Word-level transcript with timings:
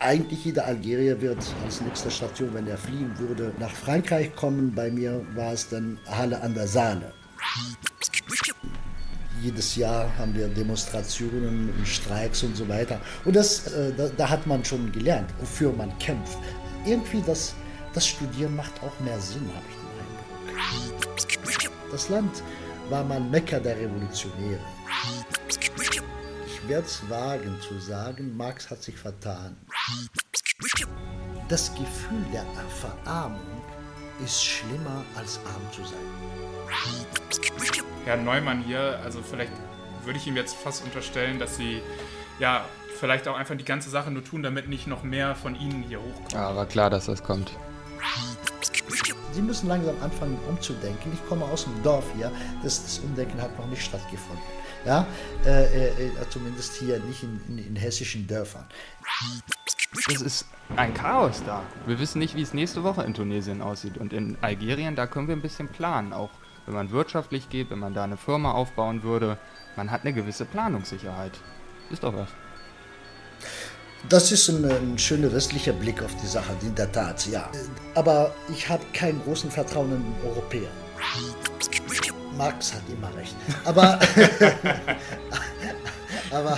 eigentlich 0.00 0.46
jeder 0.46 0.64
Algerier 0.64 1.20
wird 1.20 1.38
als 1.64 1.80
nächste 1.82 2.10
Station, 2.10 2.52
wenn 2.54 2.66
er 2.66 2.78
fliehen 2.78 3.12
würde, 3.18 3.52
nach 3.58 3.70
Frankreich 3.70 4.34
kommen. 4.34 4.74
Bei 4.74 4.90
mir 4.90 5.24
war 5.34 5.52
es 5.52 5.68
dann 5.68 5.98
Halle 6.06 6.40
an 6.40 6.54
der 6.54 6.66
Saale. 6.66 7.12
Jedes 9.42 9.76
Jahr 9.76 10.10
haben 10.18 10.34
wir 10.34 10.48
Demonstrationen 10.48 11.72
und 11.76 11.86
Streiks 11.86 12.42
und 12.42 12.56
so 12.56 12.68
weiter. 12.68 13.00
Und 13.24 13.36
das, 13.36 13.68
äh, 13.68 13.92
da, 13.96 14.08
da, 14.08 14.28
hat 14.28 14.46
man 14.46 14.64
schon 14.64 14.90
gelernt, 14.92 15.30
wofür 15.38 15.72
man 15.72 15.96
kämpft. 15.98 16.38
Irgendwie 16.84 17.22
das, 17.26 17.54
das 17.94 18.06
Studieren 18.06 18.56
macht 18.56 18.82
auch 18.82 18.98
mehr 19.00 19.18
Sinn, 19.20 19.48
habe 19.54 19.64
ich 19.70 19.76
den 19.76 20.92
Eindruck. 20.92 21.90
Das 21.90 22.08
Land 22.08 22.42
war 22.90 23.04
mal 23.04 23.20
Mekka 23.20 23.58
der 23.58 23.76
Revolutionäre. 23.78 24.60
Ich 26.46 26.68
werde 26.68 26.86
es 26.86 27.02
wagen 27.08 27.56
zu 27.66 27.78
sagen, 27.78 28.36
Marx 28.36 28.68
hat 28.68 28.82
sich 28.82 28.96
vertan. 28.96 29.56
Das 31.48 31.74
Gefühl 31.74 32.24
der 32.32 32.44
Verarmung 32.80 33.40
ist 34.24 34.44
schlimmer 34.44 35.04
als 35.16 35.40
arm 35.46 35.62
zu 35.72 35.82
sein. 35.84 35.98
Herr 38.04 38.16
Neumann 38.16 38.62
hier, 38.62 39.00
also 39.04 39.22
vielleicht 39.22 39.52
würde 40.04 40.18
ich 40.18 40.26
ihm 40.26 40.36
jetzt 40.36 40.56
fast 40.56 40.84
unterstellen, 40.84 41.38
dass 41.38 41.56
Sie 41.56 41.82
ja 42.38 42.64
vielleicht 42.98 43.26
auch 43.28 43.36
einfach 43.36 43.56
die 43.56 43.64
ganze 43.64 43.90
Sache 43.90 44.10
nur 44.10 44.24
tun, 44.24 44.42
damit 44.42 44.68
nicht 44.68 44.86
noch 44.86 45.02
mehr 45.02 45.34
von 45.34 45.54
Ihnen 45.54 45.82
hier 45.82 46.00
hochkommt. 46.00 46.32
Ja, 46.32 46.54
war 46.54 46.66
klar, 46.66 46.90
dass 46.90 47.06
das 47.06 47.22
kommt. 47.22 47.50
Sie 49.32 49.42
müssen 49.42 49.68
langsam 49.68 49.94
anfangen 50.02 50.38
umzudenken. 50.48 51.12
Ich 51.12 51.28
komme 51.28 51.44
aus 51.44 51.64
dem 51.64 51.82
Dorf 51.82 52.04
hier. 52.16 52.30
Das, 52.62 52.82
das 52.82 52.98
Umdenken 52.98 53.40
hat 53.40 53.56
noch 53.58 53.66
nicht 53.66 53.82
stattgefunden. 53.82 54.42
Ja, 54.84 55.06
äh, 55.44 55.64
äh, 55.64 55.86
äh 55.88 56.10
zumindest 56.30 56.74
hier 56.74 56.98
nicht 57.00 57.22
in, 57.22 57.40
in, 57.48 57.58
in 57.58 57.76
hessischen 57.76 58.26
Dörfern. 58.26 58.64
Es 60.08 60.22
ist 60.22 60.46
ein 60.76 60.94
Chaos 60.94 61.42
da. 61.44 61.62
Wir 61.86 61.98
wissen 61.98 62.20
nicht, 62.20 62.36
wie 62.36 62.42
es 62.42 62.54
nächste 62.54 62.84
Woche 62.84 63.02
in 63.02 63.12
Tunesien 63.12 63.60
aussieht. 63.60 63.98
Und 63.98 64.12
in 64.12 64.38
Algerien, 64.40 64.96
da 64.96 65.06
können 65.06 65.28
wir 65.28 65.36
ein 65.36 65.42
bisschen 65.42 65.68
planen. 65.68 66.12
Auch 66.12 66.30
wenn 66.66 66.74
man 66.74 66.90
wirtschaftlich 66.90 67.48
geht, 67.50 67.70
wenn 67.70 67.80
man 67.80 67.94
da 67.94 68.04
eine 68.04 68.16
Firma 68.16 68.52
aufbauen 68.52 69.02
würde. 69.02 69.36
Man 69.76 69.90
hat 69.90 70.02
eine 70.02 70.12
gewisse 70.12 70.44
Planungssicherheit. 70.44 71.32
Ist 71.90 72.04
doch 72.04 72.14
was. 72.14 72.28
Das 74.08 74.32
ist 74.32 74.48
ein, 74.48 74.64
ein 74.64 74.98
schöner 74.98 75.32
westlicher 75.32 75.72
Blick 75.72 76.02
auf 76.02 76.14
die 76.16 76.26
Sache, 76.26 76.52
in 76.62 76.74
der 76.74 76.90
Tat, 76.90 77.26
ja. 77.26 77.50
Aber 77.94 78.34
ich 78.48 78.68
habe 78.68 78.84
keinen 78.94 79.22
großen 79.22 79.50
Vertrauen 79.50 79.92
in 79.92 80.02
den 80.02 80.30
Europäer. 80.30 80.70
Marx 82.40 82.72
hat 82.74 82.80
immer 82.90 83.14
recht. 83.18 83.36
Aber, 83.66 83.98
aber, 86.32 86.52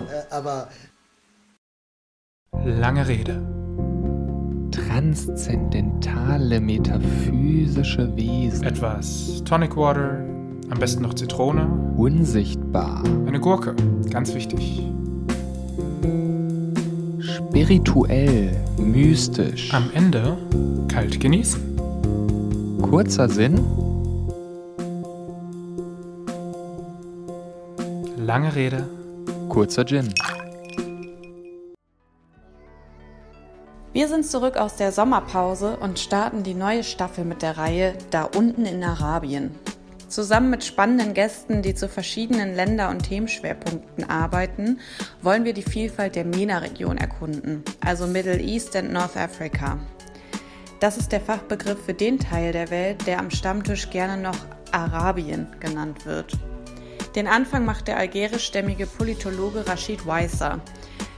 äh, 0.00 0.30
aber. 0.30 0.68
Lange 2.62 3.08
Rede. 3.08 3.40
Transzendentale 4.70 6.60
metaphysische 6.60 8.14
Wesen. 8.14 8.62
Etwas 8.64 9.42
Tonic 9.46 9.74
Water, 9.74 10.18
am 10.68 10.78
besten 10.78 11.00
noch 11.02 11.14
Zitrone. 11.14 11.66
Unsichtbar. 11.96 13.02
Eine 13.26 13.40
Gurke, 13.40 13.74
ganz 14.10 14.34
wichtig 14.34 14.82
spirituell, 17.22 18.50
mystisch. 18.78 19.72
Am 19.72 19.90
Ende 19.94 20.36
kalt 20.88 21.20
genießen. 21.20 21.60
Kurzer 22.82 23.28
Sinn. 23.28 23.81
Lange 28.22 28.54
Rede. 28.54 28.88
Kurzer 29.48 29.84
Gin. 29.84 30.14
Wir 33.92 34.06
sind 34.06 34.24
zurück 34.24 34.56
aus 34.56 34.76
der 34.76 34.92
Sommerpause 34.92 35.76
und 35.78 35.98
starten 35.98 36.44
die 36.44 36.54
neue 36.54 36.84
Staffel 36.84 37.24
mit 37.24 37.42
der 37.42 37.58
Reihe 37.58 37.94
Da 38.10 38.22
unten 38.22 38.64
in 38.64 38.84
Arabien. 38.84 39.50
Zusammen 40.06 40.50
mit 40.50 40.62
spannenden 40.62 41.14
Gästen, 41.14 41.62
die 41.62 41.74
zu 41.74 41.88
verschiedenen 41.88 42.54
Länder- 42.54 42.90
und 42.90 43.02
Themenschwerpunkten 43.02 44.08
arbeiten, 44.08 44.78
wollen 45.20 45.44
wir 45.44 45.52
die 45.52 45.62
Vielfalt 45.62 46.14
der 46.14 46.24
MENA-Region 46.24 46.98
erkunden, 46.98 47.64
also 47.84 48.06
Middle 48.06 48.38
East 48.38 48.76
und 48.76 48.92
North 48.92 49.16
Africa. 49.16 49.80
Das 50.78 50.96
ist 50.96 51.10
der 51.10 51.20
Fachbegriff 51.20 51.84
für 51.84 51.94
den 51.94 52.20
Teil 52.20 52.52
der 52.52 52.70
Welt, 52.70 53.04
der 53.08 53.18
am 53.18 53.30
Stammtisch 53.30 53.90
gerne 53.90 54.22
noch 54.22 54.38
Arabien 54.70 55.48
genannt 55.58 56.06
wird. 56.06 56.38
Den 57.14 57.26
Anfang 57.26 57.66
macht 57.66 57.88
der 57.88 57.98
algerischstämmige 57.98 58.86
Politologe 58.86 59.66
Rashid 59.66 60.06
Weiser. 60.06 60.60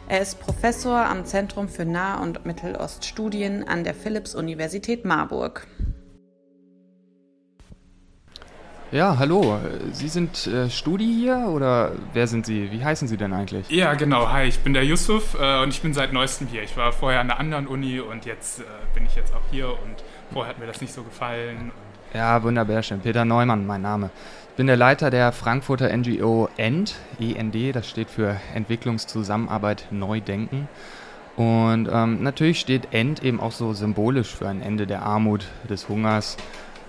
Er 0.09 0.21
ist 0.21 0.41
Professor 0.41 0.99
am 0.99 1.25
Zentrum 1.25 1.69
für 1.69 1.85
Nah- 1.85 2.21
und 2.21 2.45
Mitteloststudien 2.45 3.67
an 3.69 3.85
der 3.85 3.95
Philipps-Universität 3.95 5.05
Marburg. 5.05 5.69
Ja, 8.91 9.19
hallo. 9.19 9.59
Sie 9.93 10.09
sind 10.09 10.49
äh, 10.49 10.69
Studi 10.69 11.07
hier 11.07 11.49
oder 11.49 11.93
wer 12.13 12.27
sind 12.27 12.45
Sie? 12.45 12.73
Wie 12.73 12.85
heißen 12.85 13.07
Sie 13.07 13.17
denn 13.17 13.33
eigentlich? 13.33 13.69
Ja, 13.71 13.95
genau. 13.95 14.31
Hi, 14.31 14.47
ich 14.47 14.61
bin 14.61 14.75
der 14.75 14.85
Yusuf 14.85 15.37
äh, 15.41 15.63
und 15.63 15.69
ich 15.69 15.81
bin 15.81 15.95
seit 15.95 16.13
neuestem 16.13 16.49
hier. 16.49 16.65
Ich 16.65 16.77
war 16.77 16.93
vorher 16.93 17.21
an 17.21 17.31
einer 17.31 17.39
anderen 17.39 17.67
Uni 17.69 18.01
und 18.01 18.25
jetzt 18.25 18.61
äh, 18.61 18.65
bin 18.95 19.07
ich 19.07 19.15
jetzt 19.15 19.33
auch 19.33 19.43
hier 19.53 19.69
und 19.69 20.03
vorher 20.33 20.51
hat 20.51 20.59
mir 20.59 20.67
das 20.67 20.81
nicht 20.81 20.93
so 20.93 21.03
gefallen. 21.03 21.73
Ja, 22.13 22.41
wunderbar 22.45 22.83
schön. 22.85 23.01
Peter 23.01 23.25
Neumann, 23.25 23.67
mein 23.67 23.83
Name. 23.83 24.11
Bin 24.57 24.69
der 24.69 24.77
Leiter 24.77 25.11
der 25.11 25.33
Frankfurter 25.33 25.95
NGO 25.97 26.49
END, 26.57 26.95
END, 27.19 27.75
das 27.75 27.89
steht 27.89 28.09
für 28.09 28.37
Entwicklungszusammenarbeit 28.55 29.89
Neudenken. 29.91 30.69
Und 31.35 31.89
ähm, 31.93 32.23
natürlich 32.23 32.61
steht 32.61 32.95
END 32.95 33.25
eben 33.25 33.41
auch 33.41 33.51
so 33.51 33.73
symbolisch 33.73 34.33
für 34.33 34.47
ein 34.47 34.63
Ende 34.63 34.87
der 34.87 35.03
Armut, 35.03 35.49
des 35.69 35.89
Hungers 35.89 36.37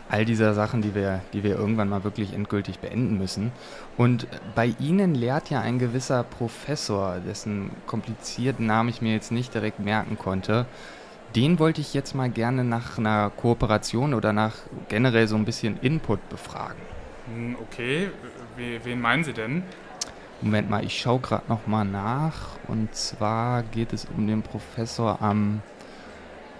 all 0.09 0.26
dieser 0.26 0.53
Sachen, 0.53 0.84
die 0.84 0.94
wir, 0.94 1.22
die 1.34 1.42
wir 1.42 1.56
irgendwann 1.58 1.90
mal 1.90 2.03
wirklich 2.03 2.36
endgültig 2.36 2.78
beenden 2.78 3.18
müssen. 3.18 3.52
Und 3.97 4.28
bei 4.53 4.76
Ihnen 4.80 5.16
lehrt 5.16 5.50
ja 5.50 5.62
ein 5.62 5.80
gewisser 5.80 6.22
Professor, 6.22 7.16
dessen 7.28 7.72
komplizierten 7.88 8.68
Namen 8.68 8.90
ich 8.90 9.02
mir 9.02 9.14
jetzt 9.14 9.32
nicht 9.32 9.56
direkt 9.56 9.80
merken 9.80 10.20
konnte. 10.20 10.68
Den 11.36 11.58
wollte 11.58 11.82
ich 11.82 11.96
jetzt 11.96 12.14
mal 12.14 12.30
gerne 12.30 12.64
nach 12.64 13.00
einer 13.00 13.32
Kooperation 13.32 14.14
oder 14.14 14.34
nach 14.34 14.53
generell 14.88 15.28
so 15.28 15.36
ein 15.36 15.46
bisschen 15.46 15.80
Input 15.82 16.30
befragen. 16.30 16.95
Hm, 17.28 17.56
okay, 17.62 18.09
wen 18.56 19.02
meinen 19.02 19.24
Sie 19.24 19.34
denn? 19.34 19.63
Moment 20.41 20.69
mal, 20.69 20.84
ich 20.84 21.00
schaue 21.00 21.19
gerade 21.19 21.46
noch 21.47 21.66
mal 21.66 21.86
nach. 21.86 22.58
Und 22.68 22.94
zwar 22.94 23.63
geht 23.63 23.94
es 23.94 24.06
um 24.06 24.28
den 24.28 24.41
Professor 24.41 25.22
am 25.22 25.62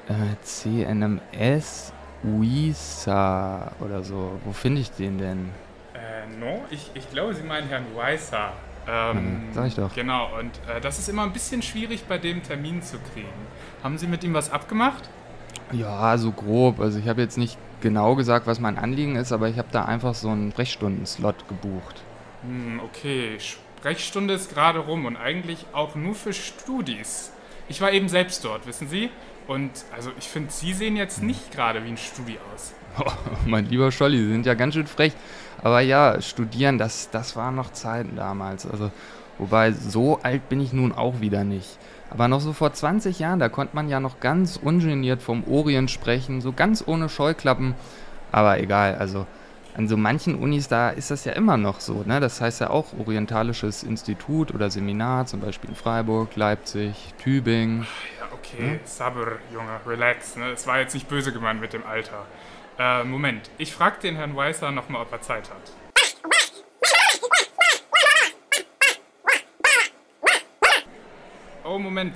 äh, 0.08 0.36
CNMS 0.44 1.94
Uisa 2.24 3.72
oder 3.80 4.04
so. 4.04 4.40
Wo 4.44 4.54
finde 4.54 4.82
ich 4.82 4.92
den 4.92 5.18
denn? 5.18 5.50
Äh, 5.94 6.26
no, 6.40 6.64
ich, 6.70 6.92
ich 6.94 7.10
glaube, 7.12 7.34
Sie 7.36 7.44
meinen 7.44 7.68
Herrn 7.68 7.86
Weiser. 7.96 8.54
Ähm, 8.88 9.18
hm, 9.18 9.42
sag 9.52 9.68
ich 9.68 9.76
doch. 9.76 9.94
Genau, 9.94 10.30
und 10.40 10.52
äh, 10.70 10.80
das 10.82 11.00
ist 11.00 11.10
immer 11.10 11.24
ein 11.24 11.34
bisschen 11.34 11.62
schwierig 11.62 12.06
bei 12.06 12.18
dem 12.18 12.44
Termin 12.44 12.82
zu 12.82 12.98
kriegen. 13.14 13.28
Haben 13.84 13.98
Sie 13.98 14.08
mit 14.08 14.24
ihm 14.24 14.34
was 14.34 14.52
abgemacht? 14.52 15.10
Ja, 15.72 16.18
so 16.18 16.32
grob. 16.32 16.80
Also 16.80 17.00
ich 17.00 17.08
habe 17.08 17.22
jetzt 17.22 17.38
nicht 17.38 17.58
genau 17.86 18.16
gesagt, 18.16 18.48
was 18.48 18.60
mein 18.60 18.80
Anliegen 18.80 19.16
ist, 19.16 19.32
aber 19.32 19.48
ich 19.48 19.60
habe 19.60 19.68
da 19.72 19.86
einfach 19.86 20.16
so 20.16 20.30
einen 20.30 20.52
Sprechstundenslot 20.52 21.48
gebucht. 21.48 22.02
Hm, 22.42 22.82
okay, 22.84 23.38
Sprechstunde 23.40 24.34
ist 24.34 24.52
gerade 24.52 24.80
rum 24.80 25.06
und 25.06 25.18
eigentlich 25.18 25.68
auch 25.72 25.94
nur 25.94 26.16
für 26.16 26.34
Studis. 26.34 27.32
Ich 27.70 27.82
war 27.82 27.92
eben 27.92 28.10
selbst 28.10 28.44
dort, 28.44 28.66
wissen 28.66 28.90
Sie? 28.90 29.12
Und 29.46 29.70
also 29.96 30.10
ich 30.18 30.28
finde, 30.28 30.52
Sie 30.52 30.74
sehen 30.74 30.96
jetzt 30.98 31.22
nicht 31.22 31.52
gerade 31.52 31.84
wie 31.86 31.90
ein 31.90 31.98
Studi 31.98 32.38
aus. 32.54 32.74
Oh, 32.98 33.12
mein 33.46 33.66
lieber 33.66 33.92
Scholli, 33.92 34.18
Sie 34.18 34.30
sind 34.30 34.46
ja 34.46 34.54
ganz 34.54 34.74
schön 34.74 34.88
frech. 34.88 35.12
Aber 35.62 35.82
ja, 35.82 36.22
studieren, 36.22 36.78
das, 36.78 37.10
das 37.12 37.36
waren 37.36 37.54
noch 37.54 37.74
Zeiten 37.74 38.16
damals. 38.16 38.66
Also, 38.66 38.90
wobei, 39.38 39.74
so 39.74 40.20
alt 40.24 40.48
bin 40.48 40.62
ich 40.62 40.72
nun 40.72 40.94
auch 40.94 41.20
wieder 41.20 41.44
nicht. 41.44 41.78
Aber 42.10 42.28
noch 42.28 42.42
so 42.42 42.54
vor 42.54 42.72
20 42.72 43.20
Jahren, 43.20 43.40
da 43.40 43.50
konnte 43.50 43.76
man 43.76 43.90
ja 43.90 44.00
noch 44.00 44.20
ganz 44.20 44.58
ungeniert 44.58 45.22
vom 45.22 45.44
Orient 45.50 45.90
sprechen, 45.92 46.42
so 46.42 46.54
ganz 46.54 46.84
ohne 46.86 47.10
Scheuklappen. 47.10 47.76
Aber 48.32 48.60
egal, 48.60 48.96
also 48.96 49.26
an 49.76 49.88
so 49.88 49.98
manchen 49.98 50.36
Unis, 50.36 50.68
da 50.68 50.90
ist 50.90 51.12
das 51.12 51.26
ja 51.26 51.34
immer 51.34 51.58
noch 51.58 51.80
so. 51.80 52.04
Ne? 52.06 52.20
Das 52.20 52.40
heißt 52.40 52.62
ja 52.62 52.70
auch 52.70 52.88
Orientalisches 52.98 53.84
Institut 53.84 54.54
oder 54.54 54.70
Seminar, 54.70 55.26
zum 55.26 55.42
Beispiel 55.42 55.72
in 55.72 55.76
Freiburg, 55.76 56.36
Leipzig, 56.36 57.14
Tübingen. 57.22 57.86
Ja, 58.20 58.28
okay, 58.34 58.72
hm? 58.72 58.80
Sabr, 58.86 59.40
Junge, 59.54 59.80
relax. 59.86 60.38
Ne? 60.38 60.52
Es 60.52 60.66
war 60.66 60.80
jetzt 60.80 60.94
nicht 60.94 61.10
böse 61.10 61.34
gemeint 61.34 61.60
mit 61.60 61.74
dem 61.74 61.86
Alter. 61.86 62.26
Äh, 62.80 63.04
Moment, 63.04 63.50
ich 63.58 63.74
frage 63.74 64.00
den 64.02 64.16
Herrn 64.16 64.36
Weißer 64.36 64.72
nochmal, 64.72 65.02
ob 65.02 65.12
er 65.12 65.22
Zeit 65.22 65.50
hat. 65.50 65.85
Oh, 71.66 71.80
Moment. 71.80 72.16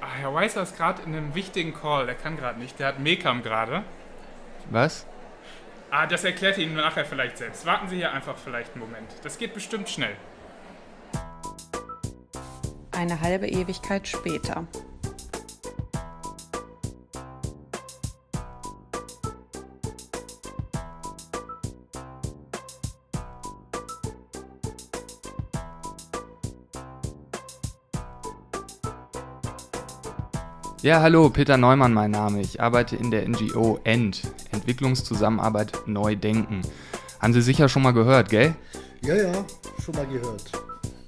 Ach, 0.00 0.14
Herr 0.16 0.32
Weißer 0.32 0.62
ist 0.62 0.76
gerade 0.76 1.02
in 1.02 1.16
einem 1.16 1.34
wichtigen 1.34 1.74
Call. 1.74 2.06
Der 2.06 2.14
kann 2.14 2.36
gerade 2.36 2.60
nicht. 2.60 2.78
Der 2.78 2.86
hat 2.86 3.00
Mekam 3.00 3.42
gerade. 3.42 3.82
Was? 4.70 5.04
Ah, 5.90 6.06
das 6.06 6.22
erklärt 6.22 6.58
Ihnen 6.58 6.76
nachher 6.76 7.04
vielleicht 7.04 7.38
selbst. 7.38 7.66
Warten 7.66 7.88
Sie 7.88 7.96
hier 7.96 8.12
einfach 8.12 8.36
vielleicht 8.36 8.72
einen 8.74 8.84
Moment. 8.84 9.10
Das 9.24 9.36
geht 9.36 9.52
bestimmt 9.52 9.88
schnell. 9.88 10.14
Eine 12.92 13.20
halbe 13.20 13.48
Ewigkeit 13.48 14.06
später. 14.06 14.68
Ja, 30.84 31.00
hallo, 31.00 31.30
Peter 31.30 31.56
Neumann 31.56 31.94
mein 31.94 32.10
Name. 32.10 32.42
Ich 32.42 32.60
arbeite 32.60 32.94
in 32.94 33.10
der 33.10 33.26
NGO 33.26 33.80
END, 33.84 34.20
Entwicklungszusammenarbeit 34.52 35.72
Neu 35.86 36.14
Denken. 36.14 36.60
Haben 37.20 37.32
Sie 37.32 37.40
sicher 37.40 37.70
schon 37.70 37.80
mal 37.80 37.94
gehört, 37.94 38.28
gell? 38.28 38.54
Ja, 39.00 39.14
ja, 39.14 39.32
schon 39.82 39.94
mal 39.94 40.06
gehört. 40.06 40.52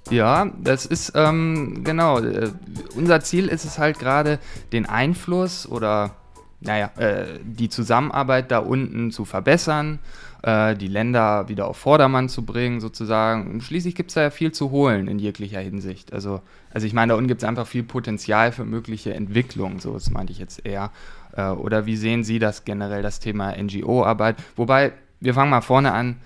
Ja, 0.08 0.50
das 0.58 0.86
ist 0.86 1.12
ähm, 1.14 1.84
genau. 1.84 2.20
Äh, 2.20 2.52
unser 2.94 3.20
Ziel 3.20 3.48
ist 3.48 3.66
es 3.66 3.78
halt 3.78 3.98
gerade, 3.98 4.38
den 4.72 4.86
Einfluss 4.86 5.68
oder 5.68 6.12
naja, 6.60 6.90
äh, 6.96 7.38
die 7.44 7.68
Zusammenarbeit 7.68 8.50
da 8.50 8.60
unten 8.60 9.10
zu 9.10 9.26
verbessern, 9.26 9.98
äh, 10.46 10.76
die 10.76 10.86
Länder 10.86 11.48
wieder 11.48 11.66
auf 11.66 11.76
Vordermann 11.76 12.28
zu 12.28 12.46
bringen, 12.46 12.80
sozusagen. 12.80 13.50
Und 13.50 13.62
schließlich 13.62 13.96
gibt 13.96 14.10
es 14.10 14.14
da 14.14 14.22
ja 14.22 14.30
viel 14.30 14.52
zu 14.52 14.70
holen 14.70 15.08
in 15.08 15.18
jeglicher 15.18 15.58
Hinsicht. 15.60 16.12
Also, 16.12 16.40
also 16.72 16.86
ich 16.86 16.92
meine, 16.92 17.10
da 17.10 17.16
unten 17.16 17.26
gibt 17.26 17.42
es 17.42 17.48
einfach 17.48 17.66
viel 17.66 17.82
Potenzial 17.82 18.52
für 18.52 18.64
mögliche 18.64 19.12
Entwicklung, 19.12 19.80
so 19.80 19.92
das 19.92 20.10
meinte 20.10 20.32
ich 20.32 20.38
jetzt 20.38 20.64
eher. 20.64 20.92
Äh, 21.36 21.48
oder 21.48 21.84
wie 21.86 21.96
sehen 21.96 22.22
Sie 22.22 22.38
das 22.38 22.64
generell, 22.64 23.02
das 23.02 23.18
Thema 23.18 23.56
NGO-Arbeit? 23.60 24.36
Wobei, 24.54 24.92
wir 25.18 25.34
fangen 25.34 25.50
mal 25.50 25.62
vorne 25.62 25.92
an. 25.92 26.18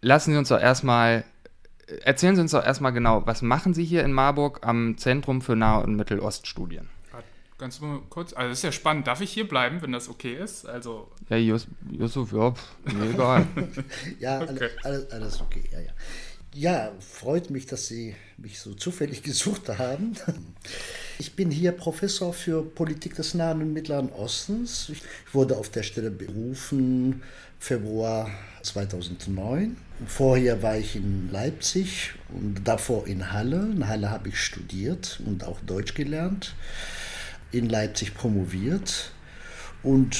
Lassen 0.00 0.30
Sie 0.30 0.38
uns 0.38 0.48
doch 0.48 0.60
erstmal 0.60 1.24
erzählen 2.04 2.34
Sie 2.36 2.42
uns 2.42 2.50
doch 2.50 2.64
erstmal 2.64 2.92
genau, 2.92 3.26
was 3.26 3.42
machen 3.42 3.74
Sie 3.74 3.84
hier 3.84 4.04
in 4.04 4.12
Marburg 4.12 4.60
am 4.62 4.96
Zentrum 4.96 5.40
für 5.40 5.56
Nah- 5.56 5.78
und 5.78 5.96
Mitteloststudien? 5.96 6.88
Ganz 7.58 7.80
kurz, 8.10 8.34
also 8.34 8.50
das 8.50 8.58
ist 8.58 8.64
ja 8.64 8.72
spannend. 8.72 9.06
Darf 9.06 9.22
ich 9.22 9.32
hier 9.32 9.48
bleiben, 9.48 9.80
wenn 9.80 9.92
das 9.92 10.10
okay 10.10 10.34
ist? 10.34 10.66
Also 10.66 11.10
ja, 11.30 11.38
Yus, 11.38 11.66
Yusuf, 11.90 12.32
ja, 12.32 12.54
mir 12.92 13.10
egal. 13.10 13.46
ja, 14.20 14.42
okay. 14.42 14.68
alles, 14.82 15.10
alles 15.10 15.40
okay, 15.40 15.64
ja, 15.72 15.80
ja. 15.80 15.92
Ja, 16.54 16.92
freut 17.00 17.50
mich, 17.50 17.66
dass 17.66 17.86
Sie 17.86 18.14
mich 18.38 18.60
so 18.60 18.74
zufällig 18.74 19.22
gesucht 19.22 19.68
haben. 19.68 20.14
Ich 21.18 21.34
bin 21.34 21.50
hier 21.50 21.72
Professor 21.72 22.32
für 22.32 22.62
Politik 22.62 23.14
des 23.14 23.34
Nahen 23.34 23.62
und 23.62 23.72
Mittleren 23.72 24.10
Ostens. 24.10 24.90
Ich 24.90 25.02
wurde 25.34 25.56
auf 25.56 25.70
der 25.70 25.82
Stelle 25.82 26.10
berufen 26.10 27.22
Februar 27.58 28.30
2009. 28.62 29.76
Vorher 30.06 30.62
war 30.62 30.76
ich 30.76 30.96
in 30.96 31.30
Leipzig 31.30 32.14
und 32.28 32.64
davor 32.64 33.06
in 33.06 33.32
Halle. 33.32 33.70
In 33.72 33.88
Halle 33.88 34.10
habe 34.10 34.28
ich 34.28 34.40
studiert 34.40 35.20
und 35.24 35.44
auch 35.44 35.60
Deutsch 35.60 35.94
gelernt. 35.94 36.54
In 37.52 37.68
Leipzig 37.68 38.14
promoviert. 38.14 39.12
Und 39.82 40.16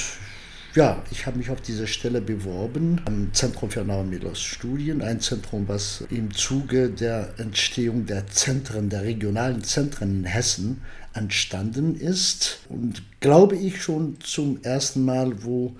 ja, 0.75 1.01
ich 1.09 1.25
habe 1.25 1.39
mich 1.39 1.49
auf 1.49 1.59
diese 1.59 1.87
Stelle 1.87 2.21
beworben 2.21 3.01
am 3.05 3.33
Zentrum 3.33 3.71
für 3.71 3.83
Mitteloststudien, 3.83 5.01
ein 5.01 5.19
Zentrum, 5.19 5.67
was 5.67 6.03
im 6.11 6.31
Zuge 6.33 6.89
der 6.89 7.33
Entstehung 7.39 8.05
der 8.05 8.27
Zentren, 8.27 8.89
der 8.89 9.01
regionalen 9.01 9.63
Zentren 9.63 10.19
in 10.19 10.25
Hessen 10.25 10.81
entstanden 11.13 11.95
ist 11.95 12.59
und 12.69 13.01
glaube 13.21 13.55
ich 13.55 13.81
schon 13.81 14.19
zum 14.21 14.61
ersten 14.61 15.03
Mal, 15.03 15.43
wo 15.43 15.75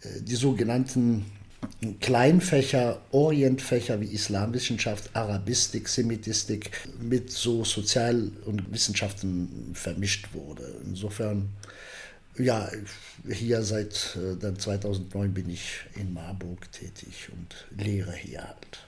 äh, 0.00 0.22
die 0.22 0.36
sogenannten 0.36 1.26
Kleinfächer, 2.00 3.00
Orientfächer 3.12 4.00
wie 4.00 4.06
Islamwissenschaft, 4.06 5.10
Arabistik, 5.14 5.88
Semitistik 5.88 6.70
mit 7.00 7.30
so 7.30 7.64
Sozial- 7.64 8.30
und 8.44 8.72
Wissenschaften 8.72 9.70
vermischt 9.74 10.28
wurde. 10.34 10.74
Insofern, 10.84 11.50
ja, 12.36 12.68
hier 13.28 13.62
seit 13.62 14.16
äh, 14.16 14.36
dann 14.36 14.58
2009 14.58 15.34
bin 15.34 15.50
ich 15.50 15.80
in 15.94 16.12
Marburg 16.12 16.70
tätig 16.72 17.28
und 17.32 17.66
lehre 17.84 18.12
hier 18.12 18.42
halt. 18.42 18.84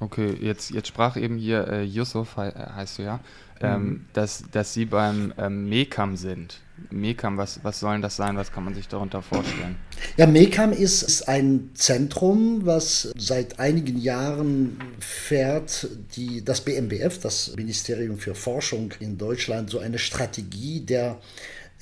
Okay, 0.00 0.34
jetzt, 0.40 0.70
jetzt 0.70 0.88
sprach 0.88 1.16
eben 1.16 1.36
hier 1.36 1.68
äh, 1.68 1.82
Yusuf, 1.82 2.36
he, 2.36 2.50
heißt 2.52 2.98
du 2.98 3.02
ja, 3.02 3.20
ähm, 3.60 3.82
mhm. 3.82 4.06
dass, 4.12 4.44
dass 4.50 4.72
Sie 4.72 4.86
beim 4.86 5.34
ähm, 5.36 5.68
MECAM 5.68 6.16
sind. 6.16 6.60
MECAM, 6.90 7.36
was, 7.36 7.60
was 7.62 7.80
soll 7.80 8.00
das 8.00 8.16
sein? 8.16 8.36
Was 8.36 8.52
kann 8.52 8.64
man 8.64 8.74
sich 8.74 8.88
darunter 8.88 9.22
vorstellen? 9.22 9.76
Ja, 10.16 10.26
MECAM 10.26 10.72
ist, 10.72 11.02
ist 11.02 11.28
ein 11.28 11.70
Zentrum, 11.74 12.64
was 12.64 13.12
seit 13.16 13.58
einigen 13.58 13.98
Jahren 13.98 14.78
fährt, 14.98 15.88
die, 16.16 16.44
das 16.44 16.62
BMBF, 16.62 17.18
das 17.20 17.54
Ministerium 17.56 18.18
für 18.18 18.34
Forschung 18.34 18.92
in 19.00 19.18
Deutschland, 19.18 19.70
so 19.70 19.78
eine 19.78 19.98
Strategie 19.98 20.80
der 20.80 21.18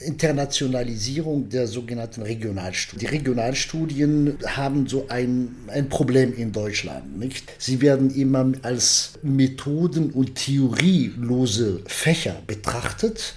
Internationalisierung 0.00 1.48
der 1.48 1.66
sogenannten 1.66 2.22
Regionalstudien. 2.22 3.00
Die 3.00 3.16
Regionalstudien 3.16 4.38
haben 4.46 4.86
so 4.86 5.06
ein, 5.08 5.56
ein 5.68 5.88
Problem 5.88 6.32
in 6.36 6.52
Deutschland. 6.52 7.18
Nicht? 7.18 7.50
Sie 7.58 7.80
werden 7.80 8.14
immer 8.14 8.52
als 8.62 9.14
Methoden- 9.22 10.12
und 10.12 10.36
theorielose 10.36 11.80
Fächer 11.86 12.36
betrachtet 12.46 13.34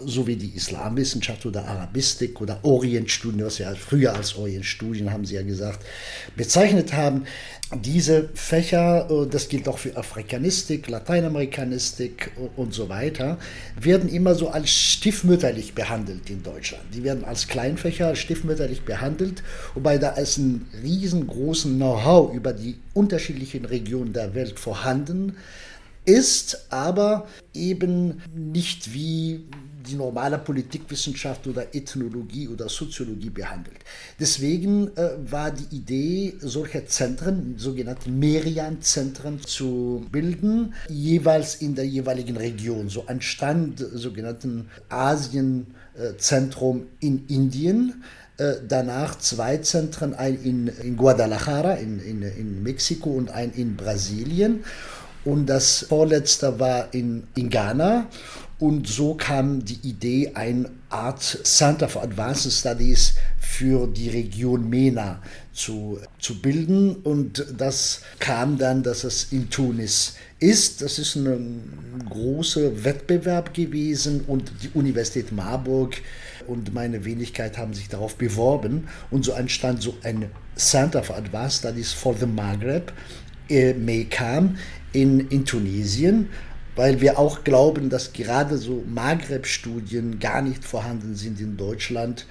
so 0.00 0.26
wie 0.26 0.36
die 0.36 0.54
Islamwissenschaft 0.56 1.44
oder 1.44 1.66
Arabistik 1.66 2.40
oder 2.40 2.58
Orientstudien, 2.62 3.44
was 3.44 3.58
wir 3.58 3.74
früher 3.76 4.14
als 4.14 4.34
Orientstudien, 4.34 5.12
haben 5.12 5.26
sie 5.26 5.34
ja 5.34 5.42
gesagt, 5.42 5.84
bezeichnet 6.36 6.94
haben. 6.94 7.24
Diese 7.82 8.30
Fächer, 8.34 9.08
äh, 9.10 9.26
das 9.26 9.48
gilt 9.48 9.68
auch 9.68 9.78
für 9.78 9.96
Afrikanistik, 9.96 10.88
Lateinamerikanistik 10.88 12.32
und 12.56 12.72
so 12.72 12.88
weiter, 12.88 13.38
werden 13.78 14.08
immer 14.08 14.34
so 14.34 14.48
als 14.48 14.70
stiefmütterlich 14.70 15.74
behandelt 15.74 16.30
in 16.30 16.42
Deutschland. 16.42 16.84
Die 16.94 17.04
werden 17.04 17.24
als 17.24 17.46
Kleinfächer 17.46 18.16
stiefmütterlich 18.16 18.82
behandelt, 18.82 19.42
wobei 19.74 19.98
da 19.98 20.10
ist 20.10 20.38
ein 20.38 20.66
riesengroßen 20.82 21.76
Know-how 21.76 22.34
über 22.34 22.54
die 22.54 22.76
unterschiedlichen 22.94 23.66
Regionen 23.66 24.14
der 24.14 24.34
Welt 24.34 24.58
vorhanden 24.58 25.36
ist, 26.04 26.66
aber 26.70 27.26
eben 27.54 28.22
nicht 28.34 28.92
wie 28.92 29.44
die 29.86 29.94
normale 29.96 30.38
Politikwissenschaft 30.38 31.46
oder 31.46 31.74
Ethnologie 31.74 32.48
oder 32.48 32.68
Soziologie 32.68 33.30
behandelt. 33.30 33.78
Deswegen 34.18 34.88
äh, 34.96 35.10
war 35.30 35.50
die 35.50 35.76
Idee, 35.76 36.34
solche 36.40 36.86
Zentren, 36.86 37.54
sogenannte 37.58 38.10
Merian-Zentren 38.10 39.40
zu 39.40 40.06
bilden, 40.10 40.74
jeweils 40.88 41.56
in 41.56 41.74
der 41.74 41.86
jeweiligen 41.86 42.36
Region. 42.36 42.88
So 42.88 43.04
entstand 43.06 43.84
sogenannten 43.92 44.70
Asienzentrum 44.88 46.86
in 47.00 47.26
Indien, 47.28 48.02
äh, 48.36 48.54
danach 48.66 49.18
zwei 49.18 49.58
Zentren, 49.58 50.12
ein 50.12 50.42
in, 50.42 50.66
in 50.66 50.96
Guadalajara 50.96 51.74
in, 51.74 52.00
in, 52.00 52.22
in 52.22 52.62
Mexiko 52.64 53.10
und 53.10 53.30
ein 53.30 53.52
in 53.52 53.76
Brasilien. 53.76 54.64
Und 55.24 55.46
das 55.46 55.86
vorletzte 55.88 56.58
war 56.58 56.92
in, 56.92 57.24
in 57.34 57.48
Ghana. 57.48 58.06
Und 58.58 58.86
so 58.86 59.14
kam 59.14 59.64
die 59.64 59.80
Idee, 59.88 60.32
eine 60.34 60.70
Art 60.88 61.22
Center 61.22 61.88
for 61.88 62.02
Advanced 62.02 62.52
Studies 62.52 63.14
für 63.38 63.86
die 63.86 64.10
Region 64.10 64.70
MENA 64.70 65.20
zu, 65.52 65.98
zu 66.18 66.40
bilden. 66.40 66.96
Und 66.96 67.44
das 67.56 68.02
kam 68.20 68.56
dann, 68.56 68.82
dass 68.82 69.04
es 69.04 69.32
in 69.32 69.50
Tunis 69.50 70.14
ist. 70.38 70.82
Das 70.82 70.98
ist 70.98 71.16
ein 71.16 72.02
großer 72.08 72.84
Wettbewerb 72.84 73.52
gewesen 73.54 74.24
und 74.26 74.52
die 74.62 74.70
Universität 74.74 75.32
Marburg 75.32 75.96
und 76.46 76.74
meine 76.74 77.04
Wenigkeit 77.04 77.58
haben 77.58 77.74
sich 77.74 77.88
darauf 77.88 78.16
beworben. 78.16 78.88
Und 79.10 79.24
so 79.24 79.32
entstand 79.32 79.82
so 79.82 79.94
ein 80.02 80.30
Center 80.56 81.02
for 81.02 81.16
Advanced 81.16 81.58
Studies 81.58 81.92
for 81.92 82.14
the 82.14 82.26
Maghreb, 82.26 82.92
äh, 83.48 83.74
MECAM, 83.74 84.56
in, 84.92 85.28
in 85.28 85.44
Tunesien 85.44 86.28
weil 86.76 87.00
wir 87.00 87.18
auch 87.18 87.44
glauben, 87.44 87.90
dass 87.90 88.12
gerade 88.12 88.58
so 88.58 88.82
Maghreb-Studien 88.86 90.18
gar 90.18 90.42
nicht 90.42 90.64
vorhanden 90.64 91.14
sind 91.14 91.40
in 91.40 91.56
Deutschland. 91.56 92.26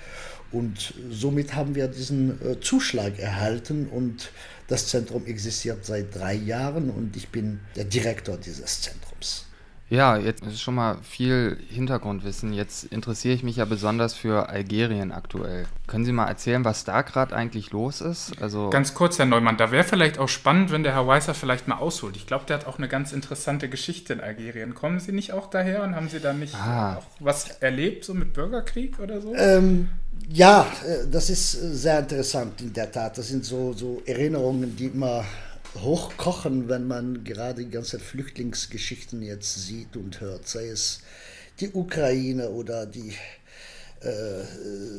Und 0.51 0.93
somit 1.09 1.55
haben 1.55 1.75
wir 1.75 1.87
diesen 1.87 2.39
äh, 2.41 2.59
Zuschlag 2.59 3.17
erhalten 3.17 3.87
und 3.87 4.31
das 4.67 4.87
Zentrum 4.87 5.25
existiert 5.25 5.85
seit 5.85 6.15
drei 6.15 6.35
Jahren 6.35 6.89
und 6.89 7.17
ich 7.17 7.29
bin 7.29 7.59
der 7.75 7.85
Direktor 7.85 8.37
dieses 8.37 8.81
Zentrums. 8.81 9.45
Ja, 9.93 10.17
jetzt 10.17 10.43
ist 10.43 10.59
schon 10.59 10.73
mal 10.73 10.97
viel 11.03 11.55
Hintergrundwissen. 11.69 12.51
Jetzt 12.51 12.85
interessiere 12.85 13.35
ich 13.35 13.43
mich 13.43 13.57
ja 13.57 13.65
besonders 13.65 14.15
für 14.15 14.49
Algerien 14.49 15.11
aktuell. 15.11 15.67
Können 15.85 16.03
Sie 16.03 16.11
mal 16.11 16.25
erzählen, 16.25 16.65
was 16.65 16.83
da 16.83 17.03
gerade 17.03 17.35
eigentlich 17.35 17.69
los 17.69 18.01
ist? 18.01 18.41
Also 18.41 18.71
ganz 18.71 18.95
kurz, 18.95 19.19
Herr 19.19 19.27
Neumann, 19.27 19.55
da 19.55 19.69
wäre 19.69 19.83
vielleicht 19.83 20.17
auch 20.17 20.29
spannend, 20.29 20.71
wenn 20.71 20.81
der 20.81 20.95
Herr 20.95 21.05
Weißer 21.05 21.35
vielleicht 21.35 21.67
mal 21.67 21.75
ausholt. 21.75 22.17
Ich 22.17 22.25
glaube, 22.25 22.45
der 22.47 22.57
hat 22.57 22.65
auch 22.65 22.79
eine 22.79 22.87
ganz 22.87 23.13
interessante 23.13 23.69
Geschichte 23.69 24.13
in 24.13 24.19
Algerien. 24.19 24.73
Kommen 24.73 24.99
Sie 24.99 25.11
nicht 25.11 25.31
auch 25.31 25.47
daher 25.47 25.83
und 25.83 25.95
haben 25.95 26.09
Sie 26.09 26.19
da 26.19 26.33
nicht 26.33 26.55
ah. 26.55 26.95
auch 26.95 27.05
was 27.19 27.51
erlebt, 27.59 28.03
so 28.03 28.15
mit 28.15 28.33
Bürgerkrieg 28.33 28.97
oder 28.99 29.21
so? 29.21 29.35
Ähm, 29.35 29.89
ja, 30.27 30.65
äh, 30.87 31.07
das 31.07 31.29
ist 31.29 31.51
sehr 31.51 31.99
interessant 31.99 32.61
in 32.61 32.73
der 32.73 32.91
Tat. 32.91 33.19
Das 33.19 33.27
sind 33.27 33.45
so, 33.45 33.73
so 33.73 34.01
Erinnerungen, 34.07 34.75
die 34.75 34.87
immer 34.87 35.23
hochkochen, 35.75 36.69
wenn 36.69 36.87
man 36.87 37.23
gerade 37.23 37.63
die 37.63 37.69
ganzen 37.69 37.99
Flüchtlingsgeschichten 37.99 39.21
jetzt 39.21 39.65
sieht 39.65 39.95
und 39.95 40.21
hört, 40.21 40.47
sei 40.47 40.67
es 40.67 41.01
die 41.59 41.71
Ukraine 41.71 42.49
oder 42.49 42.85
die 42.85 43.13
äh, 44.01 44.43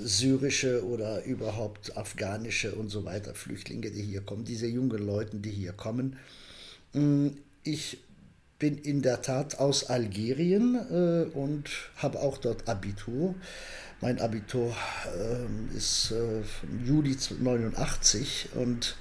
syrische 0.05 0.85
oder 0.85 1.25
überhaupt 1.25 1.97
afghanische 1.97 2.75
und 2.75 2.89
so 2.89 3.05
weiter 3.05 3.35
Flüchtlinge, 3.35 3.91
die 3.91 4.03
hier 4.03 4.23
kommen, 4.23 4.45
diese 4.45 4.67
jungen 4.67 5.05
Leute, 5.05 5.37
die 5.37 5.51
hier 5.51 5.73
kommen. 5.73 6.17
Mm, 6.93 7.29
ich 7.63 7.99
bin 8.59 8.79
in 8.79 9.03
der 9.03 9.21
Tat 9.21 9.59
aus 9.59 9.91
Algerien 9.91 10.75
äh, 10.91 11.37
und 11.37 11.69
habe 11.97 12.21
auch 12.21 12.39
dort 12.39 12.69
Abitur. 12.69 13.35
Mein 14.01 14.21
Abitur 14.21 14.75
äh, 15.19 15.77
ist 15.77 16.13
äh, 16.13 16.43
Juli 16.85 17.13
1989 17.13 18.51
und 18.55 18.97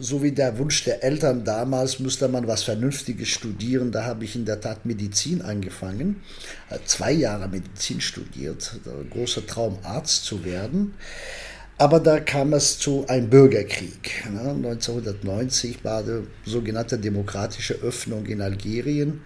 so 0.00 0.22
wie 0.22 0.32
der 0.32 0.58
Wunsch 0.58 0.84
der 0.84 1.02
Eltern 1.02 1.44
damals, 1.44 1.98
müsste 1.98 2.28
man 2.28 2.46
was 2.46 2.62
Vernünftiges 2.62 3.28
studieren. 3.28 3.92
Da 3.92 4.04
habe 4.04 4.24
ich 4.24 4.36
in 4.36 4.44
der 4.44 4.60
Tat 4.60 4.84
Medizin 4.84 5.42
angefangen, 5.42 6.22
äh, 6.70 6.78
zwei 6.84 7.12
Jahre 7.12 7.48
Medizin 7.48 8.00
studiert, 8.00 8.80
großer 9.10 9.46
Traum 9.46 9.78
Arzt 9.82 10.24
zu 10.24 10.44
werden. 10.44 10.94
Aber 11.82 11.98
da 11.98 12.20
kam 12.20 12.52
es 12.52 12.78
zu 12.78 13.06
einem 13.08 13.28
Bürgerkrieg. 13.28 14.24
1990 14.26 15.82
war 15.82 16.04
die 16.04 16.22
sogenannte 16.48 16.96
demokratische 16.96 17.74
Öffnung 17.74 18.26
in 18.26 18.40
Algerien. 18.40 19.22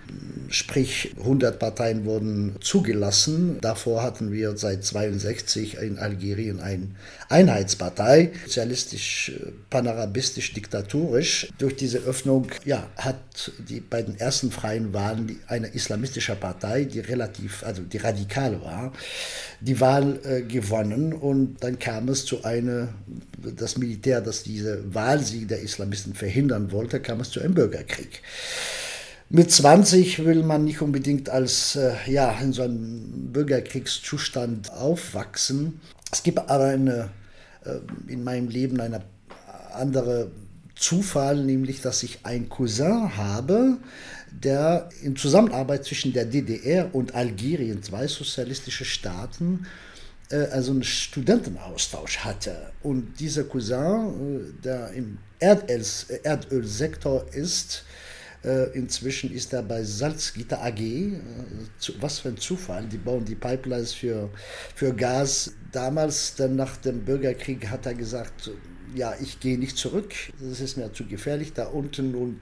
Sprich, 0.48 1.14
100 1.18 1.58
Parteien 1.58 2.06
wurden 2.06 2.56
zugelassen. 2.60 3.58
Davor 3.60 4.02
hatten 4.02 4.32
wir 4.32 4.56
seit 4.56 4.86
1962 4.86 5.76
in 5.82 5.98
Algerien 5.98 6.60
eine 6.60 6.88
Einheitspartei, 7.28 8.33
sozialistisch, 8.45 9.33
panarabistisch, 9.68 10.52
diktatorisch. 10.52 11.49
Durch 11.59 11.76
diese 11.76 11.99
Öffnung 11.99 12.49
ja, 12.64 12.88
hat 12.97 13.52
die 13.68 13.80
bei 13.80 14.02
den 14.02 14.18
ersten 14.18 14.50
freien 14.50 14.92
Wahlen 14.92 15.40
eine 15.49 15.68
islamistische 15.68 16.37
Partei, 16.37 16.85
die 16.85 17.00
relativ, 17.00 17.64
also 17.64 17.83
die 17.83 17.99
radikal 17.99 18.61
war, 18.62 18.92
die 19.61 19.80
Wahl 19.80 20.21
äh, 20.25 20.42
gewonnen. 20.42 21.12
Und 21.12 21.56
dann 21.61 21.78
kam 21.78 22.09
es 22.09 22.25
zu 22.25 22.45
eine, 22.45 22.88
das 23.38 23.76
Militär, 23.76 24.21
das 24.21 24.42
diese 24.42 24.95
Wahlsieg 24.95 25.49
der 25.49 25.61
Islamisten 25.61 26.14
verhindern 26.14 26.71
wollte, 26.71 27.00
kam 27.00 27.21
es 27.21 27.30
zu 27.30 27.40
einem 27.40 27.54
Bürgerkrieg. 27.54 28.23
Mit 29.28 29.50
20 29.50 30.25
will 30.25 30.45
man 30.45 30.64
nicht 30.64 30.80
unbedingt 30.80 31.28
als 31.28 31.75
äh, 31.75 31.95
ja, 32.06 32.30
in 32.38 32.52
so 32.52 32.62
einem 32.62 33.33
Bürgerkriegszustand 33.33 34.71
aufwachsen. 34.71 35.80
Es 36.16 36.23
gibt 36.23 36.38
aber 36.38 36.64
eine, 36.64 37.11
äh, 37.66 38.11
in 38.11 38.25
meinem 38.25 38.49
Leben 38.49 38.80
eine 38.80 39.02
andere 39.75 40.30
Zufall, 40.75 41.44
nämlich 41.44 41.82
dass 41.82 42.02
ich 42.02 42.20
einen 42.23 42.49
Cousin 42.49 43.18
habe, 43.18 43.76
der 44.30 44.88
in 45.02 45.14
Zusammenarbeit 45.14 45.85
zwischen 45.85 46.14
der 46.14 46.25
DDR 46.25 46.94
und 46.94 47.14
Algerien, 47.14 47.82
zwei 47.82 48.06
sozialistische 48.06 48.87
Staaten, 48.87 49.66
äh, 50.30 50.37
also 50.37 50.73
einen 50.73 50.85
Studentenaustausch 50.85 52.20
hatte. 52.20 52.73
Und 52.82 53.20
dieser 53.20 53.44
Cousin, 53.44 53.76
äh, 53.76 54.62
der 54.64 54.92
im 54.92 55.18
Erdöls, 55.38 56.04
Erdölsektor 56.04 57.26
ist, 57.35 57.85
inzwischen 58.75 59.32
ist 59.32 59.52
er 59.52 59.62
bei 59.62 59.82
Salzgitter 59.82 60.62
AG. 60.62 60.80
Was 61.99 62.20
für 62.20 62.28
ein 62.28 62.37
Zufall. 62.37 62.85
Die 62.87 62.96
bauen 62.96 63.25
die 63.25 63.35
Pipelines 63.35 63.92
für, 63.92 64.30
für 64.75 64.94
Gas. 64.94 65.50
Damals, 65.76 66.35
dann 66.37 66.56
nach 66.56 66.78
dem 66.78 67.04
Bürgerkrieg, 67.04 67.68
hat 67.68 67.85
er 67.85 67.95
gesagt, 67.95 68.50
ja, 68.95 69.14
ich 69.21 69.40
gehe 69.40 69.59
nicht 69.59 69.76
zurück. 69.76 70.14
Das 70.40 70.61
ist 70.61 70.78
mir 70.78 70.90
zu 70.92 71.04
gefährlich 71.04 71.52
da 71.52 71.66
unten 71.66 72.14
und 72.14 72.40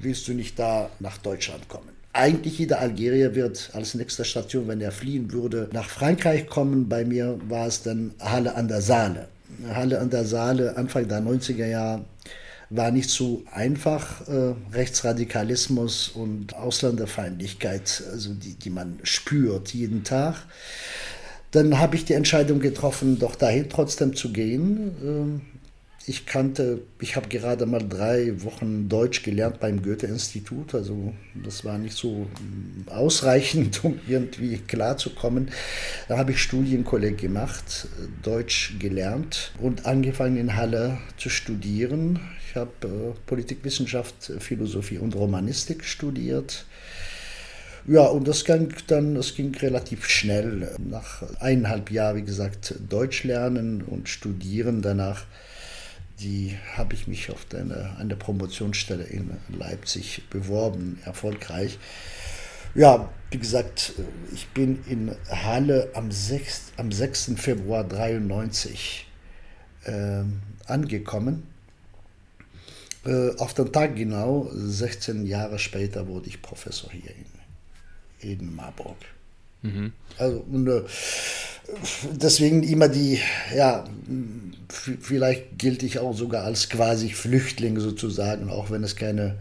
willst 0.00 0.28
du 0.28 0.32
nicht 0.32 0.58
da 0.60 0.88
nach 1.00 1.18
Deutschland 1.18 1.68
kommen? 1.68 1.98
eigentlich 2.12 2.58
jeder 2.58 2.80
Algerier 2.80 3.34
wird 3.34 3.70
als 3.74 3.94
nächste 3.94 4.24
Station, 4.24 4.66
wenn 4.66 4.80
er 4.80 4.92
fliehen 4.92 5.32
würde, 5.32 5.68
nach 5.72 5.88
Frankreich 5.88 6.48
kommen. 6.48 6.88
Bei 6.88 7.04
mir 7.04 7.38
war 7.48 7.66
es 7.66 7.82
dann 7.82 8.12
Halle 8.18 8.54
an 8.56 8.66
der 8.68 8.82
Saale. 8.82 9.28
Halle 9.72 10.00
an 10.00 10.10
der 10.10 10.24
Saale, 10.24 10.76
Anfang 10.76 11.06
der 11.08 11.20
90er 11.20 11.66
Jahre, 11.66 12.04
war 12.70 12.90
nicht 12.90 13.08
so 13.08 13.44
einfach. 13.52 14.26
Äh, 14.28 14.54
Rechtsradikalismus 14.72 16.08
und 16.08 16.54
Ausländerfeindlichkeit, 16.54 18.02
also 18.10 18.34
die, 18.34 18.54
die 18.54 18.70
man 18.70 18.98
spürt 19.04 19.72
jeden 19.72 20.04
Tag. 20.04 20.36
Dann 21.50 21.78
habe 21.78 21.96
ich 21.96 22.04
die 22.04 22.12
Entscheidung 22.12 22.60
getroffen, 22.60 23.18
doch 23.18 23.34
dahin 23.34 23.68
trotzdem 23.70 24.14
zu 24.14 24.32
gehen. 24.32 24.94
Ähm, 25.02 25.40
ich 26.08 26.24
kannte, 26.24 26.80
ich 27.00 27.16
habe 27.16 27.28
gerade 27.28 27.66
mal 27.66 27.86
drei 27.86 28.42
Wochen 28.42 28.88
Deutsch 28.88 29.22
gelernt 29.22 29.60
beim 29.60 29.82
Goethe-Institut, 29.82 30.74
also 30.74 31.12
das 31.34 31.66
war 31.66 31.76
nicht 31.76 31.94
so 31.94 32.26
mm, 32.40 32.88
ausreichend, 32.88 33.80
um 33.84 34.00
irgendwie 34.08 34.56
klarzukommen. 34.56 35.50
Da 36.08 36.16
habe 36.16 36.32
ich 36.32 36.42
Studienkolleg 36.42 37.18
gemacht, 37.18 37.88
Deutsch 38.22 38.76
gelernt 38.78 39.52
und 39.60 39.84
angefangen 39.84 40.38
in 40.38 40.56
Halle 40.56 40.98
zu 41.18 41.28
studieren. 41.28 42.20
Ich 42.48 42.56
habe 42.56 42.70
äh, 42.84 43.14
Politikwissenschaft, 43.26 44.32
Philosophie 44.38 44.98
und 44.98 45.14
Romanistik 45.14 45.84
studiert. 45.84 46.64
Ja, 47.88 48.02
und 48.02 48.28
das 48.28 48.44
ging 48.44 48.72
dann, 48.86 49.14
das 49.14 49.34
ging 49.34 49.54
relativ 49.56 50.06
schnell. 50.06 50.76
Nach 50.78 51.22
eineinhalb 51.40 51.90
Jahren, 51.90 52.18
wie 52.18 52.22
gesagt, 52.22 52.74
Deutsch 52.88 53.24
lernen 53.24 53.82
und 53.82 54.08
studieren 54.08 54.82
danach 54.82 55.24
die 56.20 56.56
habe 56.74 56.94
ich 56.94 57.06
mich 57.06 57.30
auf 57.30 57.46
eine, 57.54 57.96
eine 57.98 58.16
Promotionsstelle 58.16 59.04
in 59.04 59.30
Leipzig 59.56 60.22
beworben, 60.30 60.98
erfolgreich. 61.04 61.78
Ja, 62.74 63.08
wie 63.30 63.38
gesagt, 63.38 63.92
ich 64.32 64.48
bin 64.48 64.84
in 64.86 65.14
Halle 65.30 65.90
am 65.94 66.10
6, 66.10 66.72
am 66.76 66.92
6. 66.92 67.32
Februar 67.36 67.84
1993 67.84 69.06
äh, 69.84 70.22
angekommen. 70.66 71.44
Äh, 73.06 73.36
auf 73.36 73.54
den 73.54 73.72
Tag 73.72 73.96
genau, 73.96 74.50
16 74.52 75.24
Jahre 75.24 75.58
später, 75.58 76.08
wurde 76.08 76.28
ich 76.28 76.42
Professor 76.42 76.90
hier 76.90 77.10
in, 77.10 77.26
in 78.20 78.54
Marburg. 78.54 78.96
Mhm. 79.62 79.92
Also, 80.18 80.44
und, 80.50 80.68
äh, 80.68 80.82
deswegen 82.12 82.62
immer 82.62 82.88
die, 82.88 83.18
ja, 83.54 83.84
vielleicht 85.00 85.58
gilt 85.58 85.82
ich 85.82 85.98
auch 85.98 86.16
sogar 86.16 86.44
als 86.44 86.68
quasi 86.68 87.10
Flüchtling 87.10 87.78
sozusagen, 87.78 88.50
auch 88.50 88.70
wenn 88.70 88.84
es 88.84 88.96
keine, 88.96 89.36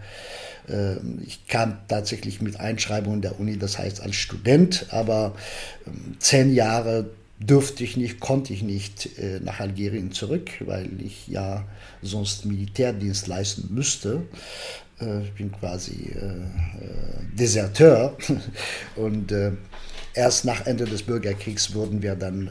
äh, 0.67 0.95
ich 1.25 1.47
kam 1.47 1.77
tatsächlich 1.87 2.41
mit 2.41 2.59
Einschreibungen 2.59 3.21
der 3.21 3.39
Uni, 3.39 3.57
das 3.57 3.77
heißt 3.77 4.01
als 4.01 4.15
Student, 4.15 4.87
aber 4.89 5.35
äh, 5.85 5.89
zehn 6.19 6.53
Jahre 6.53 7.09
dürfte 7.39 7.83
ich 7.83 7.97
nicht, 7.97 8.19
konnte 8.19 8.53
ich 8.53 8.63
nicht 8.63 9.19
äh, 9.19 9.39
nach 9.41 9.59
Algerien 9.59 10.11
zurück, 10.11 10.49
weil 10.61 10.89
ich 11.01 11.27
ja 11.27 11.65
sonst 12.01 12.45
Militärdienst 12.45 13.27
leisten 13.27 13.73
müsste. 13.73 14.23
Äh, 14.99 15.23
ich 15.23 15.33
bin 15.33 15.51
quasi 15.51 16.11
äh, 16.15 16.17
äh, 16.17 16.45
Deserteur 17.33 18.17
und 18.95 19.33
erst 20.13 20.45
nach 20.45 20.65
Ende 20.65 20.85
des 20.85 21.03
Bürgerkriegs 21.03 21.73
wurden 21.73 22.01
wir 22.01 22.15
dann 22.15 22.49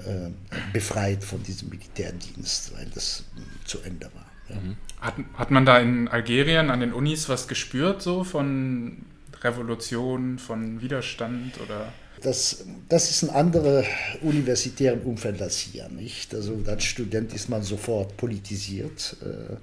befreit 0.72 1.24
von 1.24 1.42
diesem 1.42 1.70
Militärdienst, 1.70 2.72
weil 2.76 2.86
das 2.94 3.24
äh, 3.36 3.66
zu 3.66 3.80
Ende 3.80 4.06
war. 4.14 4.26
Ja. 4.48 4.56
Mhm. 4.56 4.76
Hat, 5.00 5.14
hat 5.34 5.50
man 5.50 5.66
da 5.66 5.78
in 5.78 6.08
Algerien 6.08 6.70
an 6.70 6.80
den 6.80 6.92
Unis 6.92 7.28
was 7.28 7.48
gespürt, 7.48 8.00
so 8.00 8.24
von 8.24 8.98
Revolution, 9.42 10.38
von 10.38 10.80
Widerstand 10.80 11.60
oder? 11.60 11.92
Das, 12.22 12.64
das 12.88 13.10
ist 13.10 13.24
ein 13.24 13.30
anderes 13.30 13.86
universitäres 14.22 15.04
Umfeld 15.04 15.42
als 15.42 15.58
hier, 15.58 15.88
nicht? 15.88 16.34
Also 16.34 16.58
als 16.66 16.84
Student 16.84 17.34
ist 17.34 17.50
man 17.50 17.62
sofort 17.62 18.16
politisiert. 18.16 19.16
Äh, 19.22 19.56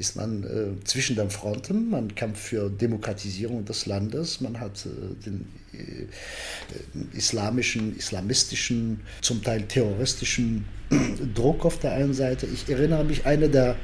ist 0.00 0.16
man 0.16 0.42
äh, 0.44 0.84
zwischen 0.84 1.14
den 1.14 1.28
Fronten, 1.28 1.90
man 1.90 2.14
kämpft 2.14 2.42
für 2.42 2.70
Demokratisierung 2.70 3.66
des 3.66 3.84
Landes, 3.84 4.40
man 4.40 4.58
hat 4.58 4.86
äh, 4.86 5.14
den 5.24 5.46
äh, 5.74 7.16
islamischen, 7.16 7.94
islamistischen, 7.96 9.00
zum 9.20 9.44
Teil 9.44 9.62
terroristischen 9.62 10.64
Druck 11.34 11.66
auf 11.66 11.78
der 11.78 11.92
einen 11.92 12.14
Seite. 12.14 12.46
Ich 12.46 12.68
erinnere 12.70 13.04
mich, 13.04 13.26
eine 13.26 13.50
der, 13.50 13.76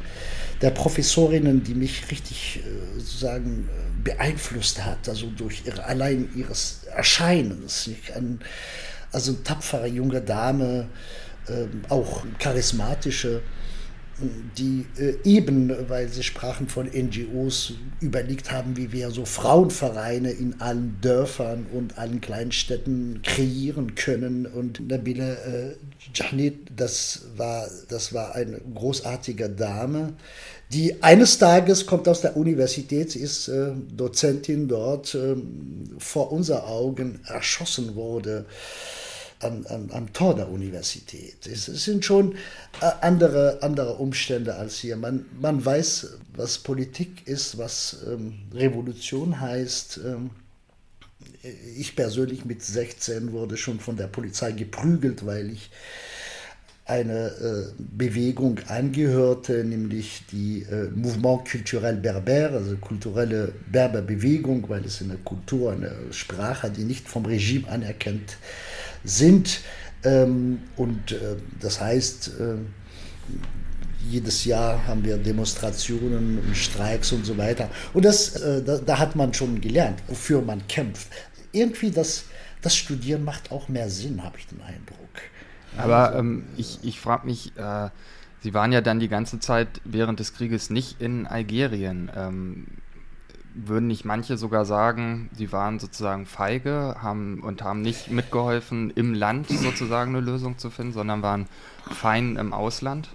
der 0.62 0.70
Professorinnen, 0.70 1.62
die 1.62 1.75
mich 1.75 2.11
richtig 2.11 2.61
äh, 2.64 2.99
sozusagen 2.99 3.68
äh, 3.68 4.02
beeinflusst 4.02 4.82
hat, 4.82 5.08
also 5.11 5.26
durch 5.37 5.64
ihre, 5.66 5.85
allein 5.85 6.30
ihres 6.35 6.80
Erscheinens, 6.94 7.90
ein, 8.14 8.40
also 9.12 9.35
tapfere 9.35 9.87
junge 9.87 10.23
Dame, 10.23 10.88
ähm, 11.49 11.82
auch 11.90 12.25
charismatische, 12.38 13.42
die 14.56 14.87
äh, 14.99 15.16
eben, 15.25 15.70
weil 15.88 16.08
sie 16.08 16.23
sprachen 16.23 16.68
von 16.68 16.87
NGOs, 16.87 17.75
überlegt 18.00 18.50
haben, 18.50 18.76
wie 18.76 18.92
wir 18.92 19.11
so 19.11 19.26
Frauenvereine 19.26 20.30
in 20.30 20.61
allen 20.61 20.99
Dörfern 21.02 21.66
und 21.73 21.99
allen 21.99 22.20
Kleinstädten 22.20 23.20
kreieren 23.23 23.94
können. 23.94 24.46
Und 24.46 24.88
Nabila 24.88 25.32
äh, 25.35 25.76
Jahnit, 26.14 26.70
das 26.75 27.26
war, 27.37 27.68
das 27.88 28.14
war 28.14 28.35
eine 28.35 28.58
großartige 28.75 29.50
Dame, 29.50 30.14
die 30.73 31.02
eines 31.02 31.38
Tages 31.38 31.87
kommt 31.87 32.08
aus 32.08 32.23
der 32.23 32.37
Universität, 32.37 33.14
ist 33.14 33.49
äh, 33.49 33.73
Dozentin 33.94 34.66
dort, 34.66 35.14
äh, 35.14 35.37
vor 35.99 36.32
unser 36.32 36.66
Augen 36.66 37.20
erschossen 37.26 37.94
wurde 37.94 38.46
an, 39.40 39.66
an, 39.66 39.90
am 39.92 40.12
Tor 40.12 40.34
der 40.34 40.48
Universität. 40.48 41.46
Es, 41.46 41.68
es 41.68 41.84
sind 41.84 42.04
schon 42.04 42.32
äh, 42.80 42.90
andere, 43.00 43.58
andere 43.62 43.94
Umstände 43.94 44.54
als 44.54 44.78
hier. 44.78 44.96
Man, 44.96 45.26
man 45.40 45.64
weiß, 45.64 46.18
was 46.34 46.58
Politik 46.58 47.26
ist, 47.26 47.58
was 47.58 47.98
ähm, 48.06 48.34
Revolution 48.52 49.40
heißt. 49.40 50.00
Ähm, 50.04 50.30
ich 51.76 51.94
persönlich 51.96 52.44
mit 52.44 52.62
16 52.62 53.32
wurde 53.32 53.56
schon 53.56 53.80
von 53.80 53.96
der 53.96 54.06
Polizei 54.06 54.52
geprügelt, 54.52 55.26
weil 55.26 55.50
ich 55.50 55.70
eine 56.86 57.26
äh, 57.28 57.72
Bewegung 57.78 58.60
angehörte, 58.68 59.64
nämlich 59.64 60.22
die 60.30 60.62
äh, 60.62 60.88
Mouvement 60.94 61.48
Culturel 61.48 61.96
Berber, 61.96 62.56
also 62.56 62.76
kulturelle 62.76 63.52
Berberbewegung, 63.70 64.68
weil 64.68 64.84
es 64.84 65.02
eine 65.02 65.16
Kultur, 65.16 65.72
eine 65.72 65.92
Sprache, 66.12 66.70
die 66.70 66.84
nicht 66.84 67.08
vom 67.08 67.26
Regime 67.26 67.68
anerkannt 67.68 68.36
sind. 69.06 69.60
Ähm, 70.04 70.60
und 70.76 71.12
äh, 71.12 71.36
das 71.60 71.80
heißt, 71.80 72.32
äh, 72.38 72.56
jedes 74.08 74.44
Jahr 74.44 74.86
haben 74.86 75.02
wir 75.04 75.16
Demonstrationen 75.16 76.38
und 76.38 76.56
Streiks 76.56 77.12
und 77.12 77.25
so 77.25 77.38
weiter. 77.38 77.70
Und 77.94 78.04
das, 78.04 78.36
äh, 78.36 78.62
da, 78.62 78.78
da, 78.78 78.98
hat 78.98 79.16
man 79.16 79.32
schon 79.32 79.60
gelernt, 79.60 80.02
wofür 80.06 80.42
man 80.42 80.66
kämpft. 80.68 81.08
Irgendwie 81.52 81.90
das, 81.90 82.25
das 82.60 82.76
Studieren 82.76 83.25
macht 83.25 83.50
auch 83.50 83.68
mehr 83.68 83.88
Sinn, 83.88 84.22
habe 84.22 84.38
ich 84.38 84.46
den 84.46 84.60
Eindruck. 84.60 84.98
Aber 85.78 86.14
ähm, 86.14 86.44
ich, 86.56 86.78
ich 86.82 87.00
frage 87.00 87.26
mich, 87.26 87.56
äh, 87.56 87.88
Sie 88.46 88.54
waren 88.54 88.70
ja 88.70 88.80
dann 88.80 89.00
die 89.00 89.08
ganze 89.08 89.40
Zeit 89.40 89.66
während 89.84 90.20
des 90.20 90.32
Krieges 90.34 90.70
nicht 90.70 91.00
in 91.00 91.26
Algerien. 91.26 92.10
Ähm, 92.14 92.66
würden 93.56 93.86
nicht 93.86 94.04
manche 94.04 94.36
sogar 94.36 94.64
sagen, 94.64 95.30
sie 95.32 95.52
waren 95.52 95.78
sozusagen 95.78 96.26
feige 96.26 96.96
haben 97.00 97.40
und 97.40 97.62
haben 97.62 97.82
nicht 97.82 98.10
mitgeholfen, 98.10 98.90
im 98.90 99.14
Land 99.14 99.48
sozusagen 99.48 100.14
eine 100.14 100.25
Lösung 100.25 100.58
zu 100.58 100.70
finden, 100.70 100.92
sondern 100.92 101.22
waren 101.22 101.46
fein 101.90 102.36
im 102.36 102.52
Ausland? 102.52 103.08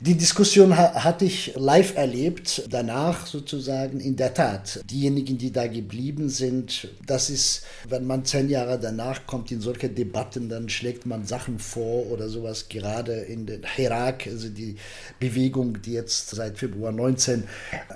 Die 0.00 0.14
Diskussion 0.14 0.76
ha 0.76 1.04
hatte 1.04 1.24
ich 1.24 1.54
live 1.56 1.96
erlebt, 1.96 2.64
danach 2.68 3.26
sozusagen 3.26 3.98
in 3.98 4.14
der 4.14 4.34
Tat. 4.34 4.80
Diejenigen, 4.90 5.38
die 5.38 5.50
da 5.50 5.66
geblieben 5.66 6.28
sind, 6.28 6.88
das 7.06 7.30
ist, 7.30 7.62
wenn 7.88 8.06
man 8.06 8.26
zehn 8.26 8.50
Jahre 8.50 8.78
danach 8.78 9.26
kommt 9.26 9.50
in 9.50 9.62
solche 9.62 9.88
Debatten, 9.88 10.50
dann 10.50 10.68
schlägt 10.68 11.06
man 11.06 11.24
Sachen 11.24 11.58
vor 11.58 12.10
oder 12.10 12.28
sowas. 12.28 12.68
Gerade 12.68 13.14
in 13.14 13.46
den 13.46 13.62
Herak, 13.62 14.26
also 14.26 14.50
die 14.50 14.76
Bewegung, 15.18 15.80
die 15.80 15.92
jetzt 15.92 16.28
seit 16.28 16.58
Februar 16.58 16.92
19 16.92 17.44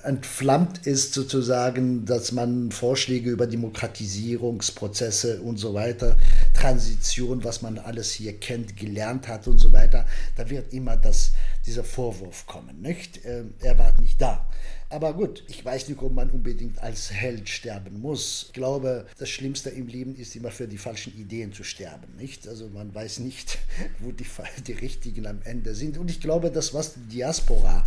entflammt 0.03 0.87
ist, 0.87 1.13
sozusagen, 1.13 2.07
dass 2.07 2.33
man 2.33 2.71
Vorschläge 2.73 3.31
über 3.31 3.47
Demokratisierungsprozesse 3.47 5.43
und 5.43 5.59
so 5.59 5.75
weiter, 5.75 6.17
Transition, 6.61 7.43
was 7.43 7.63
man 7.63 7.79
alles 7.79 8.13
hier 8.13 8.39
kennt, 8.39 8.77
gelernt 8.77 9.29
hat 9.29 9.49
und 9.49 9.57
so 9.57 9.73
weiter, 9.73 10.05
da 10.37 10.51
wird 10.51 10.75
immer 10.75 10.97
das 10.97 11.33
dieser 11.65 11.85
Vorwurf 11.85 12.47
kommen. 12.47 12.83
Nicht? 12.83 13.25
Ähm, 13.25 13.55
er 13.61 13.79
war 13.79 13.99
nicht 13.99 14.21
da. 14.21 14.47
Aber 14.91 15.15
gut, 15.15 15.43
ich 15.47 15.65
weiß 15.65 15.89
nicht, 15.89 16.03
ob 16.03 16.13
man 16.13 16.29
unbedingt 16.31 16.83
als 16.83 17.13
Held 17.13 17.49
sterben 17.49 18.01
muss. 18.01 18.47
Ich 18.49 18.53
glaube, 18.53 19.07
das 19.19 19.31
Schlimmste 19.31 19.71
im 19.71 19.87
Leben 19.87 20.15
ist 20.17 20.37
immer 20.37 20.51
für 20.51 20.69
die 20.69 20.77
falschen 20.77 21.17
Ideen 21.17 21.55
zu 21.55 21.65
sterben. 21.65 22.15
Nicht? 22.19 22.47
Also 22.47 22.69
man 22.69 22.95
weiß 22.95 23.21
nicht, 23.21 23.59
wo 24.01 24.11
die, 24.13 24.27
die 24.67 24.73
richtigen 24.73 25.27
am 25.27 25.41
Ende 25.45 25.75
sind. 25.75 25.97
Und 25.97 26.11
ich 26.11 26.21
glaube, 26.21 26.51
das, 26.51 26.75
was 26.75 26.93
die 26.93 27.09
Diaspora 27.09 27.87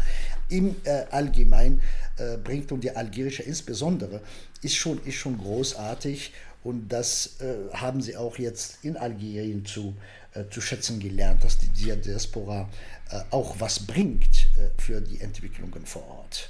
im 0.50 0.76
äh, 0.86 1.06
Allgemein 1.12 1.82
äh, 2.18 2.38
bringt 2.38 2.72
und 2.72 2.84
die 2.84 2.96
algerische 2.96 3.44
insbesondere, 3.44 4.22
ist 4.64 4.76
schon, 4.76 5.00
ist 5.06 5.16
schon 5.16 5.38
großartig. 5.38 6.32
Und 6.64 6.90
das 6.90 7.40
äh, 7.42 7.74
haben 7.74 8.02
sie 8.02 8.16
auch 8.16 8.38
jetzt 8.38 8.84
in 8.84 8.96
Algerien 8.96 9.66
zu, 9.66 9.96
äh, 10.34 10.46
zu 10.50 10.62
schätzen 10.62 11.00
gelernt, 11.00 11.44
dass 11.44 11.58
die 11.58 11.68
Diaspora 11.68 12.70
äh, 13.10 13.20
auch 13.32 13.56
was 13.60 13.80
bringt 13.86 14.50
äh, 14.58 14.82
für 14.82 15.02
die 15.02 15.20
Entwicklungen 15.20 15.86
vor 15.86 16.08
Ort. 16.08 16.50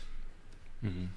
Mhm. 0.82 1.10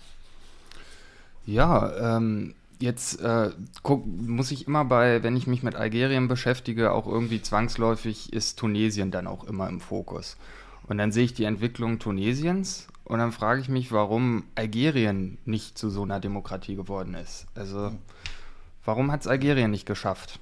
Ja, 1.44 2.16
ähm, 2.16 2.54
jetzt 2.78 3.20
äh, 3.20 3.50
guck, 3.82 4.06
muss 4.06 4.50
ich 4.50 4.66
immer 4.66 4.84
bei, 4.84 5.22
wenn 5.22 5.36
ich 5.36 5.46
mich 5.46 5.62
mit 5.62 5.76
Algerien 5.76 6.28
beschäftige, 6.28 6.92
auch 6.92 7.06
irgendwie 7.06 7.42
zwangsläufig 7.42 8.32
ist 8.32 8.58
Tunesien 8.58 9.10
dann 9.10 9.26
auch 9.26 9.44
immer 9.44 9.68
im 9.68 9.80
Fokus. 9.80 10.36
Und 10.88 10.98
dann 10.98 11.12
sehe 11.12 11.24
ich 11.24 11.34
die 11.34 11.44
Entwicklung 11.44 11.98
Tunesiens 11.98 12.88
und 13.04 13.18
dann 13.18 13.32
frage 13.32 13.60
ich 13.60 13.68
mich, 13.68 13.92
warum 13.92 14.44
Algerien 14.54 15.38
nicht 15.44 15.78
zu 15.78 15.90
so 15.90 16.02
einer 16.02 16.20
Demokratie 16.20 16.76
geworden 16.76 17.14
ist. 17.14 17.46
Also, 17.54 17.90
mhm. 17.90 17.98
Warum 18.86 19.12
hat 19.12 19.22
es 19.22 19.26
Algerien 19.26 19.70
nicht 19.70 19.86
geschafft? 19.86 20.40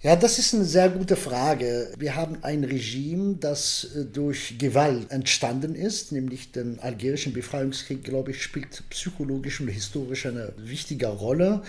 Ja, 0.00 0.14
das 0.14 0.38
ist 0.38 0.54
eine 0.54 0.64
sehr 0.64 0.90
gute 0.90 1.16
Frage. 1.16 1.92
Wir 1.98 2.14
haben 2.14 2.38
ein 2.42 2.62
Regime, 2.62 3.34
das 3.34 3.88
äh, 3.96 4.04
durch 4.04 4.56
Gewalt 4.56 5.10
entstanden 5.10 5.74
ist, 5.74 6.12
nämlich 6.12 6.52
den 6.52 6.78
algerischen 6.78 7.32
Befreiungskrieg, 7.32 8.04
glaube 8.04 8.30
ich, 8.30 8.40
spielt 8.40 8.84
psychologisch 8.90 9.60
und 9.60 9.66
historisch 9.66 10.26
eine 10.26 10.52
wichtige 10.56 11.08
Rolle. 11.08 11.62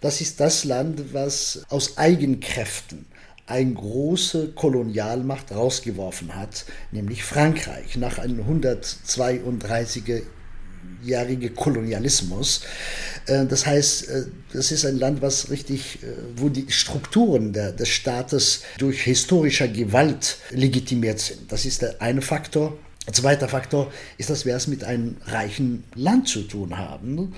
Das 0.00 0.20
ist 0.20 0.40
das 0.40 0.64
Land, 0.64 1.14
was 1.14 1.62
aus 1.68 1.98
Eigenkräften 1.98 3.06
eine 3.46 3.74
große 3.74 4.48
Kolonialmacht 4.56 5.52
rausgeworfen 5.52 6.34
hat, 6.34 6.64
nämlich 6.90 7.22
Frankreich, 7.22 7.96
nach 7.96 8.18
einem 8.18 8.40
132er 8.40 10.22
jährige 11.02 11.50
Kolonialismus. 11.50 12.62
Äh, 13.26 13.46
das 13.46 13.66
heißt, 13.66 14.08
äh, 14.08 14.24
das 14.52 14.72
ist 14.72 14.84
ein 14.84 14.98
Land, 14.98 15.22
was 15.22 15.50
richtig, 15.50 16.02
äh, 16.02 16.06
wo 16.36 16.48
die 16.48 16.70
Strukturen 16.70 17.52
der, 17.52 17.72
des 17.72 17.88
Staates 17.88 18.62
durch 18.78 19.02
historischer 19.02 19.68
Gewalt 19.68 20.38
legitimiert 20.50 21.20
sind. 21.20 21.50
Das 21.52 21.64
ist 21.64 21.82
der 21.82 22.00
eine 22.00 22.22
Faktor. 22.22 22.76
Zweiter 23.10 23.48
Faktor 23.48 23.90
ist, 24.18 24.28
dass 24.28 24.44
wir 24.44 24.54
es 24.54 24.66
mit 24.66 24.84
einem 24.84 25.16
reichen 25.24 25.84
Land 25.94 26.28
zu 26.28 26.42
tun 26.42 26.76
haben, 26.76 27.34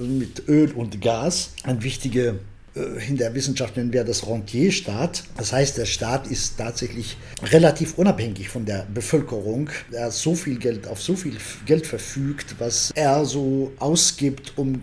mit 0.00 0.48
Öl 0.48 0.72
und 0.72 1.00
Gas, 1.00 1.50
ein 1.62 1.84
wichtiger 1.84 2.34
in 3.08 3.16
der 3.16 3.34
Wissenschaft 3.34 3.76
nennen 3.76 3.92
wir 3.92 4.04
das 4.04 4.26
Rentierstaat. 4.26 5.24
Das 5.36 5.52
heißt, 5.52 5.78
der 5.78 5.86
Staat 5.86 6.26
ist 6.26 6.58
tatsächlich 6.58 7.16
relativ 7.42 7.98
unabhängig 7.98 8.48
von 8.48 8.64
der 8.64 8.86
Bevölkerung. 8.92 9.70
Er 9.92 10.10
so 10.10 10.34
viel 10.34 10.58
Geld 10.58 10.86
auf 10.86 11.02
so 11.02 11.16
viel 11.16 11.36
Geld 11.66 11.86
verfügt, 11.86 12.56
was 12.58 12.90
er 12.94 13.24
so 13.24 13.72
ausgibt, 13.78 14.52
um 14.56 14.82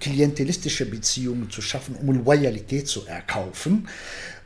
klientelistische 0.00 0.86
Beziehungen 0.86 1.50
zu 1.50 1.60
schaffen, 1.60 1.96
um 1.96 2.24
Loyalität 2.24 2.88
zu 2.88 3.06
erkaufen. 3.06 3.88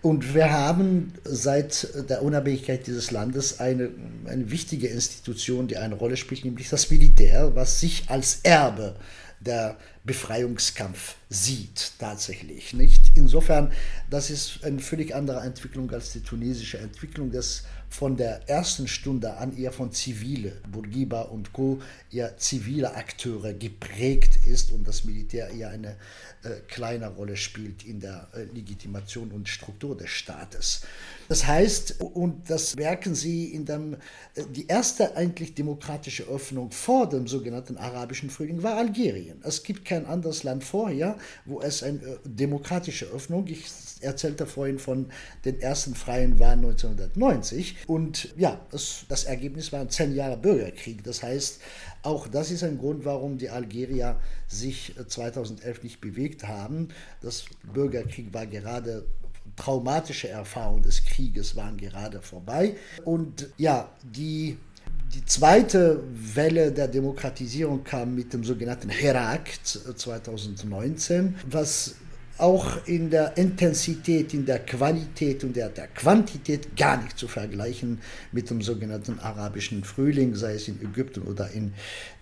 Und 0.02 0.34
wir 0.34 0.50
haben 0.50 1.12
seit 1.24 1.88
der 2.08 2.22
Unabhängigkeit 2.22 2.86
dieses 2.86 3.10
Landes 3.10 3.60
eine, 3.60 3.90
eine 4.26 4.50
wichtige 4.50 4.88
Institution, 4.88 5.68
die 5.68 5.76
eine 5.76 5.94
Rolle 5.94 6.16
spielt, 6.16 6.44
nämlich 6.44 6.70
das 6.70 6.90
Militär, 6.90 7.54
was 7.54 7.80
sich 7.80 8.04
als 8.08 8.40
Erbe 8.42 8.96
der 9.40 9.76
Befreiungskampf 10.04 11.16
sieht, 11.28 11.92
tatsächlich. 11.98 12.74
Nicht? 12.74 13.12
Insofern, 13.14 13.72
das 14.10 14.30
ist 14.30 14.64
eine 14.64 14.80
völlig 14.80 15.14
andere 15.14 15.40
Entwicklung 15.40 15.90
als 15.90 16.12
die 16.12 16.20
tunesische 16.20 16.78
Entwicklung, 16.78 17.32
das 17.32 17.64
von 17.88 18.16
der 18.16 18.48
ersten 18.48 18.86
Stunde 18.86 19.36
an 19.36 19.56
eher 19.56 19.72
von 19.72 19.92
zivile, 19.92 20.52
Bourguiba 20.70 21.22
und 21.22 21.52
Co., 21.52 21.82
eher 22.12 22.36
zivile 22.36 22.94
Akteure 22.94 23.52
geprägt 23.52 24.46
ist 24.46 24.70
und 24.70 24.86
das 24.86 25.04
Militär 25.04 25.50
eher 25.50 25.70
eine 25.70 25.96
äh, 26.44 26.60
kleine 26.68 27.08
Rolle 27.08 27.36
spielt 27.36 27.84
in 27.84 27.98
der 27.98 28.28
äh, 28.32 28.44
Legitimation 28.44 29.32
und 29.32 29.48
Struktur 29.48 29.96
des 29.96 30.10
Staates. 30.10 30.82
Das 31.30 31.46
heißt, 31.46 32.00
und 32.00 32.50
das 32.50 32.74
merken 32.74 33.14
Sie 33.14 33.54
in 33.54 33.64
dem, 33.64 33.94
äh, 34.34 34.42
die 34.52 34.66
erste 34.66 35.16
eigentlich 35.16 35.54
demokratische 35.54 36.24
Öffnung 36.24 36.72
vor 36.72 37.08
dem 37.08 37.28
sogenannten 37.28 37.76
arabischen 37.76 38.30
Frühling 38.30 38.64
war 38.64 38.74
Algerien. 38.74 39.40
Es 39.44 39.62
gibt 39.62 39.84
kein 39.84 40.06
anderes 40.06 40.42
Land 40.42 40.64
vorher, 40.64 41.16
wo 41.44 41.60
es 41.60 41.84
eine 41.84 41.98
äh, 41.98 42.18
demokratische 42.24 43.06
Öffnung, 43.06 43.46
ich 43.46 43.64
erzählte 44.00 44.44
vorhin 44.44 44.80
von 44.80 45.06
den 45.44 45.60
ersten 45.60 45.94
freien 45.94 46.40
Wahlen 46.40 46.64
1990 46.64 47.76
und 47.86 48.34
ja, 48.36 48.60
das, 48.72 49.04
das 49.08 49.22
Ergebnis 49.22 49.70
war 49.70 49.82
ein 49.82 49.90
zehn 49.90 50.12
Jahre 50.12 50.36
Bürgerkrieg. 50.36 51.04
Das 51.04 51.22
heißt, 51.22 51.60
auch 52.02 52.26
das 52.26 52.50
ist 52.50 52.64
ein 52.64 52.76
Grund, 52.76 53.04
warum 53.04 53.38
die 53.38 53.50
Algerier 53.50 54.18
sich 54.48 54.96
2011 55.06 55.78
äh, 55.78 55.82
nicht 55.84 56.00
bewegt 56.00 56.48
haben. 56.48 56.88
Das 57.20 57.44
Bürgerkrieg 57.72 58.34
war 58.34 58.46
gerade 58.46 59.04
traumatische 59.60 60.28
Erfahrungen 60.28 60.82
des 60.82 61.04
Krieges 61.04 61.54
waren 61.54 61.76
gerade 61.76 62.22
vorbei. 62.22 62.76
Und 63.04 63.50
ja, 63.58 63.90
die, 64.02 64.56
die 65.14 65.24
zweite 65.26 66.02
Welle 66.10 66.72
der 66.72 66.88
Demokratisierung 66.88 67.84
kam 67.84 68.14
mit 68.14 68.32
dem 68.32 68.42
sogenannten 68.42 68.88
Herak 68.88 69.50
2019, 69.64 71.36
was 71.46 71.96
auch 72.40 72.86
in 72.86 73.10
der 73.10 73.36
Intensität, 73.36 74.34
in 74.34 74.46
der 74.46 74.60
Qualität 74.60 75.44
und 75.44 75.54
der, 75.54 75.68
der 75.68 75.88
Quantität 75.88 76.76
gar 76.76 77.02
nicht 77.02 77.18
zu 77.18 77.28
vergleichen 77.28 78.00
mit 78.32 78.50
dem 78.50 78.62
sogenannten 78.62 79.18
arabischen 79.18 79.84
Frühling, 79.84 80.34
sei 80.34 80.54
es 80.54 80.68
in 80.68 80.80
Ägypten 80.80 81.22
oder 81.22 81.50
in, 81.50 81.72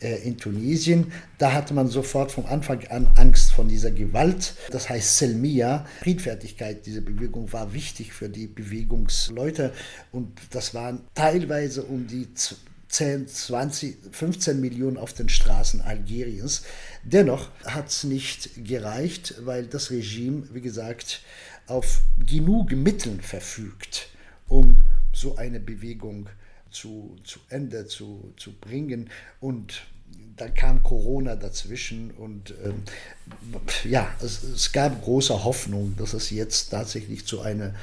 äh, 0.00 0.16
in 0.26 0.36
Tunesien. 0.36 1.12
Da 1.38 1.52
hatte 1.52 1.74
man 1.74 1.88
sofort 1.88 2.32
von 2.32 2.46
Anfang 2.46 2.86
an 2.88 3.08
Angst 3.16 3.52
vor 3.52 3.64
dieser 3.64 3.90
Gewalt. 3.90 4.54
Das 4.70 4.88
heißt 4.88 5.18
Selmia, 5.18 5.86
Friedfertigkeit, 6.00 6.84
diese 6.86 7.02
Bewegung 7.02 7.52
war 7.52 7.72
wichtig 7.72 8.12
für 8.12 8.28
die 8.28 8.46
Bewegungsleute 8.46 9.72
und 10.12 10.32
das 10.50 10.74
waren 10.74 11.00
teilweise 11.14 11.82
um 11.82 12.06
die 12.06 12.28
10, 12.88 13.28
20, 13.28 13.96
15 14.12 14.60
Millionen 14.60 14.96
auf 14.96 15.12
den 15.12 15.28
Straßen 15.28 15.80
Algeriens. 15.82 16.62
Dennoch 17.04 17.50
hat 17.64 17.88
es 17.88 18.04
nicht 18.04 18.64
gereicht, 18.64 19.34
weil 19.44 19.66
das 19.66 19.90
Regime, 19.90 20.44
wie 20.52 20.62
gesagt, 20.62 21.22
auf 21.66 22.02
genug 22.26 22.72
Mitteln 22.72 23.20
verfügt, 23.20 24.08
um 24.48 24.78
so 25.12 25.36
eine 25.36 25.60
Bewegung 25.60 26.28
zu, 26.70 27.16
zu 27.24 27.40
Ende 27.50 27.86
zu, 27.86 28.32
zu 28.36 28.52
bringen. 28.52 29.10
Und 29.40 29.82
dann 30.36 30.54
kam 30.54 30.82
Corona 30.82 31.36
dazwischen 31.36 32.12
und 32.12 32.54
ähm, 32.64 32.82
ja, 33.84 34.08
es, 34.22 34.42
es, 34.42 34.72
gab 34.72 35.02
große 35.02 35.44
Hoffnung, 35.44 35.94
dass 35.98 36.14
es 36.14 36.30
jetzt 36.30 36.70
tatsächlich 36.70 37.26
zu 37.26 37.40
einer 37.40 37.74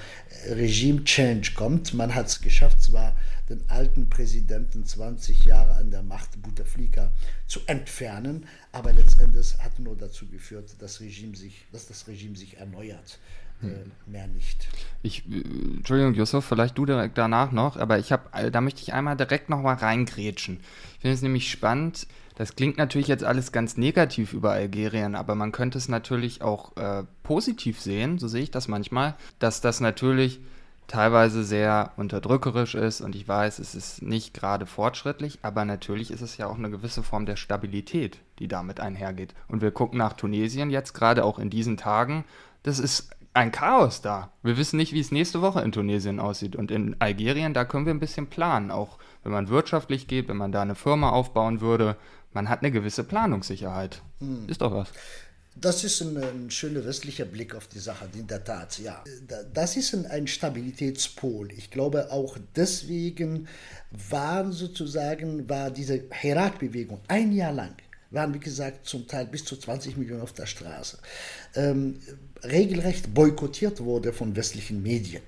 Regime-Change 0.48 1.52
kommt. 1.54 1.94
Man 1.94 2.15
hat 2.15 2.28
es 2.28 2.41
geschafft, 2.41 2.82
zwar 2.82 3.13
den 3.50 3.70
alten 3.70 4.10
Präsidenten 4.10 4.86
20 4.86 5.46
Jahre 5.46 5.76
an 5.76 5.92
der 5.92 6.04
Macht, 6.04 6.42
Bouteflika, 6.42 7.12
zu 7.48 7.60
entfernen, 7.68 8.48
aber 8.72 8.94
letztendlich 8.94 9.58
hat 9.60 9.80
nur 9.80 9.96
dazu 9.96 10.28
geführt, 10.28 10.76
dass, 10.80 11.00
Regime 11.00 11.36
sich, 11.36 11.66
dass 11.72 11.88
das 11.88 12.08
Regime 12.08 12.36
sich 12.36 12.58
erneuert. 12.58 13.20
Äh, 13.62 13.68
hm. 13.68 13.92
mehr 14.06 14.28
nicht. 14.28 14.68
Ich, 15.02 15.26
äh, 15.30 15.42
Entschuldigung, 15.78 16.14
Yusuf, 16.14 16.44
vielleicht 16.44 16.78
du 16.78 16.86
direkt 16.86 17.18
danach 17.18 17.54
noch, 17.54 17.78
aber 17.78 18.00
ich 18.00 18.12
habe, 18.12 18.24
äh, 18.34 18.52
da 18.52 18.60
möchte 18.60 18.82
ich 18.82 18.92
einmal 18.92 19.16
direkt 19.16 19.50
noch 19.50 19.62
mal 19.62 19.76
reingrätschen. 19.76 20.60
Ich 20.96 21.02
finde 21.02 21.14
es 21.14 21.22
nämlich 21.22 21.50
spannend, 21.50 22.06
das 22.36 22.58
klingt 22.58 22.78
natürlich 22.78 23.08
jetzt 23.08 23.24
alles 23.24 23.54
ganz 23.54 23.78
negativ 23.78 24.34
über 24.34 24.52
Algerien, 24.52 25.16
aber 25.16 25.36
man 25.36 25.54
könnte 25.54 25.78
es 25.78 25.88
natürlich 25.88 26.42
auch 26.42 26.76
äh, 26.76 27.04
positiv 27.24 27.80
sehen, 27.80 28.20
so 28.20 28.28
sehe 28.28 28.44
ich 28.44 28.52
das 28.52 28.68
manchmal, 28.68 29.16
dass 29.40 29.62
das 29.62 29.80
natürlich 29.80 30.42
teilweise 30.88 31.43
sehr 31.43 31.91
unterdrückerisch 31.98 32.76
ist 32.76 33.02
und 33.02 33.15
ich 33.15 33.28
weiß, 33.28 33.60
es 33.60 33.76
ist 33.76 34.02
nicht 34.02 34.34
gerade 34.34 34.65
fortschrittlich, 34.65 35.39
aber 35.41 35.65
natürlich 35.65 36.12
ist 36.12 36.21
es 36.21 36.38
ja 36.38 36.48
auch 36.48 36.58
eine 36.58 36.69
gewisse 36.69 37.04
Form 37.04 37.26
der 37.26 37.36
Stabilität, 37.36 38.19
die 38.39 38.48
damit 38.48 38.80
einhergeht. 38.80 39.34
Und 39.48 39.62
wir 39.62 39.71
gucken 39.71 39.98
nach 39.98 40.13
Tunesien 40.13 40.69
jetzt 40.69 40.93
gerade 40.93 41.24
auch 41.24 41.39
in 41.39 41.50
diesen 41.50 41.78
Tagen, 41.78 42.26
das 42.63 42.80
ist 42.80 43.10
ein 43.36 43.52
Chaos 43.52 44.02
da. 44.02 44.32
Wir 44.43 44.58
wissen 44.58 44.78
nicht, 44.78 44.93
wie 44.93 45.00
es 45.00 45.12
nächste 45.12 45.41
Woche 45.41 45.62
in 45.62 45.74
Tunesien 45.74 46.19
aussieht. 46.19 46.56
Und 46.56 46.71
in 46.71 46.95
Algerien, 47.00 47.54
da 47.54 47.65
können 47.65 47.86
wir 47.86 47.93
ein 47.93 48.00
bisschen 48.00 48.28
planen. 48.28 48.71
Auch 48.71 48.98
wenn 49.24 49.34
man 49.34 49.50
wirtschaftlich 49.50 50.08
geht, 50.08 50.30
wenn 50.30 50.38
man 50.38 50.54
da 50.54 50.62
eine 50.62 50.76
Firma 50.76 51.10
aufbauen 51.10 51.60
würde, 51.60 51.98
man 52.32 52.48
hat 52.48 52.62
eine 52.62 52.71
gewisse 52.71 53.04
Planungssicherheit. 53.04 54.02
Hm. 54.19 54.48
Ist 54.48 54.62
doch 54.62 54.74
was. 54.74 54.91
Das 55.58 55.86
ist 55.86 56.02
ein, 56.02 56.18
ein, 56.18 56.52
schöner 56.52 56.86
westlicher 56.86 57.24
Blick 57.24 57.56
auf 57.56 57.68
die 57.68 57.80
Sache, 57.80 58.10
in 58.13 58.28
der 58.28 58.44
Tat, 58.44 58.78
ja. 58.80 59.04
Das 59.54 59.78
ist 59.78 59.94
ein, 59.94 60.06
ein 60.06 60.28
Stabilitätspol. 60.28 61.52
Ich 61.54 61.72
glaube, 61.72 62.12
auch 62.12 62.38
deswegen 62.56 63.48
war 64.10 64.52
sozusagen, 64.52 65.48
war 65.48 65.72
diese 65.72 66.04
Herat-Bewegung 66.10 67.00
ein 67.08 67.32
Jahr 67.32 67.54
lang, 67.54 67.76
waren 68.12 68.34
wie 68.34 68.39
gesagt 68.39 68.86
zum 68.86 69.08
Teil 69.08 69.28
bis 69.28 69.46
zu 69.46 69.56
20 69.56 69.96
Millionen 69.96 70.22
auf 70.22 70.34
der 70.34 70.46
Straße, 70.46 70.98
ähm, 71.56 72.00
regelrecht 72.44 73.13
boykottiert 73.13 73.80
wurde 73.80 74.12
von 74.12 74.36
westlichen 74.36 74.84
Medien. 74.84 75.24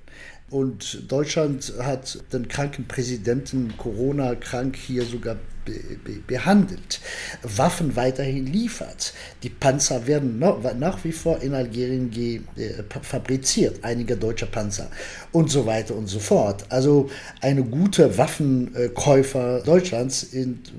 Und 0.49 1.09
Deutschland 1.11 1.73
hat 1.79 2.19
den 2.33 2.49
kranken 2.49 2.85
Präsidenten 2.85 3.77
Corona 3.77 4.35
krank 4.35 4.75
hier 4.75 5.05
sogar 5.05 5.37
be 5.67 6.21
behandelt, 6.25 6.99
Waffen 7.43 7.95
weiterhin 7.95 8.45
liefert. 8.45 9.13
Die 9.43 9.49
Panzer 9.49 10.07
werden 10.07 10.39
noch, 10.39 10.61
nach 10.75 11.03
wie 11.03 11.11
vor 11.11 11.41
in 11.41 11.53
Algerien 11.53 12.11
äh, 12.57 12.83
fabriziert, 13.01 13.79
einige 13.83 14.17
deutsche 14.17 14.45
Panzer 14.45 14.89
und 15.31 15.49
so 15.49 15.65
weiter 15.65 15.95
und 15.95 16.07
so 16.07 16.19
fort. 16.19 16.65
Also 16.69 17.09
eine 17.41 17.63
gute 17.63 18.17
Waffenkäufer 18.17 19.61
Deutschlands 19.61 20.27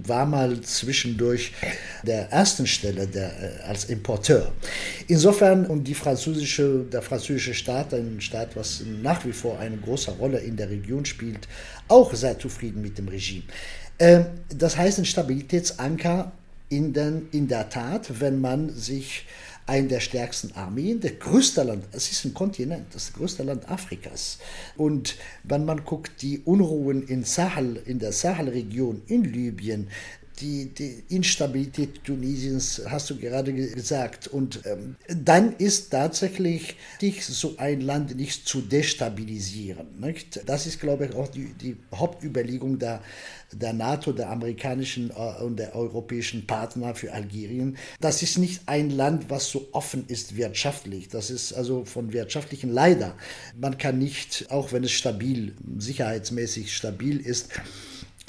war 0.04 0.26
mal 0.26 0.60
zwischendurch 0.60 1.52
der 2.02 2.30
ersten 2.30 2.66
Stelle 2.66 3.06
der, 3.06 3.28
äh, 3.28 3.62
als 3.62 3.84
Importeur. 3.86 4.52
Insofern 5.06 5.66
und 5.66 5.84
die 5.84 5.94
französische, 5.94 6.84
der 6.92 7.02
französische 7.02 7.54
Staat, 7.54 7.94
ein 7.94 8.20
Staat, 8.20 8.56
was 8.56 8.82
nach 9.02 9.24
wie 9.24 9.32
vor 9.32 9.58
eine 9.58 9.76
große 9.76 10.10
Rolle 10.12 10.38
in 10.38 10.56
der 10.56 10.70
Region 10.70 11.04
spielt, 11.04 11.48
auch 11.88 12.12
sehr 12.14 12.38
zufrieden 12.38 12.82
mit 12.82 12.98
dem 12.98 13.08
Regime. 13.08 13.44
Ähm, 13.98 14.26
das 14.48 14.76
heißt, 14.76 14.98
ein 14.98 15.04
Stabilitätsanker 15.04 16.32
in, 16.68 16.92
den, 16.92 17.28
in 17.32 17.48
der 17.48 17.68
Tat, 17.68 18.20
wenn 18.20 18.40
man 18.40 18.70
sich 18.70 19.26
ein 19.66 19.88
der 19.88 20.00
stärksten 20.00 20.52
Armeen, 20.52 21.00
der 21.00 21.12
größte 21.12 21.62
Land, 21.62 21.84
es 21.92 22.10
ist 22.10 22.24
ein 22.24 22.32
Kontinent, 22.32 22.86
das 22.94 23.12
größte 23.12 23.42
Land 23.42 23.68
Afrikas. 23.68 24.38
Und 24.78 25.16
wenn 25.44 25.66
man 25.66 25.84
guckt, 25.84 26.22
die 26.22 26.40
Unruhen 26.40 27.06
in, 27.06 27.22
Sahel, 27.24 27.82
in 27.84 27.98
der 27.98 28.12
Sahelregion, 28.12 29.02
in 29.08 29.24
Libyen, 29.24 29.88
die, 30.40 30.66
die 30.66 31.02
Instabilität 31.08 32.04
Tunesiens, 32.04 32.82
hast 32.88 33.10
du 33.10 33.16
gerade 33.16 33.52
gesagt. 33.52 34.28
Und 34.28 34.60
ähm, 34.64 34.96
dann 35.08 35.56
ist 35.56 35.90
tatsächlich 35.90 36.76
so 37.20 37.54
ein 37.58 37.80
Land 37.80 38.16
nicht 38.16 38.46
zu 38.46 38.60
destabilisieren. 38.60 40.00
Nicht? 40.00 40.40
Das 40.46 40.66
ist, 40.66 40.80
glaube 40.80 41.06
ich, 41.06 41.14
auch 41.14 41.28
die, 41.28 41.52
die 41.54 41.76
Hauptüberlegung 41.94 42.78
der, 42.78 43.02
der 43.52 43.72
NATO, 43.72 44.12
der 44.12 44.30
amerikanischen 44.30 45.10
äh, 45.10 45.42
und 45.42 45.56
der 45.56 45.74
europäischen 45.74 46.46
Partner 46.46 46.94
für 46.94 47.12
Algerien. 47.12 47.76
Das 48.00 48.22
ist 48.22 48.38
nicht 48.38 48.62
ein 48.66 48.90
Land, 48.90 49.30
was 49.30 49.50
so 49.50 49.68
offen 49.72 50.04
ist 50.08 50.36
wirtschaftlich. 50.36 51.08
Das 51.08 51.30
ist 51.30 51.52
also 51.52 51.84
von 51.84 52.12
wirtschaftlichen 52.12 52.70
leider. 52.70 53.14
Man 53.58 53.78
kann 53.78 53.98
nicht, 53.98 54.50
auch 54.50 54.72
wenn 54.72 54.84
es 54.84 54.92
stabil, 54.92 55.54
sicherheitsmäßig 55.78 56.74
stabil 56.74 57.18
ist, 57.20 57.50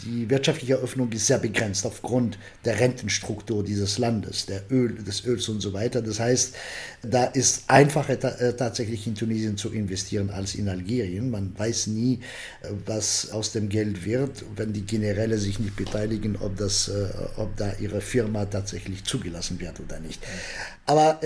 die 0.05 0.29
wirtschaftliche 0.29 0.75
Öffnung 0.75 1.11
ist 1.11 1.27
sehr 1.27 1.39
begrenzt 1.39 1.85
aufgrund 1.85 2.37
der 2.65 2.79
Rentenstruktur 2.79 3.63
dieses 3.63 3.97
Landes, 3.97 4.45
der 4.45 4.63
Öl, 4.71 4.95
des 4.95 5.25
Öls 5.25 5.49
und 5.49 5.61
so 5.61 5.73
weiter. 5.73 6.01
Das 6.01 6.19
heißt, 6.19 6.55
da 7.01 7.25
ist 7.25 7.63
einfacher 7.67 8.13
äh, 8.41 8.55
tatsächlich 8.55 9.07
in 9.07 9.15
Tunesien 9.15 9.57
zu 9.57 9.71
investieren 9.71 10.29
als 10.29 10.55
in 10.55 10.69
Algerien. 10.69 11.29
Man 11.29 11.57
weiß 11.57 11.87
nie, 11.87 12.19
äh, 12.61 12.69
was 12.85 13.31
aus 13.31 13.51
dem 13.51 13.69
Geld 13.69 14.05
wird, 14.05 14.43
wenn 14.55 14.73
die 14.73 14.85
Generäle 14.85 15.37
sich 15.37 15.59
nicht 15.59 15.75
beteiligen, 15.75 16.37
ob, 16.37 16.57
das, 16.57 16.89
äh, 16.89 17.07
ob 17.37 17.55
da 17.57 17.73
ihre 17.79 18.01
Firma 18.01 18.45
tatsächlich 18.45 19.03
zugelassen 19.03 19.59
wird 19.59 19.79
oder 19.79 19.99
nicht. 19.99 20.21
Aber 20.85 21.19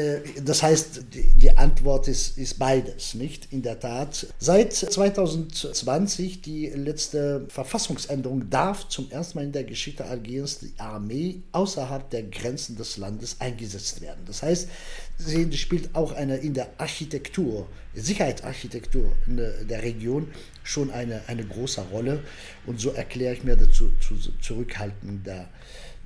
das 0.43 0.61
heißt, 0.61 1.03
die, 1.13 1.57
Antwort 1.57 2.09
ist, 2.09 2.37
ist 2.37 2.59
beides, 2.59 3.13
nicht? 3.13 3.53
In 3.53 3.61
der 3.61 3.79
Tat. 3.79 4.27
Seit 4.37 4.73
2020 4.73 6.41
die 6.41 6.67
letzte 6.67 7.45
Verfassungsänderung 7.47 8.49
da 8.49 8.62
darf 8.63 8.87
zum 8.87 9.11
ersten 9.11 9.39
Mal 9.39 9.43
in 9.45 9.51
der 9.51 9.65
Geschichte 9.65 10.05
Algeriens 10.05 10.59
die 10.59 10.73
Armee 10.77 11.41
außerhalb 11.51 12.09
der 12.09 12.23
Grenzen 12.23 12.77
des 12.77 12.95
Landes 12.95 13.41
eingesetzt 13.41 13.99
werden. 13.99 14.23
Das 14.25 14.41
heißt, 14.41 14.69
Sie 15.17 15.57
spielt 15.57 15.93
auch 15.93 16.13
eine 16.13 16.37
in 16.37 16.53
der 16.53 16.69
Architektur, 16.77 17.67
Sicherheitsarchitektur 17.93 19.11
in 19.27 19.37
der, 19.37 19.83
Region 19.83 20.31
schon 20.63 20.91
eine, 20.91 21.21
eine 21.27 21.43
große 21.45 21.81
Rolle. 21.91 22.23
Und 22.65 22.79
so 22.79 22.91
erkläre 22.91 23.33
ich 23.33 23.43
mir 23.43 23.57
dazu 23.57 23.91
zu, 23.99 24.15
Zurückhalten 24.39 25.23
der, 25.23 25.49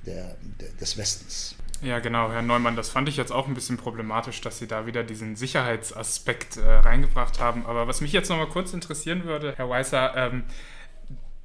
der, 0.04 0.36
des 0.80 0.98
Westens. 0.98 1.54
Ja, 1.80 2.00
genau, 2.00 2.32
Herr 2.32 2.42
Neumann, 2.42 2.74
das 2.74 2.88
fand 2.88 3.08
ich 3.08 3.16
jetzt 3.16 3.30
auch 3.30 3.46
ein 3.46 3.54
bisschen 3.54 3.76
problematisch, 3.76 4.40
dass 4.40 4.58
Sie 4.58 4.66
da 4.66 4.84
wieder 4.84 5.04
diesen 5.04 5.36
Sicherheitsaspekt 5.36 6.56
äh, 6.56 6.68
reingebracht 6.68 7.38
haben. 7.38 7.66
Aber 7.66 7.86
was 7.86 8.00
mich 8.00 8.12
jetzt 8.12 8.28
noch 8.30 8.36
mal 8.36 8.48
kurz 8.48 8.72
interessieren 8.72 9.22
würde, 9.24 9.54
Herr 9.56 9.70
Weißer, 9.70 10.16
ähm, 10.16 10.42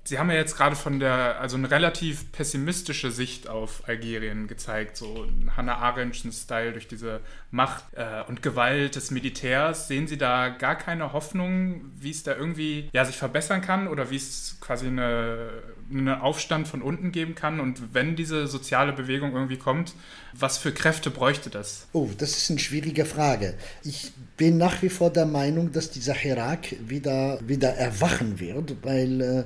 Sie 0.05 0.19
haben 0.19 0.29
ja 0.29 0.35
jetzt 0.35 0.57
gerade 0.57 0.75
von 0.75 0.99
der, 0.99 1.39
also 1.39 1.55
eine 1.55 1.71
relativ 1.71 2.31
pessimistische 2.33 3.09
Sicht 3.09 3.47
auf 3.47 3.87
Algerien 3.87 4.47
gezeigt, 4.47 4.97
so 4.97 5.27
Hannah 5.55 5.77
Arendtschen 5.77 6.33
Style 6.33 6.73
durch 6.73 6.89
diese 6.89 7.21
Macht 7.51 7.85
äh, 7.93 8.21
und 8.27 8.41
Gewalt 8.41 8.97
des 8.97 9.11
Militärs. 9.11 9.87
Sehen 9.87 10.07
Sie 10.07 10.17
da 10.17 10.49
gar 10.49 10.75
keine 10.75 11.13
Hoffnung, 11.13 11.91
wie 11.95 12.11
es 12.11 12.23
da 12.23 12.35
irgendwie 12.35 12.89
ja, 12.91 13.05
sich 13.05 13.15
verbessern 13.15 13.61
kann 13.61 13.87
oder 13.87 14.09
wie 14.09 14.17
es 14.17 14.57
quasi 14.59 14.87
eine 14.87 15.51
einen 15.89 16.10
Aufstand 16.10 16.67
von 16.67 16.82
unten 16.82 17.12
geben 17.12 17.36
kann? 17.36 17.60
Und 17.60 17.93
wenn 17.93 18.15
diese 18.15 18.48
soziale 18.48 18.93
Bewegung 18.93 19.34
irgendwie 19.34 19.58
kommt, 19.58 19.93
was 20.34 20.58
für 20.58 20.72
Kräfte 20.72 21.12
bräuchte 21.12 21.50
das? 21.50 21.88
Oh, 21.93 22.10
das 22.17 22.38
ist 22.38 22.50
eine 22.50 22.60
schwierige 22.60 23.06
Frage. 23.06 23.54
Ich 23.84 24.12
bin 24.36 24.58
nach 24.58 24.82
wie 24.82 24.89
vor 24.89 25.12
der 25.12 25.26
Meinung, 25.26 25.72
dass 25.72 25.91
dieser 25.91 26.13
Herak 26.13 26.76
wieder, 26.88 27.39
wieder 27.46 27.69
erwachen 27.76 28.39
wird, 28.39 28.76
weil 28.82 29.22
äh, 29.22 29.43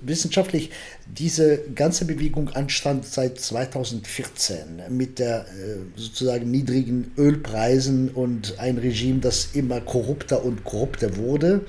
wissenschaftlich 0.00 0.70
diese 1.06 1.58
ganze 1.74 2.04
Bewegung 2.04 2.50
anstand 2.50 3.04
seit 3.04 3.40
2014 3.40 4.82
mit 4.90 5.18
der 5.18 5.40
äh, 5.40 5.78
sozusagen 5.96 6.50
niedrigen 6.50 7.10
Ölpreisen 7.18 8.10
und 8.10 8.58
ein 8.58 8.78
Regime, 8.78 9.18
das 9.20 9.50
immer 9.54 9.80
korrupter 9.80 10.44
und 10.44 10.62
korrupter 10.64 11.16
wurde. 11.16 11.66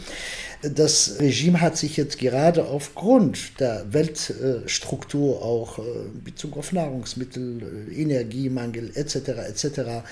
Das 0.63 1.19
Regime 1.19 1.59
hat 1.59 1.77
sich 1.77 1.97
jetzt 1.97 2.19
gerade 2.19 2.65
aufgrund 2.65 3.59
der 3.59 3.85
Weltstruktur 3.91 5.41
auch 5.41 5.77
in 5.77 5.83
äh, 5.83 5.87
Bezug 6.23 6.55
auf 6.55 6.71
Nahrungsmittel, 6.71 7.87
äh, 7.91 8.01
Energiemangel 8.01 8.91
etc. 8.95 9.15
etc. 9.49 10.05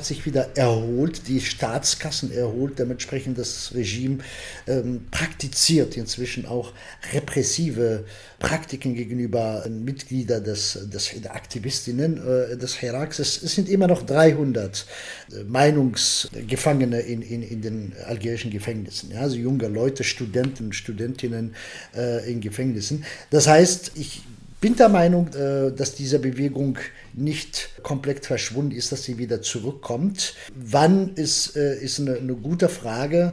sich 0.00 0.26
wieder 0.26 0.56
erholt, 0.56 1.28
die 1.28 1.40
Staatskassen 1.40 2.32
erholt, 2.32 2.80
dementsprechend 2.80 3.38
das 3.38 3.72
Regime 3.74 4.18
ähm, 4.66 5.06
praktiziert 5.12 5.96
inzwischen 5.96 6.46
auch 6.46 6.72
repressive 7.12 8.04
Praktiken 8.42 8.96
gegenüber 8.96 9.64
Mitgliedern 9.70 10.42
des, 10.42 10.76
des, 10.92 11.12
der 11.22 11.36
Aktivistinnen 11.36 12.16
äh, 12.16 12.56
des 12.56 12.82
Heraks. 12.82 13.20
Es, 13.20 13.36
sind 13.36 13.68
immer 13.68 13.86
noch 13.86 14.02
300 14.02 14.84
äh, 15.30 15.44
Meinungsgefangene 15.44 16.98
in, 17.02 17.22
in, 17.22 17.42
in 17.44 17.62
den 17.62 17.92
algerischen 18.04 18.50
Gefängnissen, 18.50 19.16
also 19.16 19.36
junge 19.36 19.68
Leute, 19.68 19.91
Studenten 20.00 20.66
und 20.66 20.74
Studentinnen 20.74 21.54
äh, 21.94 22.30
in 22.30 22.40
Gefängnissen. 22.40 23.04
Das 23.30 23.46
heißt, 23.46 23.92
ich 23.94 24.22
bin 24.62 24.76
der 24.76 24.88
Meinung, 24.88 25.28
äh, 25.34 25.72
dass 25.72 25.94
diese 25.94 26.18
Bewegung 26.20 26.78
nicht 27.14 27.70
komplett 27.82 28.24
verschwunden 28.24 28.70
ist, 28.70 28.92
dass 28.92 29.02
sie 29.02 29.18
wieder 29.18 29.42
zurückkommt. 29.42 30.34
Wann 30.54 31.14
ist, 31.16 31.56
äh, 31.56 31.76
ist 31.82 32.00
eine, 32.00 32.14
eine 32.14 32.34
gute 32.34 32.68
Frage. 32.68 33.32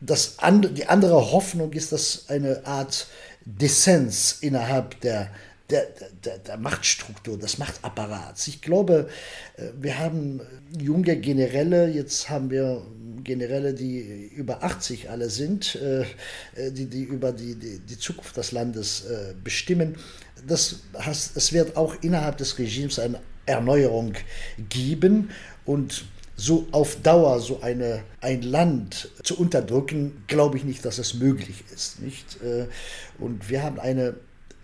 Das 0.00 0.38
and, 0.38 0.76
die 0.76 0.86
andere 0.86 1.32
Hoffnung 1.32 1.72
ist, 1.74 1.92
dass 1.92 2.24
eine 2.28 2.66
Art 2.66 3.06
Dissens 3.44 4.38
innerhalb 4.40 5.00
der, 5.02 5.30
der, 5.68 5.88
der, 6.24 6.38
der 6.38 6.56
Machtstruktur, 6.56 7.38
des 7.38 7.58
Machtapparats. 7.58 8.48
Ich 8.48 8.62
glaube, 8.62 9.08
äh, 9.56 9.64
wir 9.78 9.98
haben 9.98 10.40
junge 10.80 11.16
Generäle, 11.16 11.88
jetzt 11.88 12.30
haben 12.30 12.50
wir 12.50 12.82
Generäle, 13.24 13.74
die 13.74 14.30
über 14.34 14.62
80 14.62 15.10
alle 15.10 15.30
sind, 15.30 15.76
äh, 15.76 16.04
die, 16.70 16.86
die 16.86 17.02
über 17.04 17.32
die, 17.32 17.54
die, 17.54 17.78
die 17.78 17.98
Zukunft 17.98 18.36
des 18.36 18.52
Landes 18.52 19.04
äh, 19.04 19.34
bestimmen. 19.42 19.96
Das 20.46 20.80
heißt, 20.98 21.36
es 21.36 21.52
wird 21.52 21.76
auch 21.76 21.94
innerhalb 22.02 22.36
des 22.38 22.58
Regimes 22.58 22.98
eine 22.98 23.20
Erneuerung 23.46 24.14
geben 24.68 25.30
und 25.64 26.04
so 26.36 26.66
auf 26.72 27.00
Dauer 27.02 27.40
so 27.40 27.60
eine, 27.60 28.02
ein 28.20 28.42
Land 28.42 29.10
zu 29.22 29.38
unterdrücken, 29.38 30.24
glaube 30.26 30.56
ich 30.56 30.64
nicht, 30.64 30.84
dass 30.84 30.98
es 30.98 31.14
möglich 31.14 31.64
ist. 31.72 32.00
Nicht? 32.00 32.42
Äh, 32.42 32.66
und 33.18 33.48
wir 33.48 33.62
haben 33.62 33.78
eine, 33.78 34.16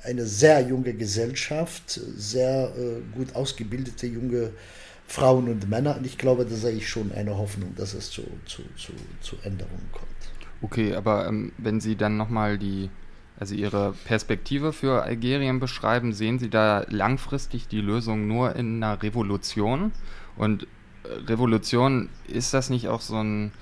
eine 0.03 0.27
sehr 0.27 0.61
junge 0.61 0.95
Gesellschaft, 0.95 2.01
sehr 2.17 2.73
äh, 2.77 3.17
gut 3.17 3.35
ausgebildete 3.35 4.07
junge 4.07 4.51
Frauen 5.09 5.49
und 5.49 5.69
Männer. 5.69 5.97
Und 5.97 6.07
ich 6.07 6.19
glaube, 6.19 6.45
da 6.45 6.55
sehe 6.55 6.77
ich 6.77 6.89
schon 6.89 7.11
eine 7.13 7.37
Hoffnung, 7.37 7.75
dass 7.75 7.95
es 7.95 8.11
zu, 8.11 8.23
zu, 8.45 8.63
zu, 8.77 8.93
zu 9.21 9.37
Änderungen 9.43 9.89
kommt. 9.91 10.07
Okay, 10.61 10.95
aber 10.95 11.27
ähm, 11.27 11.53
wenn 11.57 11.81
Sie 11.81 11.97
dann 11.97 12.17
nochmal 12.17 12.59
die, 12.59 12.91
also 13.41 13.55
Ihre 13.55 13.95
Perspektive 14.05 14.73
für 14.73 15.03
Algerien 15.03 15.61
beschreiben, 15.61 16.13
sehen 16.13 16.39
Sie 16.39 16.51
da 16.51 16.85
langfristig 16.89 17.69
die 17.69 17.81
Lösung 17.81 18.27
nur 18.27 18.55
in 18.55 18.83
einer 18.83 19.03
Revolution? 19.03 19.93
Und 20.37 20.67
Revolution, 21.27 22.11
ist 22.27 22.53
das 22.53 22.69
nicht 22.69 22.89
auch 22.89 23.01
so 23.01 23.17
ein 23.17 23.53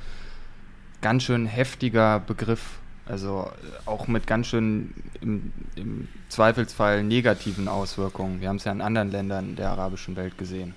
ganz 1.00 1.22
schön 1.22 1.46
heftiger 1.46 2.18
Begriff? 2.18 2.80
Also 3.06 3.48
äh, 3.62 3.88
auch 3.88 4.08
mit 4.08 4.26
ganz 4.26 4.48
schön 4.48 4.94
im, 5.20 5.52
im 5.76 6.08
Zweifelsfall 6.28 7.04
negativen 7.04 7.68
Auswirkungen. 7.68 8.40
Wir 8.40 8.48
haben 8.48 8.56
es 8.56 8.64
ja 8.64 8.72
in 8.72 8.80
anderen 8.80 9.12
Ländern 9.12 9.54
der 9.54 9.70
arabischen 9.70 10.16
Welt 10.16 10.36
gesehen. 10.38 10.74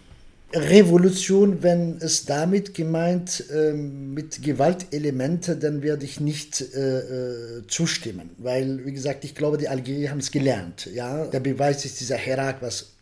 Revolution, 0.54 1.62
wenn 1.62 1.98
es 2.00 2.26
damit 2.26 2.74
gemeint 2.74 3.44
äh, 3.52 3.74
mit 3.74 4.42
Gewaltelemente, 4.42 5.56
dann 5.56 5.84
werde 5.84 6.06
ich 6.06 6.20
nicht 6.20 6.62
äh, 6.74 7.00
äh, 7.00 7.68
zustimmen, 7.68 8.32
weil 8.38 8.84
wie 8.86 8.94
gesagt, 8.94 9.24
ich 9.26 9.36
glaube, 9.36 9.58
die 9.58 9.68
Algerier 9.68 10.10
haben 10.10 10.20
es 10.20 10.32
gelernt. 10.32 10.90
Ja, 10.94 11.26
der 11.26 11.40
Beweis 11.40 11.86
ist 11.86 12.00
dieser 12.00 12.18
Herak, 12.18 12.62
was 12.62 12.94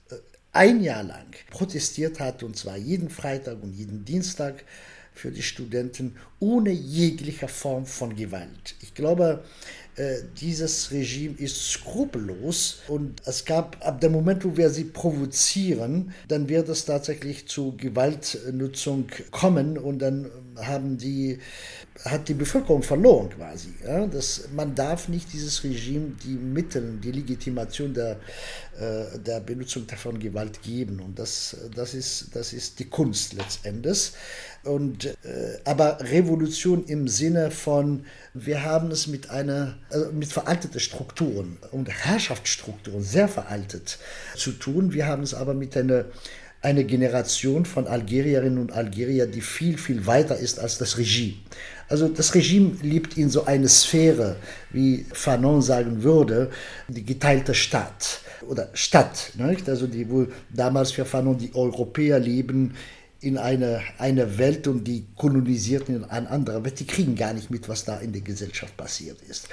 ein 0.51 0.81
Jahr 0.81 1.03
lang 1.03 1.27
protestiert 1.51 2.19
hat, 2.19 2.43
und 2.43 2.57
zwar 2.57 2.77
jeden 2.77 3.09
Freitag 3.09 3.61
und 3.61 3.73
jeden 3.73 4.03
Dienstag 4.03 4.63
für 5.13 5.31
die 5.31 5.43
Studenten, 5.43 6.15
ohne 6.39 6.71
jegliche 6.71 7.47
Form 7.47 7.85
von 7.85 8.15
Gewalt. 8.15 8.75
Ich 8.81 8.93
glaube, 8.93 9.43
äh, 9.97 10.19
dieses 10.39 10.91
Regime 10.91 11.35
ist 11.37 11.71
skrupellos 11.71 12.81
und 12.87 13.21
es 13.25 13.45
gab 13.45 13.83
ab 13.85 13.99
dem 13.99 14.11
Moment, 14.11 14.45
wo 14.45 14.55
wir 14.55 14.69
sie 14.69 14.83
provozieren, 14.83 16.13
dann 16.27 16.47
wird 16.49 16.69
es 16.69 16.85
tatsächlich 16.85 17.47
zu 17.47 17.75
Gewaltnutzung 17.77 19.07
kommen 19.31 19.77
und 19.77 19.99
dann 19.99 20.29
haben 20.57 20.97
die 20.97 21.39
hat 22.05 22.27
die 22.27 22.33
Bevölkerung 22.33 22.83
verloren 22.83 23.29
quasi. 23.29 23.69
Ja? 23.83 24.05
Das, 24.05 24.49
man 24.55 24.75
darf 24.75 25.07
nicht 25.07 25.33
dieses 25.33 25.63
Regime 25.63 26.11
die 26.23 26.35
Mittel, 26.35 26.99
die 27.03 27.11
Legitimation 27.11 27.93
der, 27.93 28.19
äh, 28.79 29.17
der 29.19 29.39
Benutzung 29.39 29.87
von 29.87 30.19
Gewalt 30.19 30.61
geben. 30.61 30.99
Und 30.99 31.17
das, 31.17 31.57
das, 31.75 31.93
ist, 31.93 32.35
das 32.35 32.53
ist 32.53 32.79
die 32.79 32.85
Kunst 32.85 33.33
letztendlich. 33.33 34.11
Und, 34.63 35.05
äh, 35.05 35.15
aber 35.65 35.99
Revolution 36.01 36.85
im 36.85 37.07
Sinne 37.07 37.51
von, 37.51 38.05
wir 38.33 38.63
haben 38.63 38.91
es 38.91 39.07
mit 39.07 39.29
einer, 39.29 39.77
also 39.89 40.11
mit 40.11 40.31
veralteten 40.31 40.79
Strukturen 40.79 41.57
und 41.71 41.89
Herrschaftsstrukturen, 41.89 43.01
sehr 43.01 43.27
veraltet 43.27 43.97
zu 44.35 44.51
tun. 44.51 44.93
Wir 44.93 45.07
haben 45.07 45.23
es 45.23 45.33
aber 45.33 45.53
mit 45.53 45.75
einer 45.75 46.05
eine 46.61 46.83
Generation 46.83 47.65
von 47.65 47.87
Algerierinnen 47.87 48.57
und 48.57 48.71
Algerier, 48.71 49.27
die 49.27 49.41
viel, 49.41 49.77
viel 49.77 50.05
weiter 50.05 50.37
ist 50.37 50.59
als 50.59 50.77
das 50.77 50.97
Regime. 50.97 51.35
Also 51.89 52.07
das 52.09 52.35
Regime 52.35 52.75
lebt 52.81 53.17
in 53.17 53.29
so 53.29 53.45
einer 53.45 53.69
Sphäre, 53.69 54.35
wie 54.71 55.05
Fanon 55.13 55.61
sagen 55.61 56.03
würde, 56.03 56.49
die 56.87 57.05
geteilte 57.05 57.53
Stadt 57.53 58.21
oder 58.47 58.69
Stadt. 58.73 59.31
Nicht? 59.37 59.69
Also 59.69 59.87
die, 59.87 60.09
wo 60.09 60.27
damals 60.53 60.91
für 60.91 61.05
Fanon 61.05 61.37
die 61.37 61.55
Europäer 61.55 62.19
leben 62.19 62.73
in 63.27 63.37
eine, 63.37 63.81
eine 63.97 64.37
Welt 64.37 64.67
und 64.67 64.85
die 64.85 65.05
kolonisierten 65.15 65.95
in 65.95 66.03
eine 66.05 66.29
andere 66.29 66.63
Welt, 66.63 66.79
die 66.79 66.87
kriegen 66.87 67.15
gar 67.15 67.33
nicht 67.33 67.51
mit, 67.51 67.67
was 67.67 67.83
da 67.83 67.97
in 67.97 68.13
der 68.13 68.21
Gesellschaft 68.21 68.75
passiert 68.77 69.21
ist. 69.27 69.49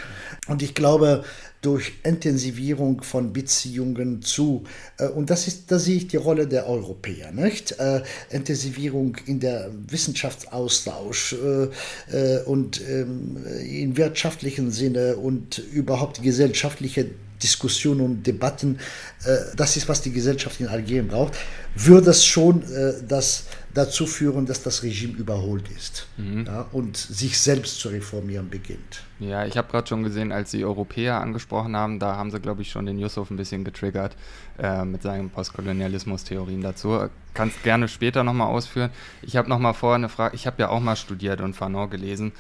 Und 0.47 0.63
ich 0.63 0.75
glaube, 0.75 1.25
durch 1.61 1.95
Intensivierung 2.03 3.03
von 3.03 3.33
Beziehungen 3.33 4.23
zu, 4.23 4.65
äh, 4.99 5.09
und 5.09 5.31
das 5.31 5.49
ist, 5.49 5.73
da 5.73 5.79
sehe 5.79 5.97
ich 5.97 6.09
die 6.09 6.19
Rolle 6.19 6.47
der 6.47 6.69
Europäer, 6.69 7.33
nicht? 7.33 7.73
Äh, 7.81 8.03
Intensivierung 8.31 9.17
in 9.27 9.41
der 9.41 9.71
Wissenschaftsaustausch 9.89 11.35
äh, 11.35 11.69
äh 12.13 12.43
und 12.45 12.81
ähm, 12.89 13.45
in 13.65 13.97
wirtschaftlichen 13.97 14.71
Sinne 14.71 15.17
und 15.17 15.59
überhaupt 15.59 16.23
gesellschaftliche 16.23 17.11
Diskussionen 17.45 18.01
und 18.01 18.27
Debatten, 18.27 18.79
äh, 19.25 19.37
das 19.55 19.77
ist, 19.77 19.87
was 19.89 20.01
die 20.01 20.13
Gesellschaft 20.13 20.61
in 20.61 20.69
Algerien 20.69 21.09
braucht, 21.09 21.35
würde 21.75 22.11
es 22.11 22.25
schon 22.25 22.63
äh, 22.63 22.95
das 23.07 23.45
dazu 23.75 24.07
führen, 24.07 24.47
dass 24.47 24.63
das 24.63 24.83
Regime 24.83 25.15
überholt 25.15 25.69
ist 25.77 26.07
mhm. 26.17 26.47
ja, 26.47 26.67
und 26.73 26.97
sich 26.97 27.39
selbst 27.39 27.81
zu 27.81 27.89
reformieren 27.89 28.49
beginnt. 28.49 29.03
Ja, 29.19 29.45
ich 29.45 29.57
habe 29.57 29.71
gerade 29.71 29.87
schon 29.87 30.03
gesehen, 30.03 30.33
als 30.33 30.53
Sie 30.53 30.65
Europäer 30.65 31.21
angesprochen 31.21 31.77
haben, 31.77 31.99
da 31.99 32.17
haben 32.17 32.31
Sie, 32.31 32.41
glaube 32.41 32.63
ich, 32.63 32.71
schon 32.71 32.87
den 32.87 32.99
Yusuf 32.99 33.31
ein 33.31 33.37
bisschen 33.37 33.65
getriggert 33.65 34.17
äh, 34.59 34.85
mit 34.85 35.03
seinen 35.03 35.29
Postkolonialismus-Theorien 35.29 36.63
dazu. 36.63 37.09
Kannst 37.35 37.63
gerne 37.63 37.89
später 37.89 38.25
nochmal 38.25 38.49
ausführen. 38.49 38.91
Ich 39.23 39.37
habe 39.37 39.49
nochmal 39.49 39.75
vorher 39.75 39.97
eine 39.97 40.09
Frage, 40.09 40.37
ich 40.37 40.47
habe 40.47 40.63
ja 40.63 40.69
auch 40.69 40.81
mal 40.81 40.97
studiert 40.97 41.41
und 41.41 41.55
Fanon 41.55 41.91
gelesen. 41.91 42.33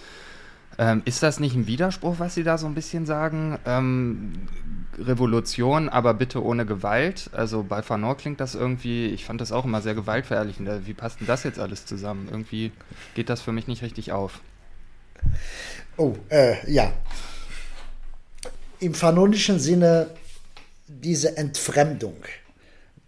Ähm, 0.78 1.02
ist 1.04 1.22
das 1.22 1.40
nicht 1.40 1.54
ein 1.54 1.66
Widerspruch, 1.66 2.16
was 2.18 2.34
Sie 2.34 2.42
da 2.42 2.58
so 2.58 2.66
ein 2.66 2.74
bisschen 2.74 3.06
sagen? 3.06 3.58
Ähm, 3.66 4.48
Revolution, 4.98 5.88
aber 5.88 6.14
bitte 6.14 6.42
ohne 6.42 6.66
Gewalt. 6.66 7.30
Also 7.32 7.62
bei 7.62 7.82
Fanon 7.82 8.16
klingt 8.16 8.40
das 8.40 8.54
irgendwie, 8.54 9.06
ich 9.06 9.24
fand 9.24 9.40
das 9.40 9.52
auch 9.52 9.64
immer 9.64 9.82
sehr 9.82 9.94
gewaltverherrlichend. 9.94 10.86
Wie 10.86 10.94
passt 10.94 11.20
denn 11.20 11.26
das 11.26 11.44
jetzt 11.44 11.58
alles 11.58 11.86
zusammen? 11.86 12.28
Irgendwie 12.30 12.72
geht 13.14 13.28
das 13.28 13.40
für 13.40 13.52
mich 13.52 13.66
nicht 13.66 13.82
richtig 13.82 14.12
auf. 14.12 14.40
Oh, 15.96 16.14
äh, 16.28 16.70
ja. 16.70 16.92
Im 18.80 18.94
fanonischen 18.94 19.58
Sinne 19.58 20.10
diese 20.86 21.36
Entfremdung 21.36 22.16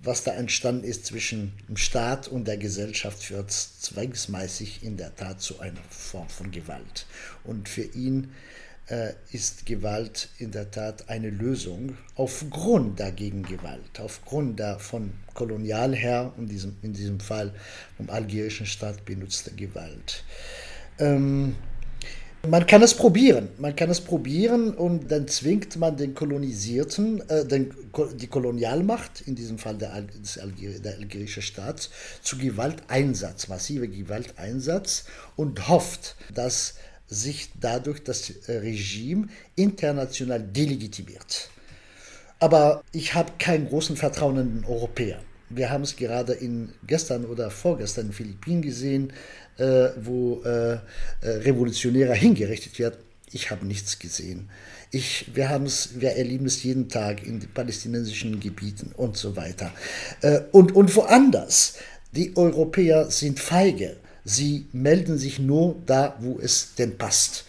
was 0.07 0.25
da 0.25 0.33
entstanden 0.33 0.85
ist 0.85 1.07
zwischen 1.07 1.53
dem 1.69 1.77
Staat 1.77 2.29
und 2.29 2.47
der 2.47 2.57
Gesellschaft, 2.57 3.23
führt 3.23 3.51
zwangsmäßig 3.51 4.83
in 4.83 4.97
der 4.97 5.15
Tat 5.15 5.41
zu 5.41 5.59
einer 5.61 5.83
Form 5.91 6.29
von 6.29 6.51
Gewalt. 6.51 7.07
Und 7.45 7.69
für 7.69 7.83
ihn 7.83 8.31
äh, 8.89 9.15
ist 9.33 9.67
Gewalt 9.67 10.29
in 10.39 10.53
der 10.53 10.71
Tat 10.71 11.09
eine 11.09 11.31
Lösung 11.31 11.97
aufgrund 12.15 13.01
der 13.01 13.11
Gegengewalt, 13.11 13.99
aufgrund 14.01 14.61
der 14.61 14.79
von 14.79 15.13
Kolonialherr, 15.35 16.33
in 16.39 16.47
diesem, 16.47 16.77
in 16.83 16.93
diesem 16.93 17.19
Fall 17.19 17.53
vom 17.97 18.09
algerischen 18.09 18.67
Staat 18.67 19.05
benutzte 19.05 19.51
Gewalt. 19.51 20.25
Ähm, 20.99 21.57
man 22.49 22.67
kann 22.67 22.83
es 22.83 22.95
probieren, 22.95 23.49
man 23.59 23.75
kann 23.77 23.91
es 23.91 24.01
probieren 24.01 24.75
und 24.75 25.11
dann 25.11 25.29
zwingt 25.29 25.77
man 25.77 25.97
den 25.97 26.15
Kolonisierten, 26.15 27.23
äh, 27.29 27.45
den, 27.45 27.75
die 28.15 28.27
Kolonialmacht, 28.27 29.23
in 29.27 29.35
diesem 29.35 29.59
Fall 29.59 29.77
der, 29.77 30.03
des 30.03 30.41
der 30.83 30.95
algerische 30.95 31.43
Staat, 31.43 31.91
zu 32.23 32.39
Gewalteinsatz, 32.39 33.49
massive 33.49 33.89
Gewalteinsatz 33.89 35.05
und 35.37 35.69
hofft, 35.69 36.17
dass 36.35 36.75
sich 37.09 37.51
dadurch 37.61 38.03
das 38.03 38.31
äh, 38.49 38.59
Regime 38.59 39.29
international 39.55 40.41
delegitimiert. 40.41 41.51
Aber 42.39 42.83
ich 42.93 43.15
habe 43.15 43.33
kein 43.39 43.69
großen 43.69 43.97
Vertrauen 43.97 44.39
in 44.39 44.55
den 44.57 44.65
Europäer. 44.65 45.21
Wir 45.49 45.71
haben 45.71 45.83
es 45.83 45.97
gerade 45.97 46.33
in 46.33 46.73
gestern 46.87 47.25
oder 47.25 47.51
vorgestern 47.51 48.07
in 48.07 48.11
den 48.11 48.15
Philippinen 48.15 48.63
gesehen, 48.63 49.13
äh, 49.59 49.89
wo 50.03 50.43
äh, 50.45 50.75
äh, 50.75 50.79
Revolutionäre 51.23 52.15
hingerichtet 52.15 52.79
werden. 52.79 52.97
Ich 53.33 53.51
habe 53.51 53.67
nichts 53.67 53.99
gesehen. 53.99 54.49
Ich, 54.91 55.27
wir, 55.35 55.49
wir 55.97 56.11
erleben 56.13 56.47
es 56.47 56.63
jeden 56.63 56.89
Tag 56.89 57.27
in 57.27 57.41
den 57.41 57.53
palästinensischen 57.53 58.39
Gebieten 58.41 58.93
und 58.97 59.17
so 59.17 59.37
weiter. 59.37 59.73
Äh, 60.23 60.41
und, 60.53 60.75
und 60.75 60.95
woanders. 60.95 61.75
Die 62.13 62.37
Europäer 62.37 63.11
sind 63.11 63.41
feige. 63.41 63.97
Sie 64.25 64.67
melden 64.73 65.19
sich 65.19 65.39
nur 65.39 65.77
da, 65.87 66.17
wo 66.21 66.39
es 66.41 66.75
denn 66.77 66.97
passt. 66.97 67.45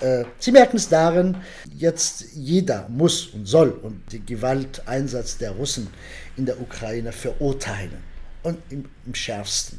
Äh, 0.00 0.24
Sie 0.38 0.50
merken 0.50 0.76
es 0.76 0.88
darin, 0.88 1.36
jetzt 1.76 2.24
jeder 2.34 2.88
muss 2.88 3.26
und 3.28 3.46
soll 3.46 3.70
und 3.70 4.12
den 4.12 4.26
Gewalteinsatz 4.26 5.38
der 5.38 5.52
Russen 5.52 5.88
in 6.36 6.46
der 6.46 6.60
Ukraine 6.60 7.12
verurteilen 7.12 7.92
und 8.42 8.58
im, 8.70 8.86
im 9.06 9.14
schärfsten. 9.14 9.78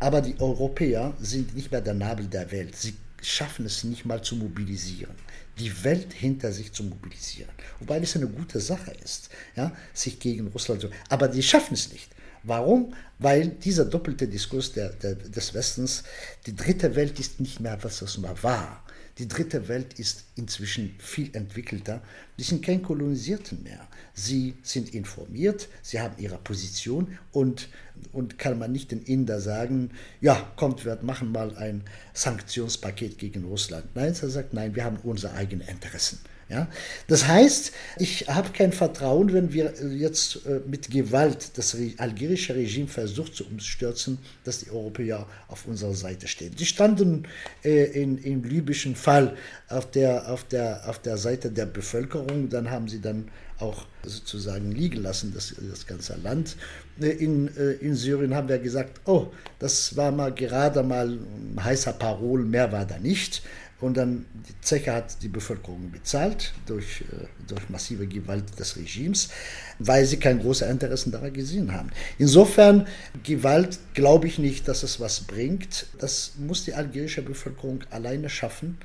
Aber 0.00 0.22
die 0.22 0.40
Europäer 0.40 1.14
sind 1.20 1.54
nicht 1.54 1.70
mehr 1.70 1.82
der 1.82 1.94
Nabel 1.94 2.26
der 2.26 2.50
Welt. 2.50 2.74
Sie 2.74 2.94
schaffen 3.22 3.66
es 3.66 3.84
nicht 3.84 4.06
mal 4.06 4.22
zu 4.22 4.34
mobilisieren, 4.34 5.14
die 5.58 5.84
Welt 5.84 6.12
hinter 6.14 6.52
sich 6.52 6.72
zu 6.72 6.82
mobilisieren. 6.84 7.50
Wobei 7.78 8.00
das 8.00 8.16
eine 8.16 8.26
gute 8.26 8.60
Sache 8.60 8.92
ist, 9.04 9.28
ja, 9.56 9.72
sich 9.92 10.18
gegen 10.18 10.48
Russland 10.48 10.80
zu. 10.80 10.88
Aber 11.10 11.28
die 11.28 11.42
schaffen 11.42 11.74
es 11.74 11.92
nicht. 11.92 12.08
Warum? 12.42 12.94
Weil 13.18 13.48
dieser 13.48 13.84
doppelte 13.84 14.26
Diskurs 14.26 14.72
der, 14.72 14.88
der, 14.88 15.14
des 15.14 15.52
Westens, 15.52 16.02
die 16.46 16.56
dritte 16.56 16.96
Welt 16.96 17.20
ist 17.20 17.38
nicht 17.38 17.60
mehr, 17.60 17.78
was 17.82 18.00
es 18.00 18.16
mal 18.16 18.42
war. 18.42 18.82
Die 19.20 19.28
dritte 19.28 19.68
Welt 19.68 19.98
ist 19.98 20.24
inzwischen 20.34 20.94
viel 20.98 21.28
entwickelter. 21.36 22.00
Die 22.38 22.42
sind 22.42 22.64
kein 22.64 22.82
Kolonisierten 22.82 23.62
mehr. 23.62 23.86
Sie 24.14 24.54
sind 24.62 24.94
informiert, 24.94 25.68
sie 25.82 26.00
haben 26.00 26.14
ihre 26.16 26.38
Position 26.38 27.18
und, 27.30 27.68
und 28.12 28.38
kann 28.38 28.58
man 28.58 28.72
nicht 28.72 28.92
den 28.92 29.02
Inder 29.02 29.42
sagen, 29.42 29.90
ja, 30.22 30.50
kommt, 30.56 30.86
wir 30.86 30.98
machen 31.02 31.32
mal 31.32 31.54
ein 31.58 31.82
Sanktionspaket 32.14 33.18
gegen 33.18 33.44
Russland. 33.44 33.84
Nein, 33.94 34.14
er 34.18 34.30
sagt, 34.30 34.54
nein, 34.54 34.74
wir 34.74 34.84
haben 34.84 34.96
unsere 35.02 35.34
eigenen 35.34 35.68
Interessen. 35.68 36.18
Ja? 36.50 36.68
Das 37.06 37.28
heißt, 37.28 37.72
ich 37.98 38.28
habe 38.28 38.50
kein 38.50 38.72
Vertrauen, 38.72 39.32
wenn 39.32 39.52
wir 39.52 39.72
jetzt 39.96 40.44
äh, 40.46 40.60
mit 40.66 40.90
Gewalt 40.90 41.56
das 41.56 41.76
algerische 41.98 42.54
Regime 42.54 42.88
versucht 42.88 43.36
zu 43.36 43.46
umstürzen, 43.46 44.18
dass 44.44 44.58
die 44.58 44.70
Europäer 44.70 45.26
auf 45.48 45.66
unserer 45.66 45.94
Seite 45.94 46.26
stehen. 46.26 46.52
Sie 46.56 46.66
standen 46.66 47.26
äh, 47.64 47.84
in, 47.84 48.18
im 48.18 48.42
libyschen 48.42 48.96
Fall 48.96 49.36
auf 49.68 49.90
der, 49.90 50.30
auf, 50.30 50.44
der, 50.44 50.88
auf 50.88 50.98
der 50.98 51.16
Seite 51.16 51.50
der 51.50 51.66
Bevölkerung, 51.66 52.48
dann 52.48 52.70
haben 52.70 52.88
sie 52.88 53.00
dann 53.00 53.28
auch 53.60 53.86
sozusagen 54.02 54.72
liegen 54.72 55.02
lassen, 55.02 55.32
das, 55.34 55.54
das 55.70 55.86
ganze 55.86 56.16
Land. 56.16 56.56
Äh, 57.00 57.10
in, 57.10 57.46
in 57.46 57.94
Syrien 57.94 58.34
haben 58.34 58.48
wir 58.48 58.58
gesagt, 58.58 59.00
oh, 59.04 59.28
das 59.60 59.96
war 59.96 60.10
mal 60.10 60.32
gerade 60.34 60.82
mal 60.82 61.08
ein 61.08 61.62
heißer 61.62 61.92
Parol, 61.92 62.44
mehr 62.44 62.72
war 62.72 62.86
da 62.86 62.98
nicht. 62.98 63.42
Und 63.80 63.96
dann, 63.96 64.26
die 64.34 64.60
Zeche 64.60 64.92
hat 64.92 65.22
die 65.22 65.28
Bevölkerung 65.28 65.90
bezahlt 65.90 66.52
durch, 66.66 67.00
äh, 67.00 67.26
durch 67.48 67.68
massive 67.70 68.06
Gewalt 68.06 68.58
des 68.58 68.76
Regimes, 68.76 69.30
weil 69.78 70.04
sie 70.04 70.18
kein 70.18 70.40
großes 70.40 70.68
Interesse 70.68 71.10
daran 71.10 71.32
gesehen 71.32 71.72
haben. 71.72 71.90
Insofern, 72.18 72.86
Gewalt 73.22 73.78
glaube 73.94 74.26
ich 74.26 74.38
nicht, 74.38 74.68
dass 74.68 74.82
es 74.82 75.00
was 75.00 75.20
bringt. 75.20 75.86
Das 75.98 76.32
muss 76.38 76.64
die 76.64 76.74
algerische 76.74 77.22
Bevölkerung 77.22 77.80
alleine 77.90 78.28
schaffen, 78.28 78.78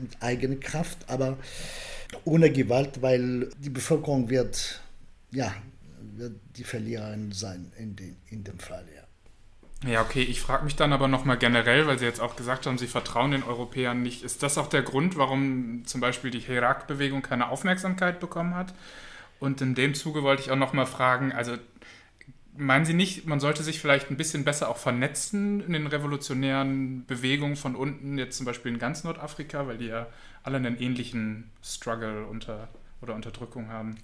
mit 0.00 0.16
eigener 0.20 0.56
Kraft, 0.56 0.98
aber 1.06 1.36
ohne 2.24 2.50
Gewalt, 2.50 3.02
weil 3.02 3.50
die 3.58 3.70
Bevölkerung 3.70 4.30
wird, 4.30 4.80
ja, 5.32 5.54
wird 6.16 6.34
die 6.56 6.64
Verliererin 6.64 7.32
sein 7.32 7.72
in, 7.78 7.96
den, 7.96 8.16
in 8.30 8.44
dem 8.44 8.58
Fall, 8.58 8.84
ja. 9.84 10.02
Okay, 10.02 10.22
ich 10.22 10.40
frage 10.40 10.64
mich 10.64 10.76
dann 10.76 10.92
aber 10.92 11.08
nochmal 11.08 11.36
generell, 11.38 11.86
weil 11.86 11.98
Sie 11.98 12.04
jetzt 12.04 12.20
auch 12.20 12.36
gesagt 12.36 12.66
haben, 12.66 12.78
Sie 12.78 12.86
vertrauen 12.86 13.32
den 13.32 13.42
Europäern 13.42 14.02
nicht. 14.02 14.22
Ist 14.22 14.42
das 14.42 14.58
auch 14.58 14.68
der 14.68 14.82
Grund, 14.82 15.16
warum 15.16 15.84
zum 15.86 16.00
Beispiel 16.00 16.30
die 16.30 16.40
Herak-Bewegung 16.40 17.22
keine 17.22 17.48
Aufmerksamkeit 17.48 18.20
bekommen 18.20 18.54
hat? 18.54 18.74
Und 19.38 19.60
in 19.60 19.74
dem 19.74 19.94
Zuge 19.94 20.22
wollte 20.22 20.42
ich 20.42 20.50
auch 20.50 20.56
nochmal 20.56 20.86
fragen, 20.86 21.32
also 21.32 21.56
meinen 22.56 22.84
Sie 22.84 22.94
nicht, 22.94 23.26
man 23.26 23.40
sollte 23.40 23.62
sich 23.62 23.80
vielleicht 23.80 24.10
ein 24.10 24.16
bisschen 24.16 24.44
besser 24.44 24.68
auch 24.68 24.78
vernetzen 24.78 25.60
in 25.60 25.72
den 25.72 25.86
revolutionären 25.86 27.04
Bewegungen 27.06 27.56
von 27.56 27.76
unten, 27.76 28.18
jetzt 28.18 28.36
zum 28.36 28.46
Beispiel 28.46 28.72
in 28.72 28.78
ganz 28.78 29.04
Nordafrika, 29.04 29.66
weil 29.66 29.78
die 29.78 29.86
ja 29.86 30.06
alle 30.42 30.56
einen 30.56 30.78
ähnlichen 30.78 31.50
Struggle 31.62 32.26
unter, 32.26 32.68
oder 33.02 33.14
Unterdrückung 33.14 33.68
haben? 33.68 33.96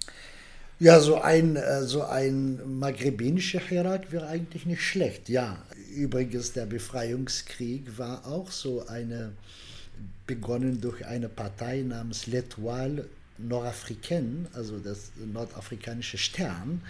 Ja, 0.83 0.99
so 0.99 1.21
ein, 1.21 1.55
äh, 1.55 1.83
so 1.83 2.03
ein 2.03 2.59
maghrebinischer 2.77 3.61
Herat 3.61 4.11
wäre 4.11 4.27
eigentlich 4.27 4.65
nicht 4.65 4.81
schlecht, 4.81 5.29
ja. 5.29 5.63
Übrigens, 5.95 6.51
der 6.51 6.65
Befreiungskrieg 6.65 7.97
war 7.97 8.27
auch 8.27 8.51
so 8.51 8.85
eine, 8.87 9.31
begonnen 10.27 10.81
durch 10.81 11.05
eine 11.05 11.29
Partei 11.29 11.83
namens 11.83 12.27
L'Etoile 12.27 13.05
Nordafricaine, 13.37 14.47
also 14.51 14.77
das 14.77 15.13
nordafrikanische 15.25 16.17
Stern, 16.17 16.81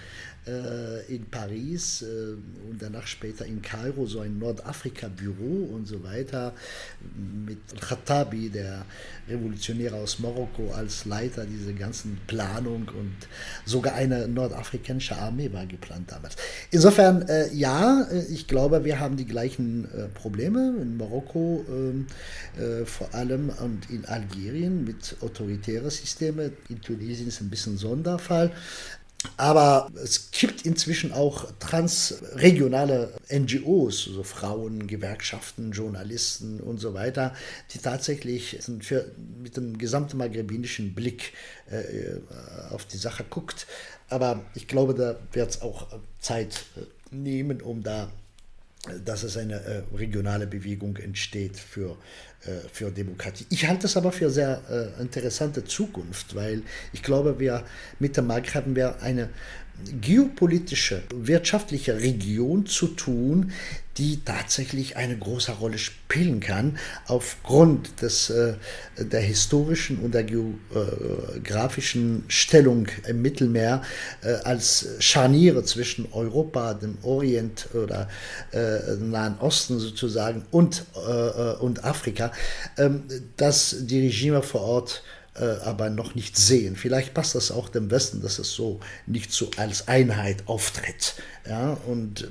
äh, 0.48 1.14
in 1.14 1.26
Paris 1.26 2.02
äh, 2.02 2.34
und 2.70 2.82
danach 2.82 3.08
später 3.08 3.46
in 3.46 3.62
Kairo 3.62 4.06
so 4.06 4.20
ein 4.20 4.40
Nordafrika-Büro 4.40 5.70
und 5.74 5.88
so 5.88 6.04
weiter 6.04 6.54
mit 7.46 7.60
Khattabi, 7.80 8.50
der 8.50 8.86
Revolutionär 9.30 9.94
aus 9.94 10.20
Marokko, 10.20 10.72
als 10.74 11.06
Leiter 11.06 11.46
dieser 11.46 11.74
ganzen 11.74 12.18
Planung 12.28 12.90
und 12.90 13.16
sogar 13.66 13.96
eine 13.96 14.28
nordafrikanische 14.28 15.16
Armee 15.16 15.52
war 15.54 15.66
geplant 15.66 16.12
damals. 16.12 16.36
Insofern, 16.72 17.22
äh, 17.30 17.54
ja, 17.54 18.04
äh, 18.12 18.26
ich 18.26 18.48
glaube, 18.48 18.84
wir 18.84 19.00
haben 19.00 19.16
die 19.16 19.26
gleichen 19.26 19.86
äh, 19.94 20.08
Probleme 20.10 20.76
in 20.82 20.98
Marokko 20.98 21.66
ähm, 21.70 22.08
äh, 22.58 22.86
vor 22.86 23.14
allem 23.14 23.50
und 23.50 23.90
in 23.90 24.06
Algerien 24.06 24.84
mit 24.84 25.16
autoritären 25.22 25.90
Systemen. 25.90 26.52
In 26.70 26.82
Tunesien 26.82 27.28
ist 27.28 27.42
ein 27.42 27.50
bisschen 27.50 27.78
Sonderfall. 27.78 28.52
Aber 29.38 29.90
es 30.04 30.32
gibt 30.32 30.66
inzwischen 30.66 31.12
auch 31.12 31.48
transregionale 31.60 33.14
NGOs, 33.32 34.08
also 34.08 34.24
Frauen, 34.24 34.88
Gewerkschaften, 34.88 35.72
Journalisten 35.72 36.60
und 36.60 36.80
so 36.80 36.94
weiter, 36.94 37.34
die 37.74 37.80
tatsächlich 37.80 38.60
für, 38.82 39.12
mit 39.42 39.58
einem 39.58 39.78
gesamten 39.78 40.18
maghrebinischen 40.18 40.94
Blick 40.94 41.34
äh, 41.72 42.20
auf 42.72 42.86
die 42.86 42.98
Sache 42.98 43.24
guckt. 43.30 43.66
Aber 44.10 44.44
ich 44.54 44.68
glaube, 44.68 44.94
da 44.94 45.16
wird 45.32 45.50
es 45.50 45.62
auch 45.62 45.88
Zeit 46.20 46.66
äh, 46.76 47.16
nehmen, 47.16 47.62
um 47.62 47.84
da 47.84 48.12
dass 49.06 49.24
es 49.24 49.38
eine 49.38 49.56
äh, 49.56 49.84
regionale 49.96 50.46
Bewegung 50.46 50.98
entsteht 50.98 51.58
für, 51.58 51.98
äh, 52.42 52.68
für 52.72 52.92
Demokratie. 52.92 53.46
Ich 53.50 53.68
halte 53.68 53.88
es 53.88 53.96
aber 53.96 54.12
für 54.12 54.30
sehr 54.30 54.62
äh, 54.70 55.02
interessante 55.02 55.64
Zukunft, 55.64 56.36
weil 56.36 56.64
ich 56.92 57.02
glaube, 57.02 57.40
wir 57.40 57.64
mit 58.00 58.18
dem 58.18 58.28
Markt 58.28 58.56
haben 58.56 58.76
wir 58.76 59.02
eine 59.02 59.30
geopolitische, 60.02 61.04
wirtschaftliche 61.14 62.00
Region 62.00 62.66
zu 62.66 62.88
tun, 62.88 63.52
die 63.98 64.22
tatsächlich 64.26 64.98
eine 64.98 65.18
große 65.18 65.52
Rolle 65.52 65.78
spielen 65.78 66.40
kann, 66.40 66.80
aufgrund 67.08 68.02
des, 68.02 68.32
äh, 68.32 68.56
der 68.98 69.22
historischen 69.22 70.00
und 70.00 70.16
der 70.16 70.24
geografischen 70.24 72.24
Stellung 72.28 72.88
im 73.08 73.22
Mittelmeer 73.22 73.84
äh, 74.24 74.34
als 74.46 74.88
Scharniere 75.00 75.64
zwischen 75.64 76.12
Europa, 76.12 76.74
dem 76.74 76.98
Orient 77.04 77.70
oder 77.74 78.10
äh, 78.52 78.96
Nahen 79.00 79.38
Osten 79.40 79.80
sozusagen 79.80 80.44
und, 80.52 80.86
und 81.60 81.84
Afrika, 81.84 82.32
ähm, 82.78 83.04
dass 83.38 83.76
die 83.82 84.02
Regime 84.02 84.42
vor 84.42 84.62
Ort 84.62 85.04
aber 85.36 85.90
noch 85.90 86.14
nicht 86.14 86.38
sehen. 86.38 86.76
Vielleicht 86.76 87.14
passt 87.14 87.34
das 87.34 87.52
auch 87.52 87.70
dem 87.70 87.90
Westen, 87.90 88.22
dass 88.22 88.38
es 88.38 88.52
so 88.52 88.80
nicht 89.08 89.32
so 89.32 89.50
als 89.58 89.88
Einheit 89.88 90.44
auftritt. 90.48 91.16
Ja, 91.48 91.74
und 91.88 92.30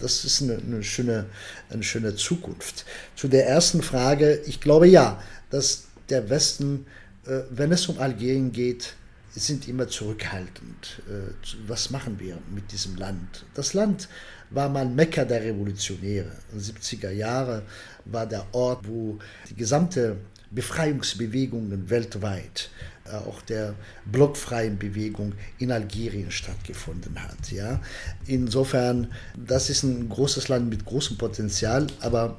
das 0.00 0.24
ist 0.24 0.42
eine, 0.42 0.56
eine, 0.56 0.82
schöne, 0.82 1.26
eine 1.70 1.84
schöne 1.84 2.16
Zukunft. 2.16 2.84
Zu 3.14 3.28
der 3.28 3.46
ersten 3.46 3.80
Frage, 3.80 4.40
ich 4.46 4.60
glaube 4.60 4.88
ja, 4.88 5.22
dass 5.50 5.84
der 6.08 6.30
Westen 6.30 6.84
äh, 7.26 7.42
wenn 7.50 7.72
es 7.72 7.88
um 7.88 7.98
Algerien 7.98 8.52
geht, 8.52 8.94
sind 9.34 9.66
immer 9.68 9.88
zurückhaltend. 9.88 11.02
Äh, 11.08 11.32
was 11.66 11.90
machen 11.90 12.18
wir 12.18 12.38
mit 12.54 12.70
diesem 12.72 12.96
Land? 12.96 13.44
Das 13.54 13.74
Land 13.74 14.08
war 14.50 14.68
mal 14.68 14.86
Mekka 14.86 15.24
der 15.24 15.42
Revolutionäre. 15.42 16.32
In 16.52 16.58
den 16.58 16.64
70er 16.64 17.10
Jahren 17.10 17.62
war 18.04 18.26
der 18.26 18.46
Ort, 18.52 18.86
wo 18.86 19.18
die 19.48 19.54
gesamte 19.54 20.16
Befreiungsbewegungen 20.54 21.90
weltweit, 21.90 22.70
äh, 23.04 23.16
auch 23.16 23.40
der 23.42 23.74
blockfreien 24.04 24.78
Bewegung 24.78 25.32
in 25.58 25.72
Algerien 25.72 26.30
stattgefunden 26.30 27.22
hat. 27.22 27.50
Ja? 27.50 27.80
Insofern, 28.26 29.12
das 29.36 29.70
ist 29.70 29.82
ein 29.82 30.08
großes 30.08 30.48
Land 30.48 30.68
mit 30.68 30.84
großem 30.84 31.18
Potenzial, 31.18 31.86
aber 32.00 32.38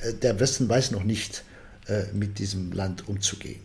äh, 0.00 0.14
der 0.14 0.40
Westen 0.40 0.68
weiß 0.68 0.90
noch 0.90 1.04
nicht, 1.04 1.44
mit 2.12 2.40
diesem 2.40 2.72
Land 2.72 3.06
umzugehen. 3.06 3.60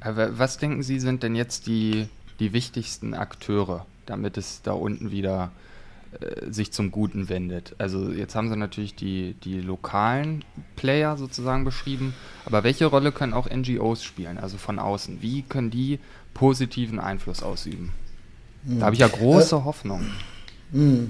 Aber 0.00 0.38
was 0.38 0.58
denken 0.58 0.82
Sie, 0.82 1.00
sind 1.00 1.22
denn 1.22 1.34
jetzt 1.34 1.66
die, 1.66 2.06
die 2.38 2.52
wichtigsten 2.52 3.14
Akteure, 3.14 3.86
damit 4.04 4.36
es 4.36 4.60
da 4.60 4.72
unten 4.72 5.10
wieder 5.10 5.44
äh, 5.44 5.69
sich 6.48 6.72
zum 6.72 6.90
Guten 6.90 7.28
wendet? 7.28 7.74
Also 7.78 8.10
jetzt 8.10 8.34
haben 8.34 8.48
Sie 8.48 8.56
natürlich 8.56 8.94
die, 8.94 9.34
die 9.44 9.60
lokalen 9.60 10.44
Player 10.76 11.16
sozusagen 11.16 11.64
beschrieben, 11.64 12.14
aber 12.44 12.64
welche 12.64 12.86
Rolle 12.86 13.12
können 13.12 13.32
auch 13.32 13.48
NGOs 13.48 14.02
spielen, 14.02 14.38
also 14.38 14.56
von 14.56 14.78
außen? 14.78 15.22
Wie 15.22 15.42
können 15.42 15.70
die 15.70 15.98
positiven 16.34 16.98
Einfluss 16.98 17.42
ausüben? 17.42 17.92
Da 18.64 18.86
habe 18.86 18.94
ich 18.94 19.00
ja 19.00 19.08
große 19.08 19.56
äh, 19.56 19.64
Hoffnung. 19.64 20.06
Mh. 20.72 21.08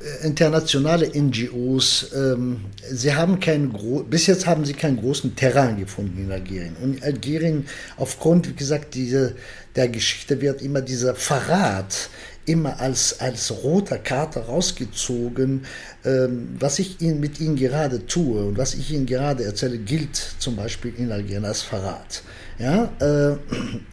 Äh, 0.00 0.26
internationale 0.26 1.10
NGOs, 1.14 2.12
ähm, 2.14 2.66
sie 2.90 3.14
haben 3.14 3.40
keinen 3.40 3.74
bis 4.08 4.26
jetzt 4.26 4.46
haben 4.46 4.64
sie 4.64 4.74
keinen 4.74 4.98
großen 4.98 5.34
Terrain 5.36 5.78
gefunden 5.78 6.24
in 6.24 6.32
Algerien. 6.32 6.76
Und 6.82 7.02
Algerien, 7.02 7.66
aufgrund, 7.96 8.48
wie 8.48 8.54
gesagt, 8.54 8.94
diese, 8.94 9.34
der 9.74 9.88
Geschichte 9.88 10.40
wird 10.40 10.60
immer 10.62 10.82
dieser 10.82 11.14
Verrat 11.14 12.10
immer 12.46 12.80
als, 12.80 13.20
als 13.20 13.50
roter 13.62 13.98
Karte 13.98 14.40
rausgezogen. 14.40 15.66
Ähm, 16.04 16.56
was 16.58 16.78
ich 16.78 17.00
Ihnen, 17.00 17.20
mit 17.20 17.40
Ihnen 17.40 17.56
gerade 17.56 18.06
tue 18.06 18.44
und 18.44 18.56
was 18.56 18.74
ich 18.74 18.92
Ihnen 18.92 19.06
gerade 19.06 19.44
erzähle, 19.44 19.78
gilt 19.78 20.16
zum 20.38 20.56
Beispiel 20.56 20.94
in 20.96 21.12
Algerien 21.12 21.44
als 21.44 21.62
Verrat. 21.62 22.22
Ja, 22.58 22.90
äh, 23.00 23.36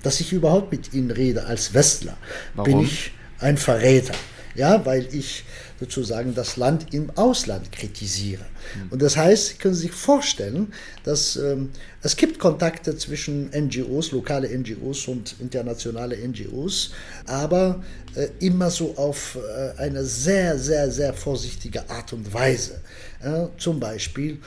dass 0.04 0.22
ich 0.22 0.32
überhaupt 0.32 0.72
mit 0.72 0.94
Ihnen 0.94 1.12
rede 1.12 1.46
als 1.46 1.74
Westler, 1.74 2.16
Warum? 2.54 2.72
bin 2.72 2.82
ich 2.82 3.12
ein 3.40 3.58
Verräter. 3.58 4.14
Ja, 4.56 4.86
weil 4.86 5.08
ich 5.12 5.44
sozusagen 5.80 6.34
das 6.36 6.58
Land 6.58 6.94
im 6.94 7.10
Ausland 7.16 7.72
kritisiere. 7.72 8.46
Und 8.90 9.02
das 9.02 9.18
heißt, 9.18 9.48
Sie 9.48 9.54
können 9.56 9.76
sich 9.76 9.92
vorstellen, 9.92 10.74
dass 11.04 11.36
ähm, 11.36 11.70
es 12.02 12.16
gibt 12.16 12.40
Kontakte 12.40 12.96
zwischen 12.98 13.50
NGOs, 13.50 14.12
lokale 14.12 14.50
NGOs 14.58 15.08
und 15.08 15.36
internationale 15.40 16.18
NGOs, 16.18 16.92
aber 17.26 17.84
äh, 18.16 18.28
immer 18.40 18.70
so 18.70 18.96
auf 18.98 19.38
äh, 19.38 19.80
eine 19.82 20.04
sehr, 20.04 20.58
sehr, 20.58 20.92
sehr 20.92 21.14
vorsichtige 21.14 21.90
Art 21.90 22.14
und 22.14 22.34
Weise. 22.34 22.82
Äh, 23.22 23.48
zum 23.58 23.80
Beispiel, 23.80 24.40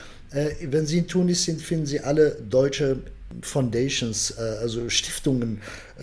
wenn 0.61 0.85
Sie 0.87 0.99
in 0.99 1.07
Tunis 1.07 1.45
sind, 1.45 1.63
finden 1.63 1.87
Sie 1.87 2.01
alle 2.01 2.33
deutsche 2.33 2.99
Foundations, 3.43 4.33
äh, 4.33 4.43
also 4.61 4.89
Stiftungen 4.89 5.61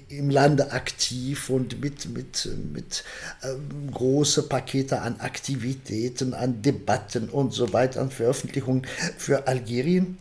im 0.09 0.29
Lande 0.29 0.71
aktiv 0.71 1.49
und 1.49 1.81
mit, 1.81 2.09
mit, 2.09 2.49
mit 2.73 3.03
ähm, 3.43 3.91
große 3.91 4.43
Pakete 4.43 5.01
an 5.01 5.19
Aktivitäten, 5.19 6.33
an 6.33 6.61
Debatten 6.61 7.29
und 7.29 7.53
so 7.53 7.73
weiter, 7.73 8.01
an 8.01 8.11
Veröffentlichungen 8.11 8.87
für 9.17 9.47
Algerien. 9.47 10.17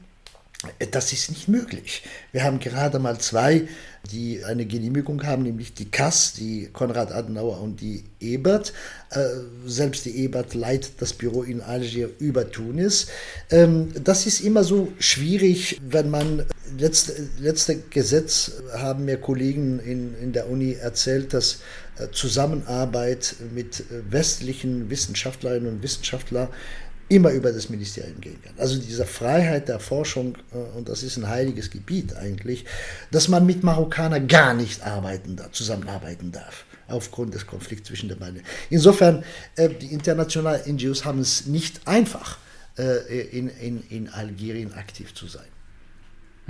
Das 0.92 1.12
ist 1.12 1.30
nicht 1.30 1.48
möglich. 1.48 2.04
Wir 2.30 2.44
haben 2.44 2.60
gerade 2.60 3.00
mal 3.00 3.18
zwei, 3.18 3.66
die 4.12 4.44
eine 4.44 4.64
Genehmigung 4.64 5.24
haben, 5.24 5.42
nämlich 5.42 5.74
die 5.74 5.90
Kass, 5.90 6.34
die 6.34 6.68
Konrad 6.72 7.10
Adenauer 7.10 7.60
und 7.60 7.80
die 7.80 8.04
Ebert. 8.20 8.72
Äh, 9.10 9.26
selbst 9.66 10.04
die 10.04 10.16
Ebert 10.18 10.54
leitet 10.54 11.02
das 11.02 11.14
Büro 11.14 11.42
in 11.42 11.60
Algier 11.62 12.10
über 12.20 12.48
Tunis. 12.48 13.08
Ähm, 13.50 13.88
das 14.04 14.26
ist 14.26 14.40
immer 14.40 14.62
so 14.62 14.92
schwierig, 15.00 15.80
wenn 15.88 16.10
man 16.10 16.46
letzte, 16.78 17.28
letzte 17.38 17.78
Gesetz 17.90 18.52
haben 18.72 19.04
mir 19.04 19.16
Kollegen 19.16 19.80
in, 19.80 20.14
in 20.20 20.32
der 20.32 20.48
Uni 20.48 20.74
erzählt, 20.74 21.34
dass 21.34 21.58
äh, 21.98 22.08
Zusammenarbeit 22.12 23.34
mit 23.52 23.80
äh, 23.80 24.10
westlichen 24.10 24.90
Wissenschaftlerinnen 24.90 25.68
und 25.68 25.82
Wissenschaftlern 25.82 26.48
immer 27.12 27.30
über 27.30 27.52
das 27.52 27.68
Ministerium 27.68 28.20
gehen 28.20 28.40
kann. 28.42 28.54
Also 28.58 28.78
diese 28.78 29.04
Freiheit 29.04 29.68
der 29.68 29.78
Forschung, 29.78 30.36
äh, 30.52 30.76
und 30.76 30.88
das 30.88 31.02
ist 31.02 31.16
ein 31.16 31.28
heiliges 31.28 31.70
Gebiet 31.70 32.16
eigentlich, 32.16 32.64
dass 33.10 33.28
man 33.28 33.44
mit 33.46 33.62
Marokkanern 33.62 34.26
gar 34.26 34.54
nicht 34.54 34.82
arbeiten 34.82 35.38
zusammenarbeiten 35.52 36.32
darf, 36.32 36.64
aufgrund 36.88 37.34
des 37.34 37.46
Konflikts 37.46 37.88
zwischen 37.88 38.08
den 38.08 38.18
beiden. 38.18 38.42
Insofern, 38.70 39.24
die 39.56 39.92
internationalen 39.92 40.76
NGOs 40.76 41.04
haben 41.04 41.20
es 41.20 41.46
nicht 41.46 41.86
einfach, 41.86 42.38
in, 42.76 43.48
in, 43.48 43.82
in 43.90 44.08
Algerien 44.08 44.72
aktiv 44.72 45.14
zu 45.14 45.26
sein. 45.26 45.51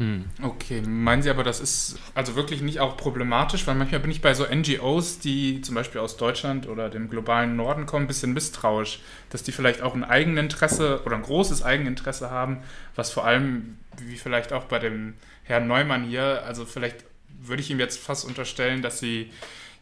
Hm. 0.03 0.24
Okay, 0.42 0.82
meinen 0.82 1.22
Sie 1.22 1.30
aber, 1.30 1.44
das 1.44 1.61
ist 1.61 1.96
also 2.16 2.34
wirklich 2.34 2.61
nicht 2.61 2.80
auch 2.80 2.96
problematisch, 2.96 3.68
weil 3.68 3.76
manchmal 3.76 4.00
bin 4.00 4.11
ich 4.11 4.20
bei 4.20 4.34
so 4.34 4.44
NGOs, 4.44 5.20
die 5.20 5.61
zum 5.61 5.76
Beispiel 5.76 6.00
aus 6.00 6.16
Deutschland 6.16 6.66
oder 6.66 6.90
dem 6.90 7.09
globalen 7.09 7.55
Norden 7.55 7.86
kommen, 7.86 8.07
ein 8.07 8.09
bisschen 8.09 8.32
misstrauisch, 8.32 9.00
dass 9.30 9.44
die 9.44 9.53
vielleicht 9.53 9.80
auch 9.80 9.94
ein 9.94 10.03
Eigeninteresse 10.03 11.03
oder 11.07 11.14
ein 11.14 11.22
großes 11.22 11.62
Eigeninteresse 11.62 12.32
haben, 12.32 12.64
was 12.96 13.12
vor 13.12 13.24
allem, 13.24 13.78
wie 13.98 14.16
vielleicht 14.16 14.53
auch 14.53 14.64
bei 14.64 14.80
dem 14.80 15.14
Herrn 15.44 15.68
Neumann 15.68 16.03
hier, 16.03 16.42
also 16.46 16.64
vielleicht 16.64 17.05
würde 17.28 17.62
ich 17.62 17.70
ihm 17.70 17.78
jetzt 17.78 18.00
fast 18.00 18.24
unterstellen, 18.24 18.82
dass 18.82 18.98
sie 18.98 19.30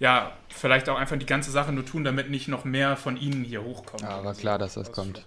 ja 0.00 0.36
vielleicht 0.50 0.90
auch 0.90 0.98
einfach 0.98 1.16
die 1.16 1.26
ganze 1.26 1.50
Sache 1.50 1.72
nur 1.72 1.86
tun, 1.86 2.04
damit 2.04 2.28
nicht 2.28 2.46
noch 2.46 2.66
mehr 2.66 2.98
von 2.98 3.16
ihnen 3.16 3.42
hier 3.42 3.64
hochkommt. 3.64 4.02
Ja, 4.02 4.10
aber 4.10 4.34
klar, 4.34 4.58
dass 4.58 4.74
das 4.74 4.92
kommt. 4.92 5.24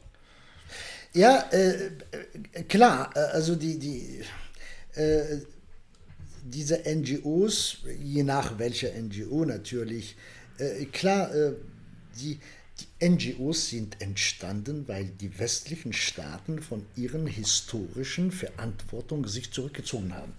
Ja, 1.13 1.45
äh, 1.51 1.91
äh 2.53 2.63
klar, 2.63 3.09
äh, 3.15 3.19
also 3.19 3.55
die, 3.55 3.79
die 3.79 4.23
äh, 4.95 5.39
diese 6.43 6.83
NGOs, 6.85 7.77
je 8.01 8.23
nach 8.23 8.59
welcher 8.59 8.89
NGO 8.93 9.45
natürlich, 9.45 10.15
äh, 10.57 10.85
klar, 10.85 11.33
äh, 11.33 11.53
die, 12.19 12.39
die 12.79 13.09
NGOs 13.09 13.69
sind 13.69 14.01
entstanden, 14.01 14.87
weil 14.87 15.05
die 15.05 15.39
westlichen 15.39 15.93
Staaten 15.93 16.61
von 16.61 16.85
ihren 16.95 17.27
historischen 17.27 18.31
Verantwortung 18.31 19.27
sich 19.27 19.51
zurückgezogen 19.51 20.13
haben. 20.13 20.33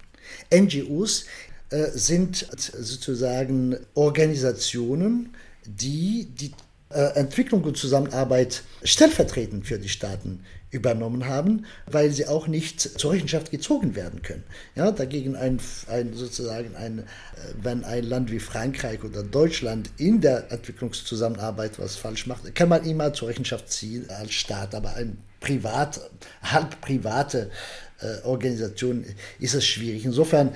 NGOs 0.53 1.25
äh, 1.69 1.89
sind 1.93 2.47
sozusagen 2.51 3.77
Organisationen, 3.95 5.35
die 5.65 6.25
die 6.25 6.51
äh, 6.89 7.15
Entwicklung 7.15 7.63
und 7.63 7.77
Zusammenarbeit 7.77 8.63
stellvertretend 8.83 9.65
für 9.65 9.79
die 9.79 9.89
Staaten 9.89 10.43
übernommen 10.71 11.25
haben, 11.25 11.65
weil 11.85 12.11
sie 12.11 12.27
auch 12.27 12.47
nicht 12.47 12.81
zur 12.81 13.13
Rechenschaft 13.13 13.51
gezogen 13.51 13.95
werden 13.95 14.21
können. 14.21 14.43
Ja, 14.75 14.91
dagegen 14.91 15.35
ein, 15.35 15.59
ein 15.87 16.13
sozusagen 16.13 16.75
ein, 16.75 16.99
äh, 16.99 17.03
wenn 17.61 17.83
ein 17.83 18.03
Land 18.03 18.31
wie 18.31 18.39
Frankreich 18.39 19.03
oder 19.03 19.23
Deutschland 19.23 19.89
in 19.97 20.21
der 20.21 20.51
Entwicklungszusammenarbeit 20.51 21.79
was 21.79 21.95
falsch 21.95 22.27
macht, 22.27 22.53
kann 22.55 22.69
man 22.69 22.83
immer 22.83 23.13
zur 23.13 23.29
Rechenschaft 23.29 23.71
ziehen 23.71 24.09
als 24.09 24.33
Staat, 24.33 24.75
aber 24.75 24.95
ein 24.95 25.17
privat, 25.39 26.01
halb 26.41 26.81
private 26.81 27.51
äh, 28.01 28.25
Organisation 28.25 29.05
ist 29.39 29.53
es 29.53 29.65
schwierig. 29.65 30.03
Insofern 30.05 30.53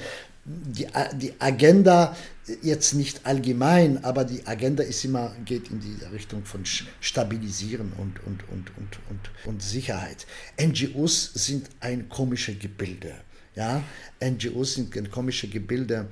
die, 0.50 0.88
die 1.16 1.34
Agenda 1.40 2.16
jetzt 2.64 2.94
nicht 2.94 3.26
allgemein, 3.26 4.04
aber 4.04 4.26
die 4.26 4.46
Agenda 4.48 4.84
ist 4.84 5.06
immer, 5.06 5.36
geht 5.46 5.70
in 5.70 5.80
die 5.80 5.98
Richtung 6.12 6.44
von 6.44 6.66
Stabilisieren 6.66 7.94
und, 7.98 8.20
und, 8.26 8.44
und, 8.50 8.72
und, 8.78 9.00
und, 9.10 9.30
und 9.46 9.62
Sicherheit. 9.62 10.26
NGOs 10.60 11.32
sind 11.36 11.70
ein 11.80 12.10
komisches 12.10 12.58
Gebilde. 12.58 13.14
Ja, 13.56 13.84
NGOs 14.24 14.76
sind 14.76 14.96
ein 14.98 15.12
komisches 15.12 15.52
Gebilde, 15.52 16.08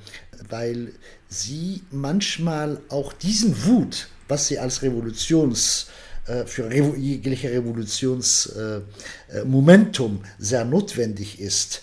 weil 0.50 0.94
sie 1.30 1.82
manchmal 1.92 2.82
auch 2.90 3.14
diesen 3.14 3.66
Wut, 3.66 4.10
was 4.28 4.48
sie 4.48 4.60
als 4.60 4.84
Revolutions 4.84 5.88
äh, 6.28 6.46
für 6.46 6.72
jegliche 6.98 7.50
Revolutionsmomentum 7.52 10.16
äh, 10.16 10.18
äh, 10.18 10.22
sehr 10.38 10.66
notwendig 10.66 11.40
ist, 11.40 11.82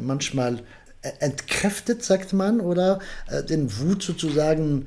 manchmal 0.00 0.62
entkräftet, 1.20 2.04
sagt 2.04 2.32
man, 2.32 2.60
oder 2.60 3.00
äh, 3.28 3.42
den 3.42 3.78
Wut 3.78 4.02
sozusagen 4.02 4.86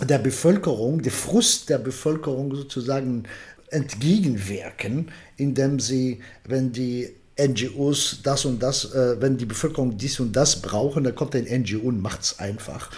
der 0.00 0.18
Bevölkerung, 0.18 1.02
der 1.02 1.12
Frust 1.12 1.68
der 1.68 1.78
Bevölkerung 1.78 2.54
sozusagen 2.54 3.24
entgegenwirken, 3.70 5.10
indem 5.36 5.80
sie, 5.80 6.20
wenn 6.44 6.72
die 6.72 7.14
NGOs 7.40 8.20
das 8.22 8.44
und 8.44 8.62
das, 8.62 8.92
äh, 8.94 9.20
wenn 9.20 9.36
die 9.36 9.46
Bevölkerung 9.46 9.96
dies 9.96 10.20
und 10.20 10.34
das 10.34 10.60
brauchen, 10.60 11.04
dann 11.04 11.14
kommt 11.14 11.34
ein 11.34 11.44
NGO 11.44 11.88
und 11.88 12.00
macht 12.00 12.22
es 12.22 12.38
einfach. 12.38 12.90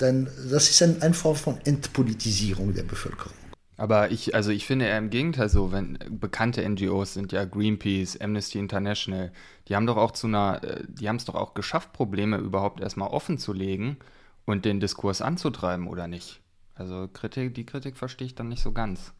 Denn 0.00 0.28
das 0.50 0.70
ist 0.70 0.82
ein, 0.82 1.02
eine 1.02 1.14
Form 1.14 1.36
von 1.36 1.58
Entpolitisierung 1.64 2.72
der 2.74 2.84
Bevölkerung. 2.84 3.41
Aber 3.76 4.10
ich, 4.10 4.34
also 4.34 4.50
ich 4.50 4.66
finde 4.66 4.86
eher 4.86 4.98
im 4.98 5.10
Gegenteil 5.10 5.48
so, 5.48 5.72
wenn 5.72 5.98
bekannte 6.10 6.68
NGOs 6.68 7.14
sind 7.14 7.32
ja 7.32 7.44
Greenpeace, 7.44 8.20
Amnesty 8.20 8.58
International, 8.58 9.32
die 9.68 9.74
haben 9.74 9.86
doch 9.86 9.96
auch 9.96 10.10
zu 10.10 10.26
einer, 10.26 10.62
äh, 10.62 10.84
die 10.86 11.08
haben 11.08 11.16
es 11.16 11.24
doch 11.24 11.34
auch 11.34 11.54
geschafft, 11.54 11.92
Probleme 11.92 12.36
überhaupt 12.36 12.80
erstmal 12.80 13.08
offen 13.08 13.38
zu 13.38 13.52
legen 13.52 13.96
und 14.44 14.64
den 14.64 14.80
Diskurs 14.80 15.22
anzutreiben, 15.22 15.86
oder 15.86 16.06
nicht? 16.06 16.40
Also 16.74 17.08
Kritik, 17.12 17.54
die 17.54 17.66
Kritik 17.66 17.96
verstehe 17.96 18.26
ich 18.26 18.34
dann 18.34 18.48
nicht 18.48 18.62
so 18.62 18.72
ganz. 18.72 19.12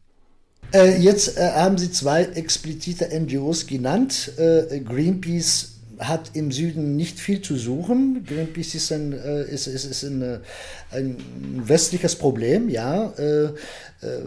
Äh, 0.71 0.97
jetzt 0.99 1.37
äh, 1.37 1.51
haben 1.51 1.77
Sie 1.77 1.91
zwei 1.91 2.23
explizite 2.23 3.09
NGOs 3.19 3.67
genannt. 3.67 4.31
Äh, 4.37 4.79
Greenpeace 4.79 5.72
hat 5.99 6.31
im 6.33 6.51
Süden 6.51 6.95
nicht 6.95 7.19
viel 7.19 7.41
zu 7.41 7.55
suchen. 7.55 8.25
Greenpeace 8.25 8.75
ist 8.75 8.91
ein, 8.91 9.13
äh, 9.13 9.43
ist, 9.43 9.67
ist, 9.67 9.85
ist 9.85 10.03
ein, 10.03 10.21
äh, 10.21 10.39
ein 10.91 11.17
westliches 11.55 12.15
Problem, 12.15 12.69
ja. 12.69 13.11
Äh, 13.17 13.53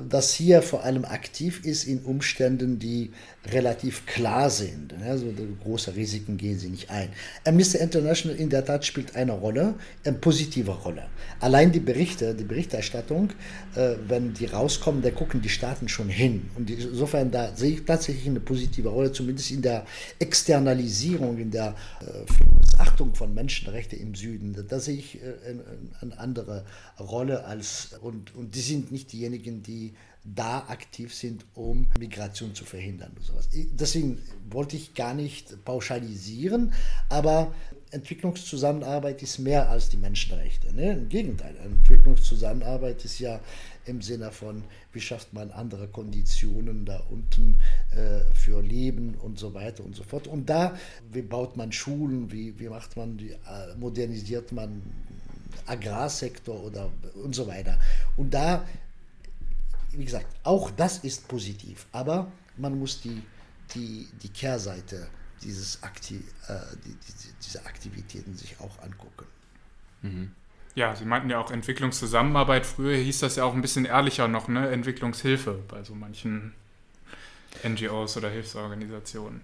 das 0.09 0.33
hier 0.33 0.63
vor 0.63 0.85
allem 0.85 1.05
aktiv 1.05 1.65
ist 1.65 1.85
in 1.85 1.99
Umständen, 2.01 2.79
die 2.79 3.13
relativ 3.53 4.07
klar 4.07 4.51
sind. 4.51 4.95
Also 5.05 5.27
große 5.63 5.95
Risiken 5.95 6.37
gehen 6.37 6.59
sie 6.59 6.69
nicht 6.69 6.91
ein. 6.91 7.11
Amnesty 7.45 7.79
International 7.79 8.37
in 8.37 8.51
der 8.51 8.65
Tat 8.65 8.85
spielt 8.85 9.15
eine 9.17 9.33
Rolle, 9.33 9.75
eine 10.05 10.17
positive 10.17 10.73
Rolle. 10.73 11.05
Allein 11.41 11.73
die 11.73 11.81
Berichte, 11.81 12.35
die 12.35 12.45
Berichterstattung, 12.45 13.31
äh, 13.75 13.95
wenn 14.09 14.35
die 14.35 14.47
rauskommen, 14.47 15.03
da 15.03 15.11
gucken 15.11 15.43
die 15.43 15.49
Staaten 15.49 15.89
schon 15.89 16.09
hin. 16.09 16.51
Und 16.57 16.71
insofern 16.71 17.31
da 17.31 17.55
sehe 17.55 17.75
ich 17.75 17.85
tatsächlich 17.85 18.27
eine 18.27 18.41
positive 18.41 18.89
Rolle, 18.89 19.13
zumindest 19.13 19.51
in 19.51 19.63
der 19.63 19.85
Externalisierung, 20.19 21.39
in 21.39 21.51
der 21.51 21.75
äh, 22.01 22.81
Achtung 22.81 23.15
von 23.15 23.33
Menschenrechten 23.35 23.99
im 23.99 24.15
Süden. 24.15 24.57
Da 24.69 24.81
sehe 24.81 24.97
ich 24.97 25.19
eine 26.01 26.19
andere 26.19 26.65
Rolle 26.99 27.45
als 27.45 27.91
und, 28.01 28.35
und 28.35 28.55
die 28.55 28.61
sind 28.61 28.93
nicht 28.93 29.13
diejenigen, 29.13 29.63
die 29.63 29.95
da 30.35 30.61
aktiv 30.69 31.15
sind, 31.15 31.45
um 31.55 31.87
Migration 31.99 32.55
zu 32.55 32.65
verhindern. 32.65 33.13
Und 33.17 33.25
sowas. 33.25 33.49
Deswegen 33.53 34.21
wollte 34.51 34.77
ich 34.77 34.95
gar 34.95 35.15
nicht 35.15 35.65
pauschalisieren, 35.65 36.73
aber 37.09 37.55
Entwicklungszusammenarbeit 37.93 39.23
ist 39.23 39.39
mehr 39.39 39.69
als 39.71 39.89
die 39.89 39.97
Menschenrechte. 39.97 40.75
Ne? 40.75 40.93
Im 40.93 41.09
Gegenteil, 41.09 41.57
Entwicklungszusammenarbeit 41.65 43.05
ist 43.05 43.21
ja 43.21 43.41
im 43.87 44.03
Sinne 44.03 44.33
von, 44.33 44.65
wie 44.93 45.01
schafft 45.01 45.33
man 45.33 45.53
andere 45.53 45.87
Konditionen 45.87 46.85
da 46.85 47.03
unten 47.09 47.61
äh, 47.93 48.21
für 48.35 48.61
Leben 48.61 49.15
und 49.15 49.39
so 49.39 49.55
weiter 49.55 49.85
und 49.85 49.95
so 49.95 50.03
fort. 50.03 50.27
Und 50.27 50.51
da, 50.51 50.77
wie 51.13 51.23
baut 51.23 51.57
man 51.57 51.71
Schulen, 51.71 52.33
wie, 52.33 52.59
wie 52.59 52.69
macht 52.69 52.97
man 52.97 53.17
die, 53.17 53.31
äh, 53.31 53.77
modernisiert 53.79 54.51
man 54.51 54.83
Agrarsektor 55.67 56.63
oder 56.63 56.91
und 57.23 57.35
so 57.35 57.47
weiter. 57.47 57.79
Und 58.17 58.35
da 58.35 58.65
wie 59.93 60.05
gesagt, 60.05 60.27
auch 60.43 60.71
das 60.71 60.99
ist 60.99 61.29
positiv, 61.29 61.87
aber 61.93 62.31
man 62.57 62.79
muss 62.79 63.01
die, 63.01 63.23
die, 63.75 64.09
die 64.23 64.29
Kehrseite 64.29 65.09
dieses 65.43 65.83
Akti 65.83 66.17
äh, 66.49 66.55
die, 66.85 66.91
die, 66.91 67.33
dieser 67.45 67.67
Aktivitäten 67.67 68.37
sich 68.37 68.57
auch 68.61 68.83
angucken. 68.83 69.27
Mhm. 70.03 70.33
Ja, 70.75 70.95
Sie 70.95 71.07
meinten 71.07 71.31
ja 71.31 71.39
auch 71.39 71.51
Entwicklungszusammenarbeit. 71.51 72.67
Früher 72.67 72.97
hieß 72.97 73.21
das 73.21 73.37
ja 73.37 73.45
auch 73.45 73.55
ein 73.55 73.63
bisschen 73.63 73.87
ehrlicher 73.87 74.29
noch, 74.29 74.49
ne? 74.49 74.69
Entwicklungshilfe 74.69 75.59
bei 75.69 75.83
so 75.83 75.95
manchen 75.95 76.53
NGOs 77.67 78.17
oder 78.19 78.29
Hilfsorganisationen. 78.29 79.41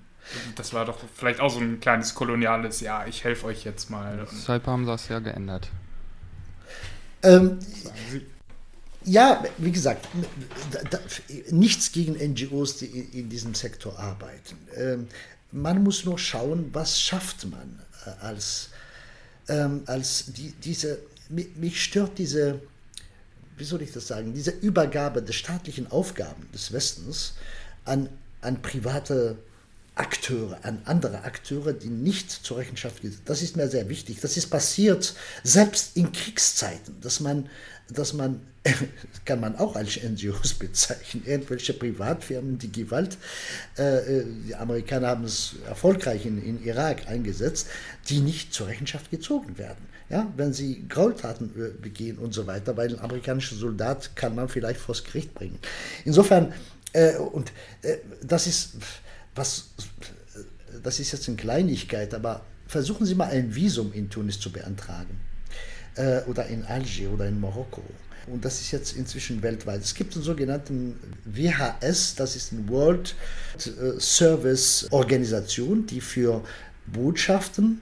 Das 0.57 0.72
war 0.72 0.84
doch 0.84 0.99
vielleicht 1.16 1.40
auch 1.40 1.51
so 1.51 1.59
ein 1.59 1.80
kleines 1.80 2.14
koloniales, 2.14 2.80
ja, 2.80 3.07
ich 3.07 3.24
helfe 3.24 3.47
euch 3.47 3.64
jetzt 3.64 3.90
mal. 3.90 4.26
Deshalb 4.30 4.66
haben 4.66 4.84
sie 4.84 4.90
das 4.90 5.09
ja 5.09 5.18
geändert. 5.18 5.68
Ähm, 7.22 7.59
ja, 9.05 9.44
wie 9.59 9.72
gesagt, 9.72 10.09
nichts 11.50 11.92
gegen 11.92 12.14
NGOs, 12.14 12.78
die 12.78 12.86
in 12.86 13.28
diesem 13.28 13.55
Sektor 13.55 13.98
arbeiten. 13.98 14.57
Ähm, 14.76 15.09
man 15.50 15.82
muss 15.82 16.05
nur 16.05 16.18
schauen, 16.18 16.70
was 16.72 17.00
schafft 17.00 17.44
man 17.46 17.80
äh, 18.07 18.11
als, 18.24 18.70
ähm, 19.48 19.82
als 19.86 20.32
die, 20.32 20.53
diese, 20.53 20.98
mich 21.28 21.82
stört 21.82 22.18
diese, 22.18 22.61
wie 23.57 23.64
soll 23.64 23.82
ich 23.82 23.92
das 23.92 24.07
sagen, 24.07 24.32
diese 24.34 24.50
Übergabe 24.50 25.22
der 25.22 25.32
staatlichen 25.32 25.90
Aufgaben 25.90 26.48
des 26.53 26.72
Westens 26.72 27.34
an, 27.84 28.09
an 28.40 28.61
private 28.62 29.36
Akteure, 30.03 30.59
an 30.62 30.82
andere 30.84 31.22
Akteure, 31.22 31.72
die 31.72 31.88
nicht 31.88 32.30
zur 32.30 32.59
Rechenschaft 32.59 33.03
gehen. 33.03 33.16
Das 33.24 33.40
ist 33.40 33.57
mir 33.57 33.68
sehr 33.68 33.88
wichtig. 33.88 34.20
Das 34.20 34.36
ist 34.36 34.48
passiert 34.48 35.14
selbst 35.44 35.96
in 35.96 36.11
Kriegszeiten, 36.12 37.00
dass 37.00 37.20
man 37.20 37.48
dass 37.94 38.12
man, 38.12 38.40
kann 39.24 39.40
man 39.40 39.57
auch 39.57 39.76
als 39.76 39.98
NGOs 40.03 40.55
bezeichnen, 40.59 41.24
irgendwelche 41.26 41.74
Privatfirmen, 41.74 42.59
die 42.59 42.70
Gewalt, 42.70 43.16
äh, 43.78 43.98
äh, 43.98 44.24
die 44.46 44.55
Amerikaner 44.55 45.09
haben 45.09 45.24
es 45.24 45.57
erfolgreich 45.66 46.26
in, 46.26 46.42
in 46.42 46.64
Irak 46.64 47.09
eingesetzt, 47.09 47.68
die 48.09 48.20
nicht 48.20 48.53
zur 48.53 48.68
Rechenschaft 48.68 49.11
gezogen 49.11 49.59
werden. 49.59 49.92
Ja, 50.09 50.30
wenn 50.36 50.53
sie 50.53 50.84
Graultaten 50.88 51.50
äh, 51.57 51.70
begehen 51.80 52.18
und 52.18 52.34
so 52.34 52.46
weiter, 52.46 52.76
weil 52.76 52.90
ein 52.90 53.00
amerikanischer 53.00 53.57
Soldat 53.57 54.14
kann 54.14 54.34
man 54.34 54.48
vielleicht 54.48 54.80
vors 54.80 55.05
Gericht 55.05 55.32
bringen. 55.34 55.59
Insofern, 56.05 56.53
äh, 56.92 57.16
und 57.16 57.53
äh, 57.80 57.96
das 58.22 58.46
ist, 58.46 58.72
was, 59.35 59.70
das 60.83 61.01
ist 61.01 61.12
jetzt 61.12 61.28
eine 61.28 61.37
Kleinigkeit, 61.37 62.14
aber 62.14 62.45
versuchen 62.66 63.07
Sie 63.07 63.14
mal 63.14 63.28
ein 63.28 63.55
Visum 63.55 63.93
in 63.93 64.11
Tunis 64.11 64.39
zu 64.41 64.51
beantragen 64.51 65.20
äh, 65.97 66.22
oder 66.22 66.47
in 66.47 66.64
Algier 66.64 67.11
oder 67.12 67.26
in 67.26 67.41
Marokko. 67.41 67.83
Und 68.28 68.45
das 68.45 68.61
ist 68.61 68.70
jetzt 68.70 68.97
inzwischen 68.97 69.43
weltweit. 69.43 69.83
Es 69.83 69.95
gibt 69.95 70.14
einen 70.14 70.22
sogenannten 70.22 70.97
WHS, 71.24 72.14
das 72.14 72.37
ist 72.37 72.53
eine 72.53 72.68
World 72.68 73.14
äh, 73.59 73.99
Service 73.99 74.87
Organisation, 74.91 75.87
die 75.87 76.01
für 76.01 76.43
Botschaften 76.87 77.80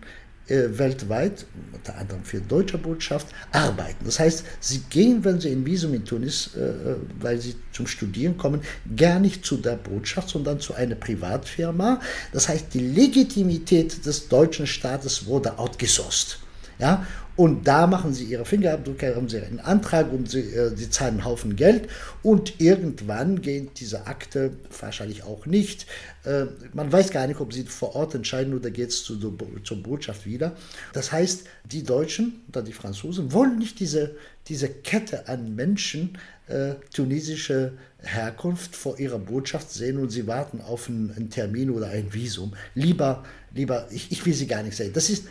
weltweit, 0.50 1.46
unter 1.72 1.96
anderem 1.96 2.24
für 2.24 2.40
deutsche 2.40 2.78
Botschaft, 2.78 3.28
arbeiten. 3.52 4.04
Das 4.04 4.18
heißt, 4.18 4.44
sie 4.60 4.80
gehen, 4.90 5.24
wenn 5.24 5.40
sie 5.40 5.52
in 5.52 5.64
Visum 5.64 5.94
in 5.94 6.04
Tunis, 6.04 6.50
äh, 6.56 6.60
äh, 6.60 6.96
weil 7.20 7.40
sie 7.40 7.54
zum 7.72 7.86
Studieren 7.86 8.36
kommen, 8.36 8.60
gar 8.96 9.20
nicht 9.20 9.44
zu 9.44 9.56
der 9.56 9.76
Botschaft, 9.76 10.28
sondern 10.28 10.60
zu 10.60 10.74
einer 10.74 10.96
Privatfirma. 10.96 12.00
Das 12.32 12.48
heißt, 12.48 12.74
die 12.74 12.80
Legitimität 12.80 14.04
des 14.04 14.28
deutschen 14.28 14.66
Staates 14.66 15.26
wurde 15.26 15.58
outgesourced. 15.58 16.38
Ja? 16.80 17.06
Und 17.36 17.66
da 17.66 17.86
machen 17.86 18.12
sie 18.12 18.24
ihre 18.24 18.44
Fingerabdrücke, 18.44 19.16
haben 19.16 19.28
sie 19.28 19.40
einen 19.40 19.60
Antrag 19.60 20.12
und 20.12 20.28
sie, 20.28 20.40
äh, 20.40 20.76
sie 20.76 20.90
zahlen 20.90 21.14
einen 21.14 21.24
Haufen 21.24 21.56
Geld. 21.56 21.88
Und 22.22 22.60
irgendwann 22.60 23.40
geht 23.40 23.80
diese 23.80 24.06
Akte, 24.06 24.50
wahrscheinlich 24.78 25.22
auch 25.22 25.46
nicht. 25.46 25.86
Äh, 26.24 26.46
man 26.74 26.92
weiß 26.92 27.10
gar 27.12 27.26
nicht, 27.26 27.40
ob 27.40 27.54
sie 27.54 27.64
vor 27.64 27.94
Ort 27.94 28.14
entscheiden 28.14 28.52
oder 28.52 28.70
geht 28.70 28.90
es 28.90 29.04
zu, 29.04 29.18
zur 29.64 29.82
Botschaft 29.82 30.26
wieder. 30.26 30.54
Das 30.92 31.12
heißt, 31.12 31.44
die 31.64 31.82
Deutschen 31.82 32.42
oder 32.48 32.62
die 32.62 32.74
Franzosen 32.74 33.32
wollen 33.32 33.58
nicht 33.58 33.80
diese, 33.80 34.16
diese 34.48 34.68
Kette 34.68 35.26
an 35.28 35.54
Menschen 35.54 36.18
äh, 36.46 36.74
tunesische 36.92 37.72
Herkunft 38.02 38.74
vor 38.76 38.98
ihrer 38.98 39.18
Botschaft 39.18 39.70
sehen 39.70 39.98
und 39.98 40.10
sie 40.10 40.26
warten 40.26 40.60
auf 40.60 40.88
einen, 40.88 41.10
einen 41.12 41.30
Termin 41.30 41.70
oder 41.70 41.88
ein 41.88 42.12
Visum. 42.12 42.54
Lieber, 42.74 43.24
lieber, 43.54 43.86
ich, 43.90 44.10
ich 44.10 44.24
will 44.26 44.34
sie 44.34 44.46
gar 44.46 44.62
nicht 44.62 44.76
sehen. 44.76 44.92
Das 44.92 45.10
ist 45.10 45.24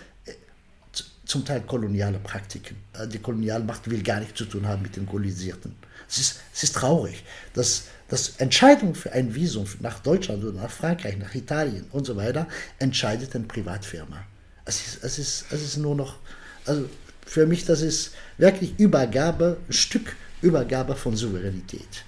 zum 1.30 1.46
Teil 1.46 1.62
koloniale 1.62 2.18
Praktiken. 2.18 2.76
Äh, 2.94 3.08
die 3.08 3.20
Kolonialmacht 3.20 3.90
will 3.90 4.02
gar 4.02 4.20
nichts 4.20 4.38
zu 4.38 4.46
tun 4.46 4.68
haben 4.68 4.82
mit 4.82 4.96
den 4.96 5.06
Kolonisierten. 5.06 5.76
Es 6.10 6.18
ist, 6.18 6.40
es 6.54 6.64
ist 6.64 6.76
traurig, 6.76 7.24
dass, 7.54 7.84
dass 8.08 8.30
Entscheidungen 8.38 8.96
für 8.96 9.12
ein 9.12 9.36
Visum 9.36 9.68
nach 9.80 10.00
Deutschland 10.00 10.44
oder 10.44 10.60
nach 10.60 10.72
Frankreich, 10.72 11.18
nach 11.18 11.36
Italien 11.36 11.86
und 11.92 12.06
so 12.06 12.16
weiter 12.16 12.48
entscheidet 12.80 13.36
eine 13.36 13.46
Privatfirma. 13.46 14.26
Es 14.66 14.88
ist, 14.88 15.04
es 15.04 15.20
ist, 15.20 15.46
es 15.52 15.62
ist 15.62 15.78
nur 15.78 15.96
noch, 15.96 16.18
also 16.66 16.90
für 17.28 17.46
mich, 17.46 17.64
das 17.64 17.82
ist 17.82 18.14
wirklich 18.40 18.80
Übergabe, 18.80 19.58
ein 19.68 19.74
Stück 19.74 20.16
Übergabe 20.42 20.96
von 20.96 21.16
Souveränität. 21.16 22.06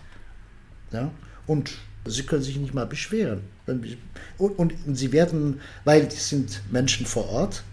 Ja? 0.91 1.11
Und 1.45 1.73
sie 2.05 2.23
können 2.23 2.41
sich 2.41 2.57
nicht 2.57 2.73
mal 2.73 2.87
beschweren. 2.87 3.41
Und, 3.67 3.85
und, 4.39 4.73
und 4.87 4.95
sie 4.95 5.11
werden, 5.11 5.61
weil 5.83 6.07
es 6.07 6.29
sind 6.29 6.63
Menschen 6.71 7.05
vor 7.05 7.29
Ort, 7.29 7.63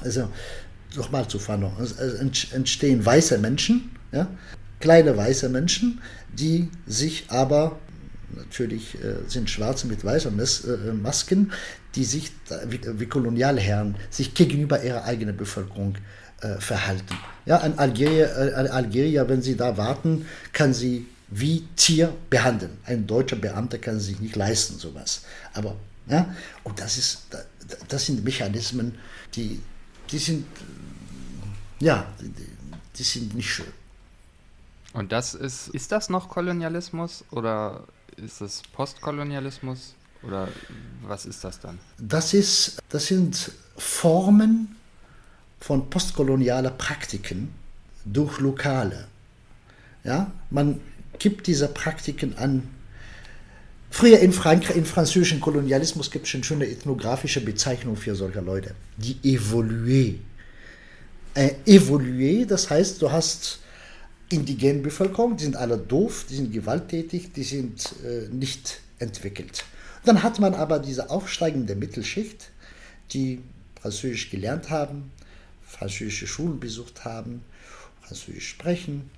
also 0.00 0.30
nochmal 0.96 1.28
zu 1.28 1.38
Fanon, 1.38 1.72
entstehen 2.52 3.04
weiße 3.04 3.38
Menschen, 3.38 3.90
ja, 4.12 4.28
kleine 4.80 5.16
weiße 5.16 5.48
Menschen, 5.48 6.00
die 6.32 6.68
sich 6.86 7.24
aber, 7.28 7.78
natürlich 8.34 8.94
äh, 9.02 9.16
sind 9.28 9.50
Schwarze 9.50 9.86
mit 9.86 10.04
weißen 10.04 10.34
Mas 10.36 10.64
äh, 10.64 10.92
Masken, 10.92 11.52
die 11.94 12.04
sich 12.04 12.32
wie, 12.68 13.06
Kolonialherren 13.06 13.96
sich 14.10 14.34
gegenüber 14.34 14.82
ihrer 14.82 15.04
eigenen 15.04 15.36
Bevölkerung 15.36 15.96
äh, 16.40 16.54
verhalten. 16.58 17.14
Ja, 17.46 17.58
ein 17.58 17.78
Algerier, 17.78 18.30
äh, 18.36 18.54
ein 18.54 18.68
Algerier, 18.68 19.28
wenn 19.28 19.42
sie 19.42 19.56
da 19.56 19.76
warten, 19.76 20.26
kann 20.52 20.72
sie 20.72 21.06
wie 21.28 21.64
Tier 21.76 22.12
behandeln. 22.28 22.78
Ein 22.84 23.06
deutscher 23.06 23.36
Beamter 23.36 23.78
kann 23.78 24.00
sich 24.00 24.20
nicht 24.20 24.36
leisten, 24.36 24.78
sowas. 24.78 25.22
Aber, 25.54 25.76
ja, 26.08 26.34
und 26.64 26.80
das 26.80 26.98
ist, 26.98 27.26
das 27.88 28.06
sind 28.06 28.24
Mechanismen, 28.24 28.96
die, 29.34 29.60
die 30.12 30.18
sind 30.18 30.46
ja, 31.80 32.06
die, 32.20 32.32
die 32.96 33.02
sind 33.02 33.34
nicht 33.34 33.52
schön. 33.52 33.72
Und 34.92 35.12
das 35.12 35.34
ist, 35.34 35.68
ist 35.68 35.92
das 35.92 36.10
noch 36.10 36.28
Kolonialismus 36.28 37.24
oder 37.30 37.84
ist 38.16 38.40
es 38.40 38.62
Postkolonialismus 38.72 39.94
oder 40.22 40.48
was 41.02 41.26
ist 41.26 41.42
das 41.44 41.60
dann? 41.60 41.78
Das, 41.98 42.34
ist, 42.34 42.82
das 42.90 43.06
sind 43.06 43.52
Formen 43.76 44.76
von 45.60 45.88
postkolonialer 45.88 46.70
Praktiken 46.70 47.54
durch 48.04 48.38
Lokale. 48.40 49.08
Ja, 50.04 50.30
man 50.50 50.80
gibt 51.18 51.46
diese 51.46 51.68
Praktiken 51.68 52.36
an. 52.36 52.68
Früher 53.92 54.20
in 54.20 54.32
Frankreich, 54.32 54.76
im 54.76 54.84
französischen 54.84 55.40
Kolonialismus 55.40 56.12
gibt 56.12 56.26
es 56.28 56.34
eine 56.34 56.44
schöne 56.44 56.66
ethnografische 56.66 57.40
Bezeichnung 57.44 57.96
für 57.96 58.14
solche 58.14 58.40
Leute, 58.40 58.76
die 58.96 59.16
Evolué. 59.24 60.14
Äh, 61.34 61.54
Evolué, 61.66 62.46
das 62.46 62.70
heißt, 62.70 63.02
du 63.02 63.10
hast 63.10 63.58
indigene 64.30 64.78
Bevölkerung, 64.78 65.36
die 65.36 65.44
sind 65.44 65.56
alle 65.56 65.76
doof, 65.76 66.24
die 66.30 66.36
sind 66.36 66.52
gewalttätig, 66.52 67.32
die 67.32 67.42
sind 67.42 67.92
äh, 68.04 68.28
nicht 68.32 68.80
entwickelt. 69.00 69.64
Dann 70.04 70.22
hat 70.22 70.38
man 70.38 70.54
aber 70.54 70.78
diese 70.78 71.10
aufsteigende 71.10 71.74
Mittelschicht, 71.74 72.50
die 73.12 73.40
Französisch 73.80 74.30
gelernt 74.30 74.70
haben, 74.70 75.10
französische 75.62 76.28
Schulen 76.28 76.60
besucht 76.60 77.04
haben, 77.04 77.42
Französisch 78.02 78.48
sprechen 78.48 79.10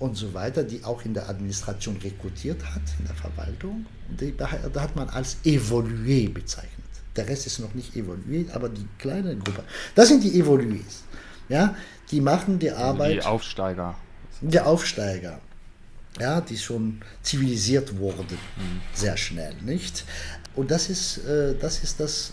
und 0.00 0.16
so 0.16 0.34
weiter, 0.34 0.64
die 0.64 0.82
auch 0.82 1.04
in 1.04 1.14
der 1.14 1.28
Administration 1.28 1.96
rekrutiert 1.98 2.64
hat, 2.64 2.82
in 2.98 3.06
der 3.06 3.14
Verwaltung. 3.14 3.86
Die, 4.08 4.36
da 4.36 4.50
hat 4.50 4.96
man 4.96 5.08
als 5.10 5.36
Evolué 5.44 6.28
bezeichnet. 6.28 6.70
Der 7.14 7.28
Rest 7.28 7.46
ist 7.46 7.60
noch 7.60 7.74
nicht 7.74 7.94
evoluiert, 7.94 8.50
aber 8.50 8.68
die 8.68 8.86
kleine 8.98 9.36
Gruppe, 9.36 9.62
das 9.94 10.08
sind 10.08 10.24
die 10.24 10.42
Evolués. 10.42 11.02
Ja, 11.48 11.76
die 12.10 12.20
machen 12.20 12.58
die 12.58 12.72
Arbeit. 12.72 13.14
Die 13.14 13.22
Aufsteiger. 13.22 13.94
Die 14.40 14.60
Aufsteiger 14.60 15.40
ja, 16.18 16.40
die 16.40 16.56
schon 16.56 17.00
zivilisiert 17.22 17.96
wurden, 17.96 18.38
mhm. 18.56 18.80
sehr 18.94 19.16
schnell, 19.16 19.54
nicht? 19.64 20.04
Und 20.56 20.70
das 20.70 20.90
ist, 20.90 21.18
äh, 21.18 21.54
das 21.58 21.82
ist 21.84 22.00
das, 22.00 22.32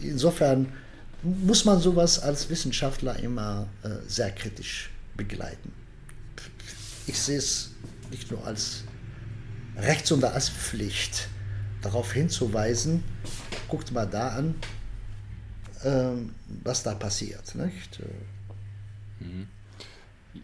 insofern 0.00 0.72
muss 1.22 1.64
man 1.64 1.80
sowas 1.80 2.18
als 2.20 2.48
Wissenschaftler 2.50 3.18
immer 3.18 3.66
äh, 3.82 3.88
sehr 4.06 4.30
kritisch 4.30 4.90
begleiten. 5.16 5.72
Ich 7.06 7.20
sehe 7.20 7.38
es 7.38 7.72
nicht 8.10 8.30
nur 8.30 8.46
als 8.46 8.84
Rechts- 9.76 10.12
und 10.12 10.24
als 10.24 10.48
Pflicht, 10.48 11.28
darauf 11.82 12.12
hinzuweisen, 12.12 13.04
guckt 13.68 13.92
mal 13.92 14.06
da 14.06 14.28
an, 14.30 14.54
ähm, 15.84 16.34
was 16.62 16.82
da 16.82 16.94
passiert. 16.94 17.54
Nicht? 17.54 18.00
Mhm. 19.20 19.48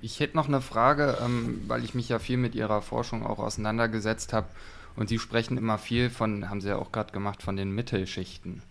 Ich 0.03 0.21
hätte 0.21 0.37
noch 0.37 0.49
eine 0.49 0.61
Frage, 0.61 1.19
ähm, 1.25 1.63
weil 1.67 1.85
ich 1.85 1.95
mich 1.95 2.09
ja 2.09 2.19
viel 2.19 2.37
mit 2.37 2.55
Ihrer 2.55 2.83
Forschung 2.83 3.27
auch 3.27 3.39
auseinandergesetzt 3.39 4.33
habe. 4.33 4.49
Und 4.97 5.09
Sie 5.09 5.19
sprechen 5.19 5.57
immer 5.57 5.79
viel 5.79 6.11
von, 6.11 6.49
haben 6.49 6.61
Sie 6.61 6.69
ja 6.69 6.77
auch 6.77 6.93
gerade 6.93 7.13
gemacht, 7.13 7.43
von 7.43 7.57
den 7.57 7.71
Mittelschichten. 7.71 8.63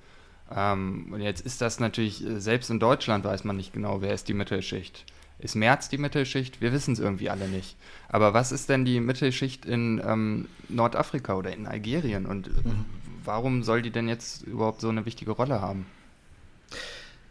Ähm, 0.51 1.11
und 1.11 1.21
jetzt 1.21 1.41
ist 1.41 1.61
das 1.61 1.79
natürlich, 1.79 2.25
äh, 2.25 2.39
selbst 2.39 2.69
in 2.69 2.79
Deutschland 2.79 3.25
weiß 3.25 3.43
man 3.43 3.57
nicht 3.57 3.73
genau, 3.73 4.01
wer 4.01 4.13
ist 4.13 4.27
die 4.27 4.33
Mittelschicht. 4.33 5.05
Ist 5.39 5.55
März 5.55 5.87
die 5.87 5.97
Mittelschicht? 5.97 6.59
Wir 6.61 6.73
wissen 6.73 6.93
es 6.93 6.99
irgendwie 6.99 7.29
alle 7.29 7.47
nicht. 7.47 7.77
Aber 8.09 8.33
was 8.33 8.51
ist 8.51 8.69
denn 8.69 8.83
die 8.83 8.99
Mittelschicht 8.99 9.65
in 9.65 10.01
ähm, 10.05 10.47
Nordafrika 10.67 11.35
oder 11.35 11.53
in 11.53 11.65
Algerien? 11.65 12.25
Und 12.25 12.47
mhm. 12.47 12.85
warum 13.23 13.63
soll 13.63 13.81
die 13.81 13.91
denn 13.91 14.09
jetzt 14.09 14.43
überhaupt 14.43 14.81
so 14.81 14.89
eine 14.89 15.05
wichtige 15.05 15.31
Rolle 15.31 15.61
haben? 15.61 15.85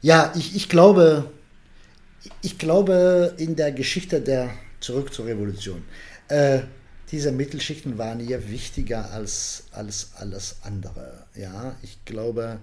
Ja, 0.01 0.33
ich, 0.37 0.57
ich 0.57 0.69
glaube, 0.69 1.31
ich 2.41 2.59
glaube, 2.59 3.35
in 3.37 3.57
der 3.57 3.73
Geschichte 3.73 4.21
der 4.21 4.51
Zurück 4.81 5.13
zur 5.13 5.27
Revolution, 5.27 5.83
äh, 6.29 6.61
diese 7.11 7.33
Mittelschichten 7.33 7.99
waren 7.99 8.21
hier 8.21 8.51
wichtiger 8.51 9.11
als, 9.13 9.65
als 9.73 10.13
alles 10.17 10.57
andere. 10.63 11.27
Ja, 11.35 11.77
ich 11.83 12.05
glaube, 12.05 12.59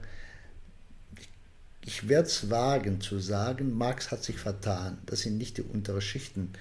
ich 1.86 2.08
werde 2.10 2.28
es 2.28 2.50
wagen 2.50 3.02
zu 3.02 3.20
sagen, 3.20 3.78
Marx 3.78 4.12
hat 4.12 4.24
sich 4.24 4.38
vertan. 4.38 4.98
Das 5.06 5.22
sind 5.22 5.38
nicht 5.38 5.58
die 5.58 5.62
unteren 5.62 6.02
Schichten, 6.02 6.52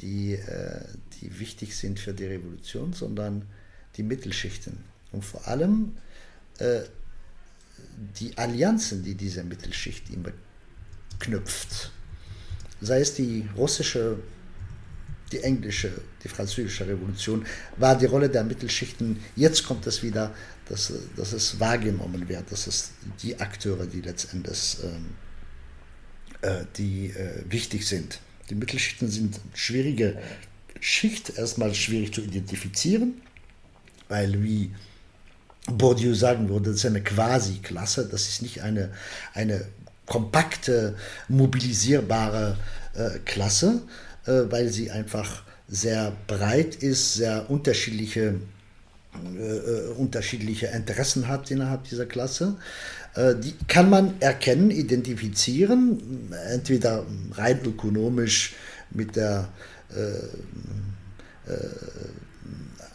die, 0.00 0.34
äh, 0.34 0.84
die 1.20 1.38
wichtig 1.38 1.76
sind 1.76 1.98
für 1.98 2.12
die 2.12 2.26
Revolution, 2.26 2.92
sondern 2.92 3.46
die 3.96 4.02
Mittelschichten. 4.02 4.78
Und 5.12 5.24
vor 5.24 5.48
allem 5.48 5.96
äh, 6.58 6.80
die 8.20 8.36
Allianzen, 8.36 9.02
die 9.02 9.14
diese 9.14 9.42
Mittelschicht 9.42 10.10
immer 10.10 10.30
knüpft 11.18 11.90
sei 12.80 13.00
es 13.00 13.14
die 13.14 13.48
russische, 13.56 14.18
die 15.32 15.42
englische, 15.42 15.90
die 16.22 16.28
französische 16.28 16.86
Revolution, 16.86 17.44
war 17.76 17.96
die 17.96 18.06
Rolle 18.06 18.28
der 18.28 18.44
Mittelschichten, 18.44 19.20
jetzt 19.36 19.66
kommt 19.66 19.86
es 19.86 20.02
wieder, 20.02 20.34
dass, 20.68 20.92
dass 21.16 21.32
es 21.32 21.58
wahrgenommen 21.60 22.28
wird, 22.28 22.50
dass 22.52 22.66
es 22.66 22.90
die 23.22 23.38
Akteure, 23.40 23.86
die 23.86 24.00
letztendlich 24.00 24.76
ähm, 24.82 25.06
äh, 26.42 26.64
die 26.76 27.10
äh, 27.10 27.44
wichtig 27.48 27.86
sind. 27.86 28.20
Die 28.50 28.54
Mittelschichten 28.54 29.08
sind 29.08 29.40
schwierige 29.54 30.18
Schicht, 30.80 31.36
erstmal 31.36 31.74
schwierig 31.74 32.14
zu 32.14 32.20
identifizieren, 32.22 33.20
weil 34.08 34.42
wie 34.42 34.70
Bourdieu 35.66 36.14
sagen 36.14 36.48
würde, 36.48 36.70
das 36.70 36.76
ist 36.76 36.86
eine 36.86 37.02
Quasi-Klasse, 37.02 38.08
das 38.10 38.28
ist 38.28 38.42
nicht 38.42 38.62
eine, 38.62 38.90
eine 39.34 39.66
kompakte, 40.06 40.96
mobilisierbare 41.28 42.56
äh, 42.94 43.18
Klasse, 43.24 43.82
äh, 44.26 44.44
weil 44.48 44.68
sie 44.70 44.90
einfach 44.90 45.42
sehr 45.68 46.16
breit 46.26 46.76
ist, 46.76 47.14
sehr 47.14 47.50
unterschiedliche, 47.50 48.40
äh, 49.14 49.56
äh 49.56 49.88
unterschiedliche 49.96 50.66
Interessen 50.68 51.28
hat 51.28 51.50
innerhalb 51.50 51.84
dieser 51.84 52.06
Klasse. 52.06 52.56
Äh, 53.14 53.34
die 53.36 53.54
kann 53.66 53.90
man 53.90 54.20
erkennen, 54.20 54.70
identifizieren, 54.70 56.32
entweder 56.50 57.04
rein 57.32 57.60
ökonomisch 57.64 58.54
mit 58.90 59.16
der 59.16 59.48
äh, 59.90 61.52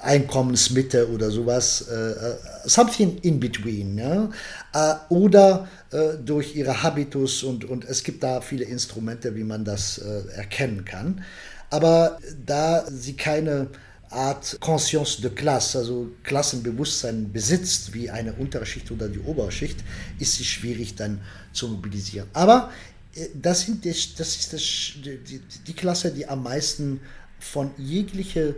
Einkommensmitte 0.04 1.10
oder 1.10 1.32
sowas, 1.32 1.88
äh, 1.88 2.36
something 2.66 3.20
in 3.20 3.40
between. 3.40 3.98
Ja? 3.98 4.30
Äh, 4.74 4.96
oder 5.10 5.68
äh, 5.92 6.18
durch 6.24 6.56
ihre 6.56 6.84
Habitus 6.84 7.44
und, 7.44 7.66
und 7.66 7.86
es 7.86 8.04
gibt 8.04 8.24
da 8.24 8.42
viele 8.42 8.66
Instrumente, 8.66 9.36
wie 9.36 9.44
man 9.44 9.64
das 9.64 9.98
äh, 9.98 10.24
erkennen 10.36 10.86
kann. 10.86 11.24
Aber 11.70 12.20
da 12.46 12.86
sie 12.92 13.16
keine 13.16 13.68
Art 14.14 14.58
Conscience 14.60 15.22
de 15.22 15.30
Classe, 15.30 15.78
also 15.78 16.12
Klassenbewusstsein 16.24 17.32
besitzt, 17.32 17.94
wie 17.94 18.10
eine 18.10 18.34
Unterschicht 18.34 18.92
oder 18.92 19.10
die 19.10 19.20
Oberschicht, 19.20 19.78
ist 20.20 20.36
sie 20.36 20.46
schwierig 20.46 20.96
dann 20.96 21.22
zu 21.52 21.68
mobilisieren. 21.68 22.28
Aber 22.34 22.72
äh, 23.16 23.28
das, 23.34 23.62
sind 23.62 23.84
die, 23.84 23.90
das 23.90 24.38
ist 24.38 24.54
das, 24.54 24.62
die, 24.62 25.42
die 25.68 25.74
Klasse, 25.74 26.12
die 26.12 26.28
am 26.28 26.44
meisten 26.44 27.00
von 27.40 27.72
jeglicher 27.78 28.50
äh, 28.50 28.54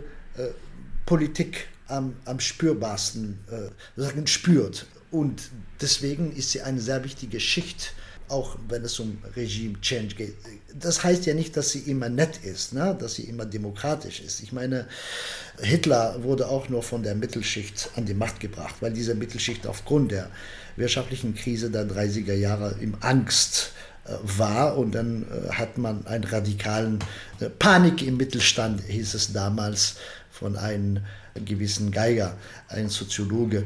Politik 1.04 1.68
am, 1.88 2.14
am 2.24 2.40
spürbarsten 2.40 3.38
äh, 3.50 4.00
sagen, 4.00 4.26
spürt. 4.26 4.86
Und 5.10 5.50
deswegen 5.80 6.34
ist 6.34 6.50
sie 6.50 6.62
eine 6.62 6.80
sehr 6.80 7.04
wichtige 7.04 7.40
Schicht, 7.40 7.92
auch 8.28 8.56
wenn 8.68 8.82
es 8.82 8.98
um 8.98 9.18
Regime 9.34 9.80
Change 9.80 10.14
geht. 10.14 10.34
Das 10.74 11.02
heißt 11.02 11.26
ja 11.26 11.34
nicht, 11.34 11.56
dass 11.56 11.70
sie 11.70 11.80
immer 11.80 12.08
nett 12.08 12.38
ist, 12.44 12.72
ne? 12.72 12.96
dass 12.98 13.14
sie 13.14 13.24
immer 13.24 13.46
demokratisch 13.46 14.20
ist. 14.20 14.42
Ich 14.42 14.52
meine, 14.52 14.86
Hitler 15.60 16.22
wurde 16.22 16.48
auch 16.48 16.68
nur 16.68 16.82
von 16.82 17.02
der 17.02 17.14
Mittelschicht 17.14 17.90
an 17.96 18.04
die 18.04 18.14
Macht 18.14 18.40
gebracht, 18.40 18.76
weil 18.80 18.92
diese 18.92 19.14
Mittelschicht 19.14 19.66
aufgrund 19.66 20.12
der 20.12 20.30
wirtschaftlichen 20.76 21.34
Krise 21.34 21.70
der 21.70 21.88
30er 21.88 22.34
Jahre 22.34 22.76
im 22.80 22.96
Angst 23.00 23.72
äh, 24.06 24.12
war 24.22 24.76
und 24.76 24.94
dann 24.94 25.24
äh, 25.24 25.52
hat 25.52 25.78
man 25.78 26.06
einen 26.06 26.24
radikalen 26.24 26.98
äh, 27.40 27.48
Panik 27.48 28.02
im 28.02 28.16
Mittelstand, 28.16 28.82
hieß 28.82 29.14
es 29.14 29.32
damals, 29.32 29.96
von 30.30 30.56
einem 30.56 31.00
gewissen 31.46 31.90
Geiger, 31.90 32.36
ein 32.68 32.90
Soziologe, 32.90 33.64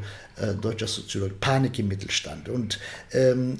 deutscher 0.60 0.86
Soziologe, 0.86 1.34
Panik 1.34 1.80
im 1.80 1.88
Mittelstand. 1.88 2.48
Und, 2.48 2.78
ähm, 3.10 3.56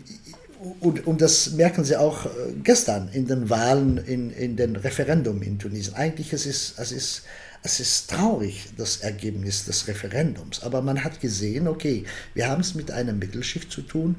und, 0.81 1.07
und 1.07 1.21
das 1.21 1.53
merken 1.53 1.85
Sie 1.85 1.97
auch 1.97 2.27
äh, 2.27 2.29
gestern 2.63 3.09
in 3.13 3.27
den 3.27 3.49
Wahlen, 3.49 3.99
in, 3.99 4.31
in 4.31 4.57
den 4.57 4.77
Referendum 4.77 5.43
in 5.43 5.59
Tunesien. 5.59 5.95
Eigentlich 5.95 6.33
es 6.33 6.47
ist 6.47 6.79
es 6.79 6.93
ist 6.93 7.23
es 7.63 7.79
ist 7.79 8.11
traurig, 8.11 8.69
das 8.77 8.99
Ergebnis 8.99 9.67
des 9.67 9.87
Referendums. 9.87 10.63
Aber 10.63 10.81
man 10.81 11.05
hat 11.05 11.21
gesehen, 11.21 11.69
okay, 11.69 12.05
wir 12.33 12.49
haben 12.49 12.61
es 12.61 12.75
mit 12.75 12.91
einer 12.91 13.13
Mittelschicht 13.13 13.71
zu 13.71 13.83
tun, 13.83 14.17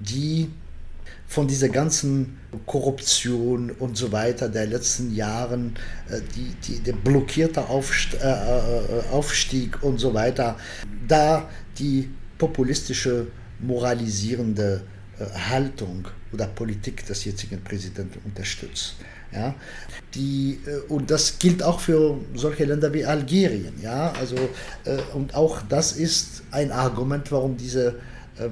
die 0.00 0.50
von 1.26 1.48
dieser 1.48 1.68
ganzen 1.68 2.38
Korruption 2.66 3.70
und 3.70 3.96
so 3.96 4.12
weiter 4.12 4.48
der 4.48 4.66
letzten 4.66 5.14
Jahren, 5.14 5.76
äh, 6.10 6.20
die, 6.34 6.54
die, 6.66 6.80
der 6.80 6.92
blockierte 6.92 7.68
Aufst 7.68 8.14
äh, 8.14 8.18
äh, 8.18 9.08
Aufstieg 9.10 9.82
und 9.82 9.98
so 9.98 10.12
weiter, 10.12 10.56
da 11.08 11.48
die 11.78 12.10
populistische, 12.36 13.28
moralisierende 13.60 14.82
Haltung 15.50 16.08
oder 16.32 16.46
Politik 16.46 17.06
des 17.06 17.24
jetzigen 17.24 17.62
Präsidenten 17.62 18.20
unterstützt. 18.24 18.96
Ja, 19.32 19.54
die, 20.14 20.58
äh, 20.66 20.92
und 20.92 21.10
das 21.10 21.38
gilt 21.38 21.62
auch 21.62 21.80
für 21.80 22.18
solche 22.34 22.64
Länder 22.66 22.92
wie 22.92 23.04
Algerien. 23.04 23.72
Ja, 23.82 24.12
also, 24.12 24.36
äh, 24.84 24.98
und 25.14 25.34
auch 25.34 25.62
das 25.62 25.92
ist 25.92 26.42
ein 26.50 26.70
Argument, 26.70 27.32
warum 27.32 27.56
diese 27.56 27.96
äh, 28.38 28.48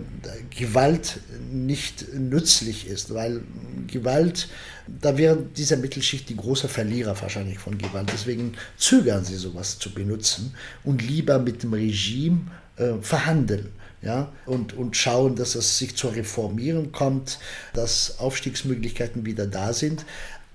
Gewalt 0.51 1.21
nicht 1.53 2.15
nützlich 2.15 2.87
ist, 2.87 3.13
weil 3.13 3.43
Gewalt, 3.89 4.49
da 4.87 5.19
wäre 5.19 5.39
diese 5.57 5.77
Mittelschicht 5.77 6.29
die 6.29 6.37
große 6.37 6.69
Verlierer 6.69 7.21
wahrscheinlich 7.21 7.59
von 7.59 7.77
Gewalt. 7.77 8.11
Deswegen 8.13 8.55
zögern 8.79 9.25
sie 9.25 9.37
sowas 9.37 9.79
zu 9.79 9.93
benutzen 9.93 10.55
und 10.85 11.03
lieber 11.07 11.39
mit 11.39 11.63
dem 11.63 11.75
Regime 11.75 12.41
äh, 12.77 12.95
verhandeln 13.03 13.71
ja, 14.03 14.33
und, 14.47 14.73
und 14.73 14.97
schauen, 14.97 15.37
dass 15.37 15.55
es 15.55 15.79
sich 15.79 15.97
zur 15.97 16.15
Reformieren 16.15 16.93
kommt, 16.93 17.39
dass 17.75 18.19
Aufstiegsmöglichkeiten 18.19 19.27
wieder 19.27 19.47
da 19.47 19.73
sind. 19.73 20.07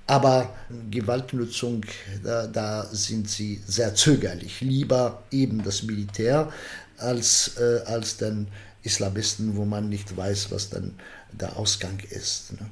Aber 0.07 0.53
Gewaltnutzung, 0.91 1.81
da, 2.23 2.45
da 2.47 2.85
sind 2.91 3.29
sie 3.29 3.61
sehr 3.65 3.95
zögerlich. 3.95 4.61
Lieber 4.61 5.23
eben 5.31 5.63
das 5.63 5.83
Militär 5.83 6.51
als, 6.97 7.57
äh, 7.57 7.81
als 7.85 8.17
den 8.17 8.47
Islamisten, 8.83 9.55
wo 9.55 9.65
man 9.65 9.89
nicht 9.89 10.15
weiß, 10.15 10.51
was 10.51 10.69
dann 10.69 10.93
der 11.31 11.57
Ausgang 11.57 11.99
ist. 12.09 12.53
Ne? 12.53 12.69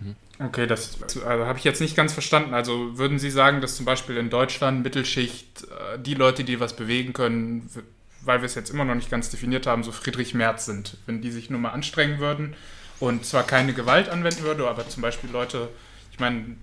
Mhm. 0.00 0.16
Okay, 0.38 0.66
das 0.66 0.98
also 1.24 1.46
habe 1.46 1.58
ich 1.58 1.64
jetzt 1.64 1.80
nicht 1.80 1.96
ganz 1.96 2.12
verstanden. 2.12 2.52
Also 2.52 2.98
würden 2.98 3.18
Sie 3.18 3.30
sagen, 3.30 3.62
dass 3.62 3.76
zum 3.76 3.86
Beispiel 3.86 4.18
in 4.18 4.28
Deutschland 4.28 4.82
Mittelschicht, 4.82 5.64
äh, 5.64 5.98
die 5.98 6.14
Leute, 6.14 6.44
die 6.44 6.60
was 6.60 6.74
bewegen 6.74 7.14
können, 7.14 7.70
weil 8.26 8.40
wir 8.40 8.46
es 8.46 8.54
jetzt 8.54 8.70
immer 8.70 8.84
noch 8.84 8.94
nicht 8.94 9.10
ganz 9.10 9.30
definiert 9.30 9.66
haben, 9.66 9.82
so 9.82 9.92
Friedrich 9.92 10.34
Merz 10.34 10.66
sind, 10.66 10.98
wenn 11.06 11.22
die 11.22 11.30
sich 11.30 11.48
nur 11.48 11.60
mal 11.60 11.70
anstrengen 11.70 12.18
würden 12.18 12.54
und 13.00 13.24
zwar 13.24 13.44
keine 13.44 13.72
Gewalt 13.72 14.08
anwenden 14.08 14.42
würde, 14.42 14.68
aber 14.68 14.88
zum 14.88 15.02
Beispiel 15.02 15.30
Leute, 15.30 15.68
ich 16.12 16.18
meine, 16.18 16.56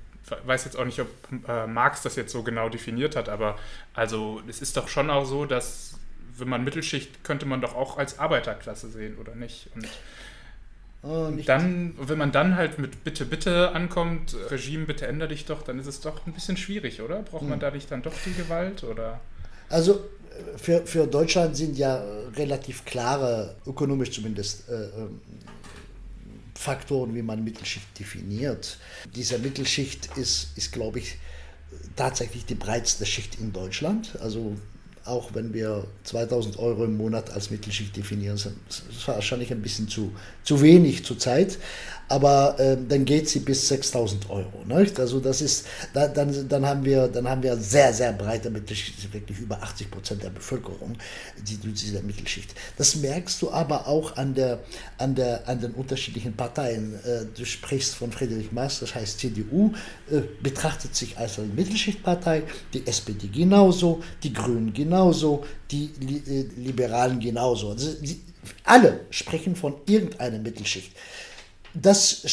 weiß 0.45 0.65
jetzt 0.65 0.77
auch 0.77 0.85
nicht, 0.85 0.99
ob 0.99 1.07
äh, 1.47 1.67
Marx 1.67 2.01
das 2.01 2.15
jetzt 2.15 2.31
so 2.31 2.43
genau 2.43 2.69
definiert 2.69 3.15
hat, 3.15 3.29
aber 3.29 3.57
also 3.93 4.41
es 4.47 4.61
ist 4.61 4.77
doch 4.77 4.87
schon 4.87 5.09
auch 5.09 5.25
so, 5.25 5.45
dass 5.45 5.95
wenn 6.37 6.49
man 6.49 6.63
Mittelschicht 6.63 7.23
könnte 7.23 7.45
man 7.45 7.61
doch 7.61 7.75
auch 7.75 7.97
als 7.97 8.19
Arbeiterklasse 8.19 8.89
sehen, 8.89 9.17
oder 9.17 9.35
nicht? 9.35 9.69
Und 9.75 9.87
oh, 11.03 11.31
dann, 11.45 11.93
wenn 11.99 12.17
man 12.17 12.31
dann 12.31 12.55
halt 12.55 12.79
mit 12.79 13.03
Bitte, 13.03 13.25
Bitte 13.25 13.71
ankommt, 13.73 14.35
Regime, 14.49 14.85
bitte 14.85 15.05
ändere 15.05 15.29
dich 15.29 15.45
doch, 15.45 15.61
dann 15.61 15.77
ist 15.77 15.85
es 15.85 16.01
doch 16.01 16.25
ein 16.25 16.33
bisschen 16.33 16.57
schwierig, 16.57 17.01
oder? 17.01 17.21
Braucht 17.21 17.43
man 17.43 17.53
hm. 17.53 17.59
dadurch 17.59 17.87
dann 17.87 18.01
doch 18.01 18.13
die 18.25 18.33
Gewalt, 18.33 18.83
oder? 18.83 19.19
Also 19.69 20.03
für, 20.57 20.85
für 20.85 21.07
Deutschland 21.07 21.55
sind 21.55 21.77
ja 21.77 22.03
relativ 22.35 22.85
klare, 22.85 23.55
ökonomisch 23.65 24.11
zumindest, 24.11 24.69
äh, 24.69 24.73
ähm, 24.73 25.19
Faktoren, 26.55 27.13
wie 27.13 27.21
man 27.21 27.43
Mittelschicht 27.43 27.99
definiert. 27.99 28.77
Diese 29.15 29.37
Mittelschicht 29.39 30.09
ist, 30.17 30.49
ist 30.55 30.71
glaube 30.71 30.99
ich, 30.99 31.17
tatsächlich 31.95 32.45
die 32.45 32.55
breiteste 32.55 33.05
Schicht 33.05 33.39
in 33.39 33.51
Deutschland. 33.51 34.17
Also 34.21 34.55
auch 35.05 35.33
wenn 35.33 35.53
wir 35.53 35.85
2000 36.05 36.57
Euro 36.59 36.85
im 36.85 36.95
Monat 36.95 37.31
als 37.31 37.49
Mittelschicht 37.49 37.95
definieren, 37.95 38.35
ist 38.35 39.07
wahrscheinlich 39.07 39.51
ein 39.51 39.61
bisschen 39.61 39.89
zu, 39.89 40.13
zu 40.43 40.61
wenig 40.61 41.03
zurzeit 41.03 41.57
aber 42.13 42.59
äh, 42.59 42.77
dann 42.87 43.05
geht 43.05 43.27
sie 43.27 43.39
bis 43.39 43.67
6000 43.69 44.29
Euro. 44.29 44.63
Nicht? 44.67 44.99
Also 44.99 45.19
das 45.19 45.41
ist, 45.41 45.65
da, 45.93 46.07
dann, 46.07 46.47
dann, 46.47 46.63
haben 46.63 46.85
wir, 46.85 47.07
dann 47.07 47.27
haben 47.27 47.41
wir 47.41 47.57
sehr, 47.57 47.91
sehr 47.91 48.13
breite 48.13 48.51
Mittelschicht, 48.51 49.11
wirklich 49.11 49.39
über 49.39 49.59
80 49.63 49.89
Prozent 49.89 50.21
der 50.21 50.29
Bevölkerung, 50.29 50.95
die 51.47 51.57
diese 51.57 52.03
Mittelschicht. 52.03 52.53
Das 52.77 52.97
merkst 52.97 53.41
du 53.41 53.49
aber 53.49 53.87
auch 53.87 54.15
an, 54.15 54.35
der, 54.35 54.59
an, 54.99 55.15
der, 55.15 55.47
an 55.47 55.59
den 55.59 55.71
unterschiedlichen 55.71 56.35
Parteien. 56.35 56.93
Äh, 57.03 57.25
du 57.35 57.45
sprichst 57.45 57.95
von 57.95 58.11
Friedrich 58.11 58.51
Merz, 58.51 58.79
das 58.81 58.93
heißt 58.93 59.19
CDU, 59.19 59.73
äh, 60.11 60.21
betrachtet 60.43 60.95
sich 60.95 61.17
als 61.17 61.39
eine 61.39 61.47
Mittelschichtpartei, 61.47 62.43
die 62.75 62.85
SPD 62.85 63.27
genauso, 63.27 64.03
die 64.21 64.33
Grünen 64.33 64.71
genauso, 64.71 65.45
die 65.71 65.85
äh, 65.85 66.45
Liberalen 66.57 67.19
genauso. 67.19 67.71
Also, 67.71 67.91
die, 67.99 68.21
alle 68.65 68.99
sprechen 69.09 69.55
von 69.55 69.73
irgendeiner 69.87 70.37
Mittelschicht 70.37 70.91
das, 71.73 72.23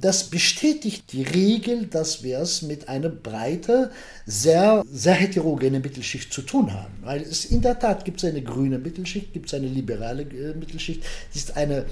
das 0.00 0.24
bestätigt 0.24 1.12
die 1.12 1.22
Regel, 1.22 1.86
dass 1.86 2.22
wir 2.22 2.38
es 2.40 2.62
mit 2.62 2.88
einer 2.88 3.08
breite, 3.08 3.90
sehr, 4.26 4.84
sehr 4.90 5.14
heterogene 5.14 5.80
Mittelschicht 5.80 6.32
zu 6.32 6.42
tun 6.42 6.72
haben. 6.72 6.92
Weil 7.02 7.22
es 7.22 7.46
in 7.46 7.62
der 7.62 7.78
Tat 7.78 8.04
gibt 8.04 8.22
es 8.22 8.28
eine 8.28 8.42
grüne 8.42 8.78
Mittelschicht, 8.78 9.32
gibt 9.32 9.46
es 9.46 9.54
eine 9.54 9.68
liberale 9.68 10.22
äh, 10.22 10.54
Mittelschicht. 10.54 11.02
Ist 11.34 11.56
eine, 11.56 11.86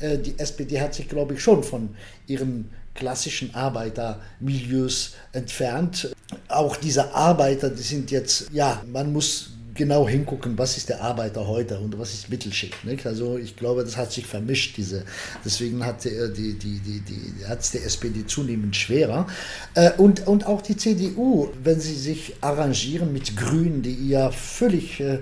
äh, 0.00 0.18
die 0.18 0.38
SPD 0.38 0.80
hat 0.80 0.94
sich, 0.94 1.08
glaube 1.08 1.34
ich, 1.34 1.42
schon 1.42 1.62
von 1.62 1.90
ihren 2.26 2.70
klassischen 2.94 3.54
Arbeitermilieus 3.54 5.14
entfernt. 5.32 6.14
Auch 6.48 6.76
diese 6.76 7.12
Arbeiter, 7.14 7.70
die 7.70 7.82
sind 7.82 8.10
jetzt, 8.10 8.50
ja, 8.52 8.82
man 8.92 9.12
muss 9.12 9.50
genau 9.74 10.08
hingucken, 10.08 10.58
was 10.58 10.76
ist 10.76 10.88
der 10.88 11.00
Arbeiter 11.00 11.46
heute 11.46 11.78
und 11.78 11.98
was 11.98 12.12
ist 12.12 12.30
Mittelschicht. 12.30 12.84
Nicht? 12.84 13.06
Also 13.06 13.38
ich 13.38 13.56
glaube, 13.56 13.84
das 13.84 13.96
hat 13.96 14.12
sich 14.12 14.26
vermischt. 14.26 14.76
Diese, 14.76 15.04
deswegen 15.44 15.84
hat 15.84 16.04
die, 16.04 16.10
die, 16.36 16.54
die, 16.54 16.78
die, 16.80 17.00
die, 17.00 17.46
hat 17.46 17.60
es 17.60 17.70
die 17.70 17.78
SPD 17.78 18.26
zunehmend 18.26 18.76
schwerer. 18.76 19.26
Äh, 19.74 19.92
und, 19.92 20.26
und 20.26 20.46
auch 20.46 20.62
die 20.62 20.76
CDU, 20.76 21.50
wenn 21.62 21.80
sie 21.80 21.94
sich 21.94 22.34
arrangieren 22.40 23.12
mit 23.12 23.36
Grünen, 23.36 23.82
die 23.82 24.08
ja 24.08 24.30
völlig, 24.30 25.00
äh, 25.00 25.18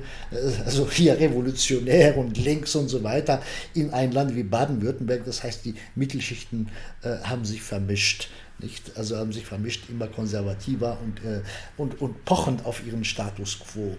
also 0.64 0.88
hier 0.90 1.18
revolutionär 1.18 2.16
und 2.16 2.36
links 2.38 2.74
und 2.74 2.88
so 2.88 3.03
weiter, 3.05 3.42
in 3.74 3.92
ein 3.92 4.12
Land 4.12 4.34
wie 4.34 4.42
Baden-Württemberg, 4.42 5.24
das 5.24 5.42
heißt, 5.42 5.64
die 5.64 5.74
Mittelschichten 5.94 6.68
äh, 7.03 7.16
haben 7.22 7.44
sich 7.44 7.62
vermischt. 7.62 8.28
Nicht? 8.59 8.96
Also 8.96 9.16
haben 9.16 9.32
sich 9.32 9.46
vermischt, 9.46 9.88
immer 9.88 10.07
konservativer 10.07 10.98
und, 11.03 11.24
äh, 11.24 11.40
und, 11.76 12.01
und 12.01 12.24
pochend 12.24 12.66
auf 12.66 12.84
ihren 12.86 13.05
Status 13.05 13.59
quo. 13.59 13.96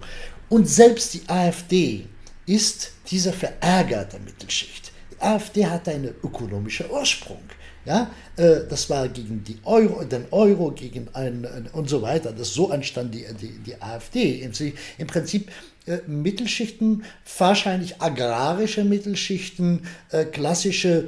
Und 0.51 0.67
selbst 0.67 1.13
die 1.13 1.21
AfD 1.27 2.03
ist 2.45 2.91
diese 3.09 3.31
verärgerte 3.31 4.19
Mittelschicht. 4.19 4.91
Die 5.13 5.21
AfD 5.21 5.65
hat 5.65 5.87
einen 5.87 6.13
ökonomischen 6.21 6.89
Ursprung. 6.89 7.39
Ja, 7.85 8.11
äh, 8.35 8.67
das 8.69 8.89
war 8.89 9.07
gegen 9.07 9.45
die 9.45 9.57
Euro, 9.63 10.03
den 10.03 10.25
Euro, 10.31 10.71
gegen 10.71 11.07
ein, 11.13 11.47
und 11.71 11.87
so 11.87 12.01
weiter. 12.01 12.33
Das 12.33 12.53
so 12.53 12.69
entstand 12.69 13.15
die, 13.15 13.25
die, 13.39 13.59
die 13.59 13.81
AfD. 13.81 14.41
Im, 14.41 14.51
Im 14.97 15.07
Prinzip 15.07 15.49
äh, 15.85 15.99
Mittelschichten, 16.05 17.05
wahrscheinlich 17.37 18.01
agrarische 18.01 18.83
Mittelschichten, 18.83 19.87
äh, 20.09 20.25
klassische 20.25 21.07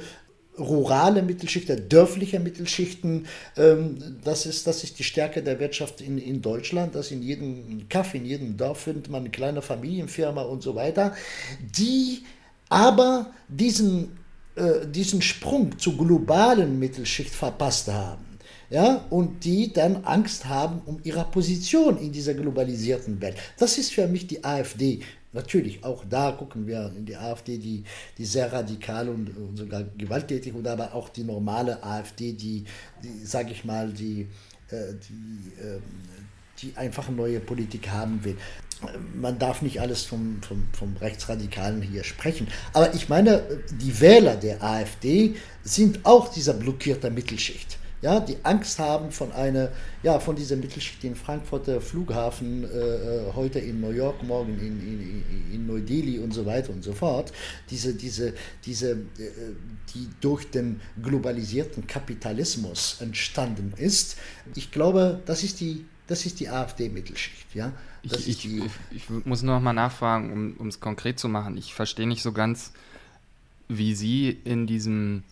rurale 0.60 1.22
Mittelschichten, 1.22 1.90
dörfliche 1.90 2.40
Mittelschichten. 2.40 3.28
Ähm, 3.58 4.20
das, 4.24 4.46
ist, 4.46 4.68
das 4.68 4.84
ist 4.84 5.00
die 5.00 5.04
Stärke 5.04 5.42
der 5.42 5.60
Wirtschaft 5.60 6.02
in, 6.02 6.18
in 6.18 6.42
Deutschland, 6.42 6.96
dass 6.96 7.12
in 7.12 7.22
jedem 7.22 7.88
Kaff, 7.90 8.14
in 8.14 8.26
jedem 8.26 8.58
Dorf 8.58 8.82
findet 8.82 9.10
man 9.10 9.22
eine 9.22 9.30
kleine 9.30 9.62
Familienfirma 9.62 10.42
und 10.44 10.62
so 10.62 10.76
weiter, 10.76 11.16
die 11.78 12.24
aber 12.70 13.32
diesen, 13.48 14.18
äh, 14.56 14.88
diesen 14.88 15.22
Sprung 15.22 15.78
zur 15.78 15.98
globalen 15.98 16.80
Mittelschicht 16.80 17.34
verpasst 17.34 17.88
haben. 17.88 18.26
Ja, 18.70 19.06
und 19.12 19.46
die 19.46 19.72
dann 19.72 20.04
Angst 20.04 20.46
haben 20.46 20.82
um 20.86 21.00
ihre 21.04 21.26
Position 21.26 22.00
in 22.00 22.12
dieser 22.12 22.34
globalisierten 22.34 23.22
Welt. 23.22 23.36
Das 23.60 23.78
ist 23.78 23.94
für 23.94 24.08
mich 24.08 24.26
die 24.26 24.44
AfD 24.44 25.02
Natürlich, 25.34 25.84
auch 25.84 26.06
da 26.08 26.32
gucken 26.32 26.68
wir 26.68 26.94
in 26.96 27.06
die 27.06 27.16
AfD, 27.16 27.58
die, 27.58 27.84
die 28.18 28.26
sehr 28.26 28.54
radikal 28.54 29.10
und, 29.10 29.36
und 29.36 29.58
sogar 29.58 29.84
gewalttätig, 29.98 30.54
und 30.54 30.68
aber 30.68 30.94
auch 30.94 31.10
die 31.10 31.24
normale 31.24 31.84
AfD, 31.84 32.34
die, 32.34 32.66
die 33.04 33.26
sage 33.26 33.52
ich 33.52 33.66
mal, 33.66 33.92
die, 33.92 34.28
äh, 34.70 34.94
die, 35.10 35.62
äh, 35.62 35.80
die 36.62 36.78
einfach 36.78 37.10
neue 37.10 37.40
Politik 37.40 37.90
haben 37.90 38.24
will. 38.24 38.38
Man 39.16 39.40
darf 39.40 39.62
nicht 39.62 39.82
alles 39.82 40.04
vom, 40.04 40.42
vom, 40.42 40.68
vom 40.74 40.96
Rechtsradikalen 40.98 41.82
hier 41.82 42.04
sprechen. 42.04 42.48
Aber 42.74 42.94
ich 42.94 43.10
meine, 43.10 43.44
die 43.82 44.00
Wähler 44.02 44.36
der 44.36 44.62
AfD 44.62 45.36
sind 45.64 46.06
auch 46.06 46.32
dieser 46.32 46.54
blockierte 46.54 47.10
Mittelschicht 47.10 47.78
ja, 48.04 48.20
die 48.20 48.36
Angst 48.44 48.80
haben 48.80 49.12
von 49.12 49.32
einer, 49.32 49.70
ja, 50.04 50.20
von 50.20 50.36
dieser 50.36 50.58
Mittelschicht 50.58 51.02
in 51.06 51.16
Frankfurter 51.16 51.80
Flughafen, 51.80 52.66
äh, 52.66 52.68
äh, 52.68 53.34
heute 53.34 53.60
in 53.60 53.80
New 53.80 53.92
York, 53.92 54.22
morgen 54.24 54.60
in, 54.60 54.82
in, 54.82 55.54
in 55.54 55.66
Neu-Delhi 55.66 56.20
und 56.20 56.34
so 56.34 56.46
weiter 56.46 56.74
und 56.74 56.84
so 56.84 56.92
fort, 56.92 57.32
diese, 57.70 57.96
diese, 57.96 58.34
diese, 58.66 58.92
äh, 58.92 58.98
die 59.94 60.10
durch 60.20 60.52
den 60.52 60.82
globalisierten 61.02 61.88
Kapitalismus 61.88 62.98
entstanden 63.00 63.74
ist. 63.78 64.18
Ich 64.54 64.72
glaube, 64.72 65.22
das 65.26 65.44
ist 65.44 65.62
die, 65.62 65.86
das 66.06 66.26
ist 66.26 66.42
die 66.42 66.50
AfD-Mittelschicht, 66.50 67.56
ja. 67.56 67.72
Ich, 68.02 68.28
ich, 68.28 68.46
ich, 68.46 68.72
ich, 68.92 69.10
muss 69.24 69.44
noch 69.44 69.62
mal 69.62 69.72
nachfragen, 69.72 70.58
um 70.58 70.68
es 70.68 70.82
konkret 70.82 71.20
zu 71.20 71.30
machen. 71.30 71.56
Ich 71.56 71.74
verstehe 71.74 72.06
nicht 72.06 72.22
so 72.22 72.34
ganz, 72.34 72.74
wie 73.70 73.96
Sie 73.96 74.38
in 74.44 74.68
diesem 74.68 75.24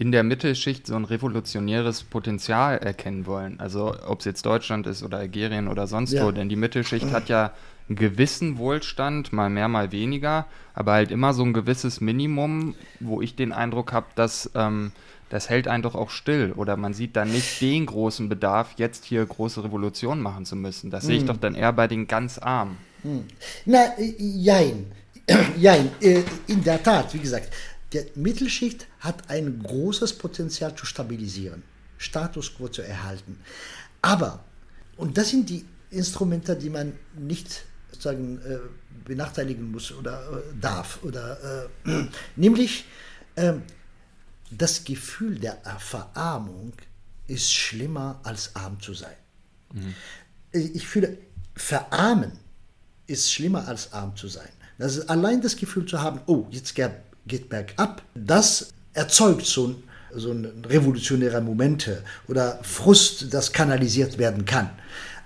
in 0.00 0.12
der 0.12 0.22
Mittelschicht 0.22 0.86
so 0.86 0.96
ein 0.96 1.04
revolutionäres 1.04 2.04
Potenzial 2.04 2.78
erkennen 2.78 3.26
wollen. 3.26 3.60
Also 3.60 3.94
ob 4.06 4.20
es 4.20 4.24
jetzt 4.24 4.46
Deutschland 4.46 4.86
ist 4.86 5.02
oder 5.02 5.18
Algerien 5.18 5.68
oder 5.68 5.86
sonst 5.86 6.14
ja. 6.14 6.24
wo, 6.24 6.30
denn 6.30 6.48
die 6.48 6.56
Mittelschicht 6.56 7.12
hat 7.12 7.28
ja 7.28 7.52
einen 7.86 7.96
gewissen 7.96 8.56
Wohlstand, 8.56 9.34
mal 9.34 9.50
mehr, 9.50 9.68
mal 9.68 9.92
weniger, 9.92 10.46
aber 10.72 10.92
halt 10.92 11.10
immer 11.10 11.34
so 11.34 11.42
ein 11.42 11.52
gewisses 11.52 12.00
Minimum, 12.00 12.76
wo 12.98 13.20
ich 13.20 13.36
den 13.36 13.52
Eindruck 13.52 13.92
habe, 13.92 14.06
dass 14.14 14.50
ähm, 14.54 14.92
das 15.28 15.50
hält 15.50 15.68
einen 15.68 15.82
doch 15.82 15.94
auch 15.94 16.08
still 16.08 16.54
oder 16.56 16.78
man 16.78 16.94
sieht 16.94 17.14
dann 17.14 17.30
nicht 17.30 17.60
den 17.60 17.84
großen 17.84 18.30
Bedarf, 18.30 18.76
jetzt 18.78 19.04
hier 19.04 19.26
große 19.26 19.62
Revolution 19.64 20.22
machen 20.22 20.46
zu 20.46 20.56
müssen. 20.56 20.90
Das 20.90 21.02
hm. 21.02 21.06
sehe 21.08 21.16
ich 21.16 21.22
hm. 21.24 21.28
doch 21.28 21.36
dann 21.36 21.54
eher 21.54 21.74
bei 21.74 21.88
den 21.88 22.06
ganz 22.06 22.38
Armen. 22.38 22.78
Hm. 23.02 23.24
Na, 23.66 23.84
äh, 23.98 24.14
jein. 24.18 24.92
jein, 25.58 25.90
äh, 26.00 26.22
in 26.46 26.64
der 26.64 26.82
Tat, 26.82 27.12
wie 27.12 27.18
gesagt, 27.18 27.52
die 27.92 28.06
Mittelschicht 28.14 28.86
hat 29.00 29.30
ein 29.30 29.62
großes 29.62 30.14
Potenzial 30.18 30.74
zu 30.74 30.86
stabilisieren, 30.86 31.62
Status 31.98 32.54
quo 32.54 32.68
zu 32.68 32.82
erhalten. 32.82 33.38
Aber, 34.02 34.44
und 34.96 35.18
das 35.18 35.30
sind 35.30 35.48
die 35.48 35.64
Instrumente, 35.90 36.56
die 36.56 36.70
man 36.70 36.92
nicht 37.18 37.64
sozusagen 37.90 38.38
äh, 38.42 38.58
benachteiligen 39.04 39.70
muss 39.70 39.92
oder 39.92 40.22
äh, 40.22 40.60
darf, 40.60 41.02
oder 41.02 41.68
äh, 41.84 42.06
nämlich 42.36 42.84
ähm, 43.36 43.62
das 44.50 44.84
Gefühl 44.84 45.38
der 45.38 45.58
Verarmung 45.78 46.72
ist 47.26 47.52
schlimmer 47.52 48.20
als 48.24 48.54
arm 48.56 48.80
zu 48.80 48.94
sein. 48.94 49.16
Mhm. 49.72 49.94
Ich 50.52 50.86
fühle, 50.86 51.18
verarmen 51.54 52.32
ist 53.06 53.32
schlimmer 53.32 53.68
als 53.68 53.92
arm 53.92 54.16
zu 54.16 54.28
sein. 54.28 54.48
Das 54.78 54.96
ist 54.96 55.08
allein 55.08 55.40
das 55.40 55.56
Gefühl 55.56 55.86
zu 55.86 56.00
haben, 56.00 56.20
oh, 56.26 56.46
jetzt 56.50 56.74
geht 57.26 57.48
bergab, 57.48 58.02
das 58.14 58.72
erzeugt 58.92 59.46
so 59.46 59.68
ein, 59.68 59.82
so 60.14 60.32
ein 60.32 60.64
revolutionäre 60.68 61.40
Momente 61.40 62.02
oder 62.28 62.58
Frust, 62.62 63.32
das 63.32 63.52
kanalisiert 63.52 64.18
werden 64.18 64.44
kann. 64.44 64.70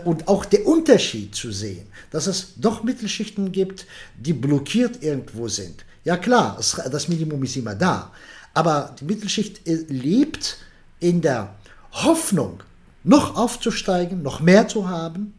Und 0.05 0.28
auch 0.28 0.45
der 0.45 0.66
Unterschied 0.66 1.34
zu 1.34 1.53
sehen, 1.53 1.86
dass 2.11 2.26
es 2.26 2.55
doch 2.57 2.82
Mittelschichten 2.82 3.53
gibt, 3.53 3.86
die 4.18 4.32
blockiert 4.32 5.03
irgendwo 5.03 5.49
sind. 5.49 5.84
Ja 6.05 6.16
klar, 6.16 6.57
das 6.59 7.09
Minimum 7.09 7.42
ist 7.45 7.57
immer 7.57 7.74
da, 7.74 8.12
aber 8.53 8.95
die 9.01 9.05
Mittelschicht 9.05 9.66
äh, 9.66 9.84
lebt 9.88 10.59
in 11.01 11.20
der 11.20 11.55
Hoffnung, 11.92 12.62
noch 13.03 13.36
aufzusteigen, 13.36 14.22
noch 14.22 14.40
mehr 14.40 14.68
zu 14.68 14.88
haben. 14.88 15.34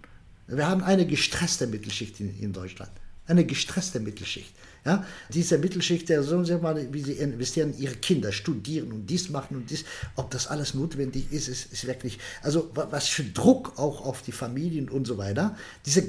Wir 0.47 0.67
haben 0.67 0.83
eine 0.83 1.05
gestresste 1.05 1.67
Mittelschicht 1.67 2.19
in, 2.19 2.37
in 2.39 2.53
Deutschland. 2.53 2.91
Eine 3.27 3.45
gestresste 3.45 3.99
Mittelschicht. 3.99 4.53
Ja, 4.85 5.03
diese 5.29 5.57
Mittelschicht, 5.57 6.09
der 6.09 6.21
so 6.21 6.37
mal, 6.59 6.93
wie 6.93 7.01
sie 7.01 7.13
investieren, 7.13 7.73
ihre 7.75 7.95
Kinder 7.95 8.31
studieren 8.31 8.91
und 8.91 9.07
dies 9.07 9.29
machen 9.29 9.57
und 9.57 9.71
dies, 9.71 9.83
ob 10.15 10.29
das 10.29 10.45
alles 10.45 10.75
notwendig 10.75 11.31
ist, 11.31 11.47
ist, 11.47 11.73
ist 11.73 11.87
wirklich, 11.87 12.19
also 12.43 12.69
was 12.73 13.07
für 13.07 13.23
Druck 13.23 13.79
auch 13.79 14.05
auf 14.05 14.21
die 14.21 14.31
Familien 14.31 14.87
und 14.87 15.07
so 15.07 15.17
weiter, 15.17 15.57
diese, 15.87 16.03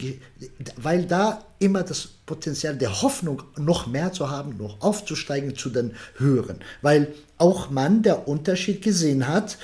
weil 0.76 1.06
da 1.06 1.42
immer 1.58 1.84
das 1.84 2.06
Potenzial 2.26 2.76
der 2.76 3.00
Hoffnung, 3.00 3.42
noch 3.56 3.86
mehr 3.86 4.12
zu 4.12 4.28
haben, 4.28 4.58
noch 4.58 4.78
aufzusteigen 4.82 5.56
zu 5.56 5.70
den 5.70 5.94
Höheren, 6.16 6.58
weil 6.82 7.14
auch 7.38 7.70
man 7.70 8.02
der 8.02 8.28
Unterschied 8.28 8.82
gesehen 8.82 9.26
hat, 9.26 9.56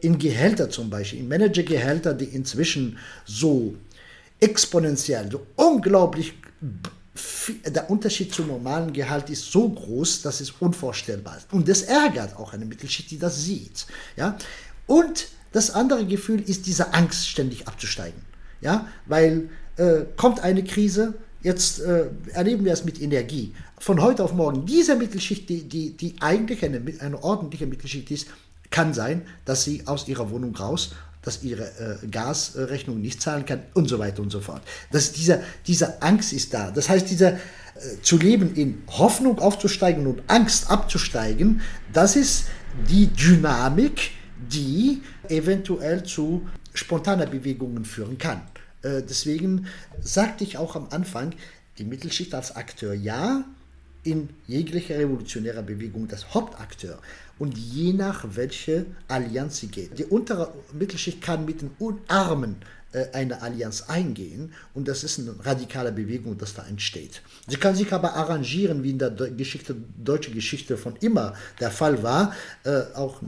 in 0.00 0.18
Gehälter 0.18 0.70
zum 0.70 0.90
Beispiel, 0.90 1.20
in 1.20 1.28
Managergehälter, 1.28 2.14
die 2.14 2.24
inzwischen 2.24 2.98
so 3.26 3.76
exponentiell, 4.40 5.30
so 5.30 5.46
unglaublich 5.54 6.34
der 7.66 7.90
Unterschied 7.90 8.34
zum 8.34 8.48
normalen 8.48 8.92
Gehalt 8.92 9.30
ist 9.30 9.50
so 9.50 9.68
groß, 9.68 10.22
dass 10.22 10.40
es 10.40 10.50
unvorstellbar 10.50 11.38
ist. 11.38 11.52
Und 11.52 11.68
das 11.68 11.82
ärgert 11.82 12.36
auch 12.36 12.52
eine 12.52 12.64
Mittelschicht, 12.64 13.10
die 13.10 13.18
das 13.18 13.42
sieht. 13.44 13.86
Ja? 14.16 14.36
Und 14.86 15.28
das 15.52 15.70
andere 15.70 16.04
Gefühl 16.06 16.40
ist 16.40 16.66
diese 16.66 16.92
Angst, 16.94 17.28
ständig 17.28 17.66
abzusteigen. 17.66 18.20
Ja? 18.60 18.88
Weil 19.06 19.48
äh, 19.76 20.02
kommt 20.16 20.40
eine 20.40 20.64
Krise, 20.64 21.14
jetzt 21.42 21.80
äh, 21.80 22.06
erleben 22.32 22.64
wir 22.64 22.72
es 22.72 22.84
mit 22.84 23.00
Energie. 23.00 23.54
Von 23.78 24.02
heute 24.02 24.24
auf 24.24 24.32
morgen, 24.32 24.66
diese 24.66 24.96
Mittelschicht, 24.96 25.48
die, 25.48 25.68
die, 25.68 25.96
die 25.96 26.16
eigentlich 26.20 26.64
eine, 26.64 26.82
eine 27.00 27.22
ordentliche 27.22 27.66
Mittelschicht 27.66 28.10
ist, 28.10 28.26
kann 28.70 28.94
sein, 28.94 29.22
dass 29.44 29.64
sie 29.64 29.86
aus 29.86 30.08
ihrer 30.08 30.30
Wohnung 30.30 30.54
raus 30.56 30.92
dass 31.26 31.42
ihre 31.42 31.64
äh, 31.64 32.06
Gasrechnung 32.06 33.00
nicht 33.00 33.20
zahlen 33.20 33.44
kann 33.44 33.62
und 33.74 33.88
so 33.88 33.98
weiter 33.98 34.22
und 34.22 34.30
so 34.30 34.40
fort. 34.40 34.62
Das, 34.92 35.10
dieser, 35.10 35.40
diese 35.66 36.00
Angst 36.00 36.32
ist 36.32 36.54
da. 36.54 36.70
Das 36.70 36.88
heißt, 36.88 37.10
dieser, 37.10 37.32
äh, 37.32 37.38
zu 38.00 38.16
leben 38.16 38.54
in 38.54 38.84
Hoffnung 38.86 39.40
aufzusteigen 39.40 40.06
und 40.06 40.22
Angst 40.28 40.70
abzusteigen, 40.70 41.62
das 41.92 42.14
ist 42.14 42.44
die 42.88 43.08
Dynamik, 43.08 44.12
die 44.52 45.02
eventuell 45.28 46.04
zu 46.04 46.46
spontaner 46.72 47.26
Bewegungen 47.26 47.84
führen 47.84 48.18
kann. 48.18 48.42
Äh, 48.82 49.02
deswegen 49.02 49.66
sagte 50.00 50.44
ich 50.44 50.58
auch 50.58 50.76
am 50.76 50.86
Anfang, 50.90 51.32
die 51.78 51.84
Mittelschicht 51.84 52.34
als 52.34 52.54
Akteur 52.54 52.94
ja, 52.94 53.44
in 54.04 54.28
jeglicher 54.46 54.96
revolutionärer 54.96 55.62
Bewegung 55.62 56.06
das 56.06 56.32
Hauptakteur 56.32 57.00
und 57.38 57.56
je 57.56 57.92
nach 57.92 58.24
welche 58.34 58.86
Allianz 59.08 59.58
sie 59.58 59.68
geht. 59.68 59.98
Die 59.98 60.04
untere 60.04 60.52
Mittelschicht 60.72 61.20
kann 61.20 61.44
mit 61.44 61.62
den 61.62 61.70
Armen 62.08 62.56
äh, 62.92 63.06
eine 63.12 63.42
Allianz 63.42 63.82
eingehen 63.88 64.52
und 64.72 64.88
das 64.88 65.04
ist 65.04 65.18
eine 65.18 65.34
radikale 65.44 65.92
Bewegung, 65.92 66.38
das 66.38 66.54
da 66.54 66.66
entsteht. 66.66 67.20
Sie 67.46 67.56
kann 67.56 67.74
sich 67.74 67.92
aber 67.92 68.14
arrangieren, 68.14 68.82
wie 68.82 68.90
in 68.90 68.98
der 68.98 69.10
Geschichte, 69.10 69.76
deutschen 70.02 70.34
Geschichte 70.34 70.76
von 70.76 70.96
immer 71.00 71.34
der 71.60 71.70
Fall 71.70 72.02
war, 72.02 72.32
äh, 72.64 72.82
auch 72.94 73.20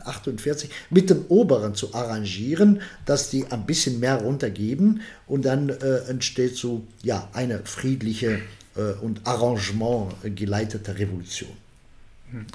48, 0.00 0.70
mit 0.90 1.10
den 1.10 1.24
Oberen 1.26 1.74
zu 1.74 1.92
arrangieren, 1.94 2.82
dass 3.04 3.30
die 3.30 3.46
ein 3.46 3.66
bisschen 3.66 3.98
mehr 4.00 4.16
runtergeben 4.16 5.00
und 5.26 5.44
dann 5.44 5.70
äh, 5.70 5.98
entsteht 6.08 6.56
so 6.56 6.86
ja, 7.02 7.28
eine 7.32 7.60
friedliche 7.64 8.40
äh, 8.76 8.92
und 9.00 9.26
Arrangement 9.26 10.14
geleitete 10.36 10.98
Revolution. 10.98 11.65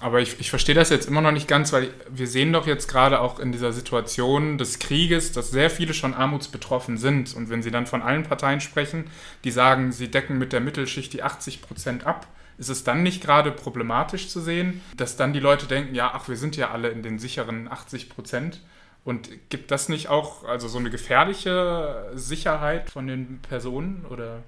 Aber 0.02 0.20
ich, 0.20 0.40
ich 0.40 0.50
verstehe 0.50 0.76
das 0.76 0.90
jetzt 0.90 1.08
immer 1.08 1.22
noch 1.22 1.32
nicht 1.32 1.48
ganz, 1.48 1.72
weil 1.72 1.94
wir 2.10 2.28
sehen 2.28 2.52
doch 2.52 2.68
jetzt 2.68 2.88
gerade 2.88 3.22
auch 3.22 3.40
in 3.40 3.52
dieser 3.52 3.72
Situation 3.72 4.58
des 4.58 4.80
Krieges, 4.80 5.32
dass 5.32 5.52
sehr 5.52 5.70
viele 5.70 5.94
schon 5.94 6.14
armutsbetroffen 6.14 6.98
sind. 6.98 7.34
Und 7.36 7.50
wenn 7.50 7.64
Sie 7.64 7.72
dann 7.72 7.88
von 7.88 8.02
allen 8.02 8.24
Parteien 8.24 8.60
sprechen, 8.60 9.06
die 9.44 9.52
sagen, 9.52 9.92
sie 9.92 10.10
decken 10.10 10.38
mit 10.38 10.54
der 10.54 10.60
Mittelschicht 10.60 11.14
die 11.14 11.24
80 11.24 11.62
Prozent 11.62 12.06
ab, 12.06 12.28
ist 12.58 12.70
es 12.70 12.84
dann 12.84 13.02
nicht 13.02 13.24
gerade 13.24 13.52
problematisch 13.52 14.28
zu 14.28 14.42
sehen, 14.42 14.82
dass 14.96 15.16
dann 15.16 15.34
die 15.34 15.40
Leute 15.40 15.66
denken, 15.66 15.96
ja, 15.96 16.12
ach, 16.14 16.28
wir 16.28 16.38
sind 16.38 16.58
ja 16.58 16.72
alle 16.72 16.90
in 16.90 17.02
den 17.02 17.18
sicheren 17.18 17.68
80 17.68 18.10
Prozent. 18.10 18.62
Und 19.04 19.30
gibt 19.50 19.72
das 19.72 19.90
nicht 19.90 20.10
auch 20.10 20.44
also 20.44 20.68
so 20.68 20.78
eine 20.78 20.92
gefährliche 20.92 22.12
Sicherheit 22.14 22.92
von 22.92 23.08
den 23.08 23.40
Personen 23.40 24.06
oder? 24.10 24.44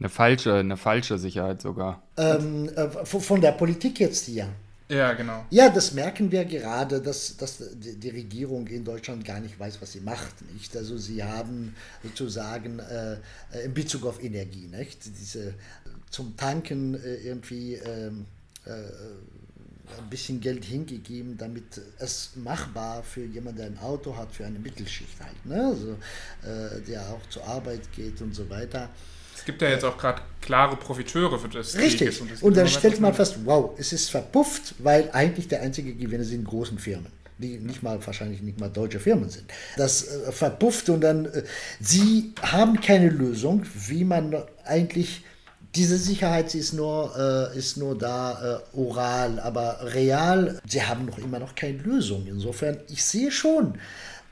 Eine 0.00 0.08
falsche, 0.08 0.54
eine 0.54 0.76
falsche 0.76 1.18
Sicherheit 1.18 1.62
sogar. 1.62 2.02
Ähm, 2.16 2.68
äh, 2.74 2.88
von 3.04 3.40
der 3.40 3.52
Politik 3.52 4.00
jetzt 4.00 4.26
hier. 4.26 4.48
Ja, 4.88 5.14
genau. 5.14 5.46
Ja, 5.50 5.70
das 5.70 5.92
merken 5.94 6.30
wir 6.30 6.44
gerade, 6.44 7.00
dass, 7.00 7.36
dass 7.36 7.62
die 7.74 8.10
Regierung 8.10 8.66
in 8.66 8.84
Deutschland 8.84 9.24
gar 9.24 9.40
nicht 9.40 9.58
weiß, 9.58 9.80
was 9.80 9.92
sie 9.92 10.00
macht. 10.00 10.34
Nicht? 10.52 10.76
Also 10.76 10.98
sie 10.98 11.22
haben 11.24 11.74
sozusagen 12.02 12.80
äh, 12.80 13.16
in 13.64 13.72
Bezug 13.72 14.04
auf 14.04 14.22
Energie, 14.22 14.66
nicht? 14.66 14.98
Diese 15.06 15.54
zum 16.10 16.36
Tanken 16.36 16.94
äh, 16.94 17.14
irgendwie 17.26 17.74
ähm, 17.74 18.26
äh, 18.66 18.70
ein 18.70 20.10
bisschen 20.10 20.40
Geld 20.40 20.64
hingegeben, 20.64 21.36
damit 21.38 21.80
es 21.98 22.32
machbar 22.36 23.02
für 23.02 23.24
jemanden, 23.24 23.58
der 23.58 23.66
ein 23.66 23.78
Auto 23.78 24.16
hat, 24.16 24.32
für 24.32 24.44
eine 24.44 24.58
Mittelschicht 24.58 25.20
halt, 25.20 25.46
ne? 25.46 25.66
also, 25.66 25.92
äh, 26.42 26.80
der 26.82 27.02
auch 27.08 27.26
zur 27.28 27.46
Arbeit 27.46 27.92
geht 27.92 28.20
und 28.20 28.34
so 28.34 28.48
weiter. 28.48 28.90
Es 29.34 29.44
gibt 29.44 29.62
ja 29.62 29.68
jetzt 29.68 29.84
auch 29.84 29.98
gerade 29.98 30.22
klare 30.40 30.76
Profiteure 30.76 31.38
für 31.38 31.48
das 31.48 31.76
Richtig. 31.76 32.20
Und, 32.20 32.42
und 32.42 32.56
dann 32.56 32.68
stellt 32.68 33.00
man 33.00 33.14
fest, 33.14 33.38
wow, 33.44 33.72
es 33.78 33.92
ist 33.92 34.10
verpufft, 34.10 34.74
weil 34.78 35.10
eigentlich 35.12 35.48
der 35.48 35.62
einzige 35.62 35.94
Gewinner 35.94 36.24
sind 36.24 36.44
großen 36.44 36.78
Firmen 36.78 37.06
die 37.36 37.58
nicht 37.58 37.82
mal 37.82 37.98
wahrscheinlich 38.06 38.42
nicht 38.42 38.60
mal 38.60 38.68
deutsche 38.68 39.00
Firmen 39.00 39.28
sind. 39.28 39.46
Das 39.76 40.06
äh, 40.06 40.30
verpufft 40.32 40.88
und 40.88 41.00
dann 41.00 41.26
äh, 41.26 41.42
sie 41.80 42.32
haben 42.40 42.80
keine 42.80 43.08
Lösung, 43.08 43.64
wie 43.88 44.04
man 44.04 44.36
eigentlich 44.64 45.24
diese 45.74 45.98
Sicherheit 45.98 46.54
ist 46.54 46.72
nur, 46.72 47.50
äh, 47.52 47.58
ist 47.58 47.76
nur 47.76 47.98
da 47.98 48.60
äh, 48.74 48.78
oral, 48.78 49.40
aber 49.40 49.78
real, 49.82 50.60
sie 50.68 50.82
haben 50.82 51.06
noch 51.06 51.18
immer 51.18 51.40
noch 51.40 51.54
keine 51.54 51.78
Lösung. 51.78 52.26
Insofern, 52.28 52.78
ich 52.88 53.02
sehe 53.02 53.32
schon, 53.32 53.78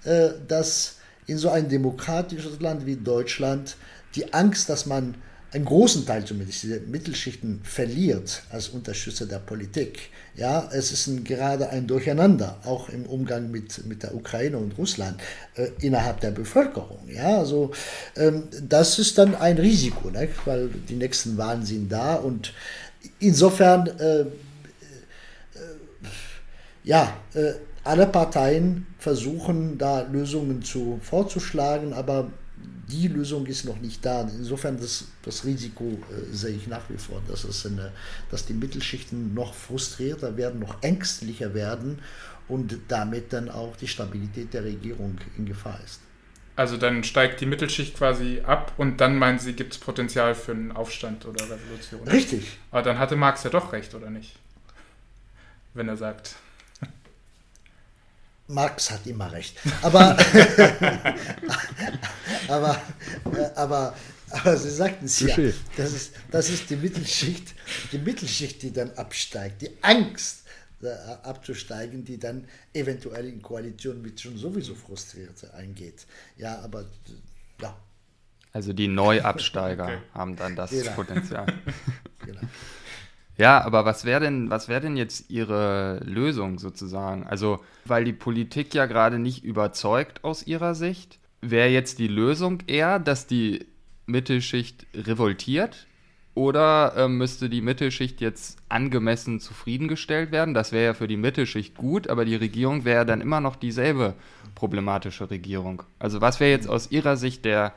äh, 0.05 0.31
dass 0.47 0.99
in 1.27 1.39
so 1.39 1.51
ein 1.51 1.69
demokratisches 1.69 2.61
Land 2.61 2.87
wie 2.87 2.97
Deutschland 2.97 3.77
die 4.15 4.33
Angst, 4.33 4.69
dass 4.69 4.87
man 4.87 5.15
einen 5.53 5.65
großen 5.67 6.07
Teil 6.07 6.25
zumindest 6.25 6.63
dieser 6.63 6.81
Mittelschichten 6.81 7.61
verliert 7.63 8.43
als 8.51 8.71
Unterstützer 8.71 9.27
der 9.27 9.39
Politik. 9.39 10.11
Ja, 10.35 10.71
es 10.73 10.93
ist 10.93 11.09
ein, 11.09 11.25
gerade 11.25 11.69
ein 11.69 11.87
Durcheinander, 11.87 12.59
auch 12.65 12.89
im 12.89 13.05
Umgang 13.05 13.51
mit, 13.51 13.85
mit 13.87 14.03
der 14.03 14.15
Ukraine 14.15 14.57
und 14.57 14.79
Russland 14.79 15.21
äh, 15.57 15.69
innerhalb 15.81 16.21
der 16.21 16.31
Bevölkerung. 16.31 17.07
Ja, 17.09 17.39
also 17.39 17.71
ähm, 18.17 18.45
das 18.67 18.99
ist 18.99 19.19
dann 19.19 19.35
ein 19.35 19.59
Risiko, 19.59 20.11
ne? 20.11 20.29
weil 20.47 20.71
die 20.89 20.95
nächsten 20.95 21.37
Wahlen 21.37 21.67
sind 21.67 21.93
da 21.93 22.15
und 22.15 22.55
insofern, 23.19 23.87
äh, 23.99 24.21
äh, 24.21 24.27
ja, 26.85 27.15
äh, 27.35 27.53
alle 27.85 28.07
Parteien 28.07 28.87
versuchen 28.99 29.77
da 29.77 30.03
Lösungen 30.03 30.63
zu 30.63 30.99
vorzuschlagen, 31.03 31.93
aber 31.93 32.31
die 32.93 33.09
Lösung 33.09 33.47
ist 33.47 33.65
noch 33.65 33.81
nicht 33.81 34.05
da. 34.05 34.23
Insofern 34.23 34.79
das, 34.79 35.07
das 35.23 35.45
Risiko 35.45 35.85
äh, 35.85 36.35
sehe 36.35 36.55
ich 36.55 36.67
nach 36.67 36.83
wie 36.89 36.99
vor, 36.99 37.23
dass, 37.27 37.45
es 37.45 37.65
eine, 37.67 37.93
dass 38.31 38.45
die 38.45 38.53
Mittelschichten 38.53 39.35
noch 39.35 39.55
frustrierter 39.55 40.37
werden, 40.37 40.61
noch 40.61 40.83
ängstlicher 40.83 41.55
werden 41.55 42.01
und 42.49 42.79
damit 42.89 43.33
dann 43.33 43.49
auch 43.49 43.77
die 43.77 43.89
Stabilität 43.89 44.53
der 44.53 44.65
Regierung 44.65 45.17
in 45.39 45.47
Gefahr 45.47 45.81
ist. 45.85 46.01
Also 46.55 46.77
dann 46.77 47.03
steigt 47.03 47.41
die 47.41 47.47
Mittelschicht 47.47 47.97
quasi 47.97 48.43
ab 48.45 48.75
und 48.77 49.01
dann 49.01 49.17
meinen 49.17 49.39
Sie, 49.39 49.55
gibt 49.55 49.73
es 49.73 49.79
Potenzial 49.79 50.35
für 50.35 50.53
einen 50.53 50.71
Aufstand 50.71 51.25
oder 51.25 51.45
Revolution. 51.45 52.07
Richtig. 52.07 52.59
Aber 52.71 52.83
dann 52.83 52.99
hatte 52.99 53.17
Marx 53.17 53.43
ja 53.45 53.51
doch 53.51 53.73
recht, 53.73 53.95
oder 53.95 54.11
nicht? 54.11 54.37
Wenn 55.73 55.89
er 55.89 55.97
sagt. 55.97 56.37
Marx 58.53 58.91
hat 58.91 59.07
immer 59.07 59.33
recht. 59.33 59.57
Aber, 59.83 60.17
aber, 62.49 62.81
aber, 63.55 63.95
aber 64.31 64.57
Sie 64.57 64.71
sagten 64.71 65.07
es 65.07 65.21
ja, 65.21 65.37
das 65.77 65.93
ist, 65.93 66.15
das 66.31 66.51
ist 66.51 66.71
die 66.71 66.77
Mittelschicht, 66.77 67.55
die 67.93 67.99
Mittelschicht, 67.99 68.63
die 68.63 68.73
dann 68.73 68.91
absteigt. 68.93 69.63
Die 69.63 69.71
Angst 69.83 70.43
abzusteigen, 71.23 72.05
die 72.05 72.19
dann 72.19 72.47
eventuell 72.73 73.29
in 73.29 73.41
Koalition 73.41 74.03
mit 74.03 74.21
schon 74.21 74.37
sowieso 74.37 74.75
Frustrierte 74.75 75.55
eingeht. 75.55 76.07
Ja, 76.37 76.61
aber 76.61 76.87
ja. 77.61 77.77
Also 78.53 78.73
die 78.73 78.89
Neuabsteiger 78.89 79.85
okay. 79.85 79.99
haben 80.13 80.37
dann 80.37 80.57
das 80.57 80.71
genau. 80.71 80.93
Potenzial. 80.93 81.47
genau. 82.27 82.41
Ja, 83.39 83.65
aber 83.65 83.85
was 83.85 84.05
wäre 84.05 84.21
denn, 84.21 84.51
was 84.51 84.69
denn 84.81 84.97
jetzt 84.97 85.31
Ihre 85.31 86.01
Lösung 86.05 86.59
sozusagen? 86.59 87.27
Also, 87.27 87.61
weil 87.85 88.05
die 88.05 88.13
Politik 88.13 88.75
ja 88.75 88.87
gerade 88.87 89.19
nicht 89.19 89.43
überzeugt 89.45 90.23
aus 90.23 90.47
Ihrer 90.47 90.75
Sicht, 90.75 91.19
wäre 91.41 91.69
jetzt 91.69 91.99
die 91.99 92.09
Lösung 92.09 92.63
eher, 92.67 92.99
dass 92.99 93.27
die 93.27 93.67
Mittelschicht 94.07 94.87
revoltiert 94.95 95.87
oder 96.35 96.95
äh, 96.97 97.09
müsste 97.09 97.51
die 97.51 97.61
Mittelschicht 97.61 98.21
jetzt 98.21 98.59
angemessen 98.69 99.41
zufriedengestellt 99.41 100.33
werden? 100.33 100.55
Das 100.55 100.73
wäre 100.73 100.85
ja 100.85 100.95
für 100.95 101.09
die 101.09 101.17
Mittelschicht 101.17 101.77
gut, 101.77 102.09
aber 102.09 102.25
die 102.25 102.37
Regierung 102.37 102.85
wäre 102.85 103.05
dann 103.05 103.21
immer 103.21 103.41
noch 103.41 103.57
dieselbe 103.57 104.15
problematische 104.55 105.31
Regierung. 105.31 105.83
Also 105.99 106.21
was 106.21 106.41
wäre 106.41 106.51
jetzt 106.51 106.69
aus 106.69 106.91
Ihrer 106.91 107.17
Sicht 107.17 107.45
der, 107.45 107.75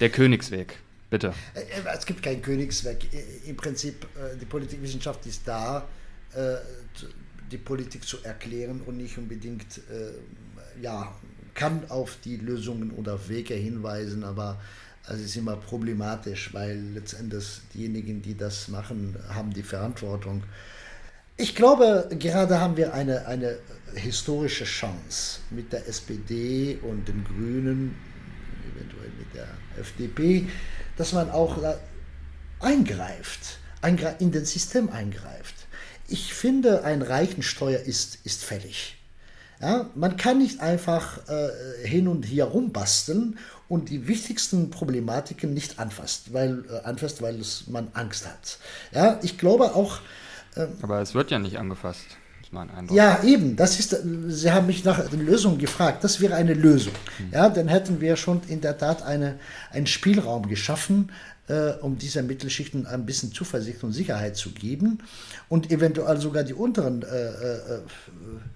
der 0.00 0.10
Königsweg? 0.10 0.78
Bitte. 1.12 1.34
Äh, 1.54 1.60
äh, 1.60 1.94
es 1.94 2.06
gibt 2.06 2.22
keinen 2.22 2.40
Königsweg. 2.40 3.06
Im 3.44 3.54
Prinzip, 3.54 4.06
äh, 4.16 4.34
die 4.40 4.46
Politikwissenschaft 4.46 5.26
ist 5.26 5.46
da, 5.46 5.86
die 7.50 7.58
Politik 7.58 8.06
zu 8.06 8.24
erklären 8.24 8.80
und 8.86 8.96
nicht 8.96 9.18
unbedingt, 9.18 9.82
ja, 10.80 11.14
kann 11.52 11.82
auf 11.90 12.16
die 12.24 12.38
Lösungen 12.38 12.90
oder 12.92 13.28
Wege 13.28 13.52
hinweisen, 13.52 14.24
aber 14.24 14.58
es 15.06 15.20
ist 15.20 15.36
immer 15.36 15.56
problematisch, 15.56 16.54
weil 16.54 16.80
letztendlich 16.94 17.60
diejenigen, 17.74 18.22
die 18.22 18.34
das 18.34 18.68
machen, 18.68 19.14
haben 19.28 19.52
die 19.52 19.62
Verantwortung. 19.62 20.42
Ich 21.36 21.54
glaube, 21.54 22.08
gerade 22.18 22.58
haben 22.58 22.78
wir 22.78 22.94
eine, 22.94 23.26
eine 23.26 23.58
historische 23.94 24.64
Chance 24.64 25.40
mit 25.50 25.70
der 25.70 25.86
SPD 25.86 26.78
und 26.80 27.06
den 27.06 27.24
Grünen, 27.24 27.94
eventuell 28.74 29.10
mit 29.18 29.34
der 29.34 29.48
FDP, 29.78 30.46
dass 30.96 31.12
man 31.12 31.30
auch 31.30 31.56
eingreift, 32.60 33.58
in 34.18 34.32
das 34.32 34.52
System 34.52 34.90
eingreift. 34.90 35.54
Ich 36.08 36.34
finde, 36.34 36.84
ein 36.84 37.02
Reichensteuer 37.02 37.80
ist, 37.80 38.18
ist 38.24 38.44
fällig. 38.44 38.96
Ja, 39.60 39.88
man 39.94 40.16
kann 40.16 40.38
nicht 40.38 40.60
einfach 40.60 41.28
äh, 41.28 41.86
hin 41.86 42.08
und 42.08 42.24
her 42.24 42.46
rumbasteln 42.46 43.38
und 43.68 43.90
die 43.90 44.08
wichtigsten 44.08 44.70
Problematiken 44.70 45.54
nicht 45.54 45.78
anfasst, 45.78 46.32
weil, 46.32 46.64
äh, 46.68 46.84
anfasst, 46.84 47.22
weil 47.22 47.38
es, 47.40 47.68
man 47.68 47.88
Angst 47.94 48.26
hat. 48.26 48.58
Ja, 48.90 49.20
ich 49.22 49.38
glaube 49.38 49.76
auch. 49.76 50.00
Äh, 50.56 50.66
Aber 50.82 51.00
es 51.00 51.14
wird 51.14 51.30
ja 51.30 51.38
nicht 51.38 51.58
angefasst. 51.58 52.04
Mein 52.52 52.70
Eindruck. 52.70 52.96
Ja, 52.96 53.22
eben. 53.22 53.56
Das 53.56 53.78
ist, 53.78 53.96
Sie 54.28 54.52
haben 54.52 54.66
mich 54.66 54.84
nach 54.84 55.10
Lösung 55.12 55.58
gefragt. 55.58 56.04
Das 56.04 56.20
wäre 56.20 56.34
eine 56.34 56.54
Lösung. 56.54 56.92
Hm. 57.16 57.28
Ja, 57.32 57.48
dann 57.48 57.68
hätten 57.68 58.00
wir 58.00 58.16
schon 58.16 58.40
in 58.48 58.60
der 58.60 58.78
Tat 58.78 59.02
eine, 59.02 59.38
einen 59.70 59.86
Spielraum 59.86 60.48
geschaffen, 60.48 61.10
äh, 61.48 61.72
um 61.80 61.98
dieser 61.98 62.22
Mittelschichten 62.22 62.86
ein 62.86 63.04
bisschen 63.04 63.32
Zuversicht 63.32 63.82
und 63.82 63.92
Sicherheit 63.92 64.36
zu 64.36 64.50
geben 64.50 64.98
und 65.48 65.70
eventuell 65.70 66.18
sogar 66.18 66.44
die 66.44 66.54
unteren, 66.54 67.02
äh, 67.02 67.06
äh, 67.06 67.76
äh, 67.76 67.80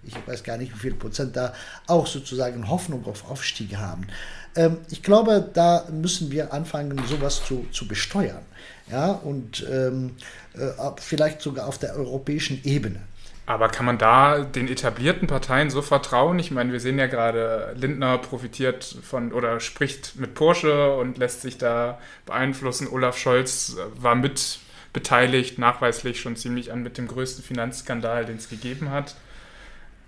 ich 0.05 0.15
weiß 0.27 0.45
gar 0.45 0.57
nicht 0.57 0.75
wie 0.75 0.79
viel 0.79 0.95
Prozent 0.95 1.37
da 1.37 1.53
auch 1.87 2.07
sozusagen 2.07 2.69
Hoffnung 2.69 3.05
auf 3.07 3.29
Aufstieg 3.29 3.77
haben. 3.77 4.07
Ähm, 4.55 4.79
ich 4.91 5.03
glaube, 5.03 5.51
da 5.53 5.87
müssen 5.91 6.31
wir 6.31 6.53
anfangen, 6.53 7.01
sowas 7.09 7.43
zu, 7.45 7.67
zu 7.73 7.89
besteuern. 7.89 8.43
Ja, 8.91 9.11
und 9.11 9.67
ähm, 9.69 10.13
äh, 10.55 10.69
vielleicht 10.99 11.43
sogar 11.43 11.67
auf 11.67 11.79
der 11.79 11.97
europäischen 11.97 12.61
Ebene. 12.63 13.01
Aber 13.47 13.69
kann 13.69 13.87
man 13.87 13.97
da 13.97 14.41
den 14.41 14.67
etablierten 14.67 15.29
Parteien 15.29 15.71
so 15.71 15.81
vertrauen? 15.81 16.39
Ich 16.41 16.51
meine, 16.51 16.73
wir 16.73 16.81
sehen 16.81 16.99
ja 16.99 17.07
gerade, 17.07 17.75
Lindner 17.77 18.19
profitiert 18.19 18.97
von 19.03 19.33
oder 19.33 19.61
spricht 19.61 20.17
mit 20.17 20.35
Porsche 20.35 20.97
und 20.97 21.17
lässt 21.17 21.43
sich 21.43 21.57
da 21.57 22.01
beeinflussen. 22.27 22.89
Olaf 22.89 23.17
Scholz 23.17 23.77
war 23.95 24.17
mit 24.17 24.59
beteiligt, 24.93 25.59
nachweislich 25.59 26.21
schon 26.21 26.35
ziemlich 26.35 26.73
an 26.73 26.83
mit 26.83 26.99
dem 26.99 27.07
größten 27.07 27.45
Finanzskandal, 27.45 28.25
den 28.25 28.39
es 28.39 28.49
gegeben 28.49 28.91
hat. 28.91 29.15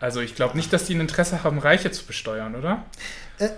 Also 0.01 0.21
ich 0.21 0.35
glaube 0.35 0.57
nicht, 0.57 0.73
dass 0.73 0.87
die 0.87 0.95
ein 0.95 1.01
Interesse 1.01 1.45
haben, 1.45 1.59
Reiche 1.59 1.93
zu 1.93 2.07
besteuern, 2.07 2.57
oder? 2.57 2.85
Äh, 3.39 3.51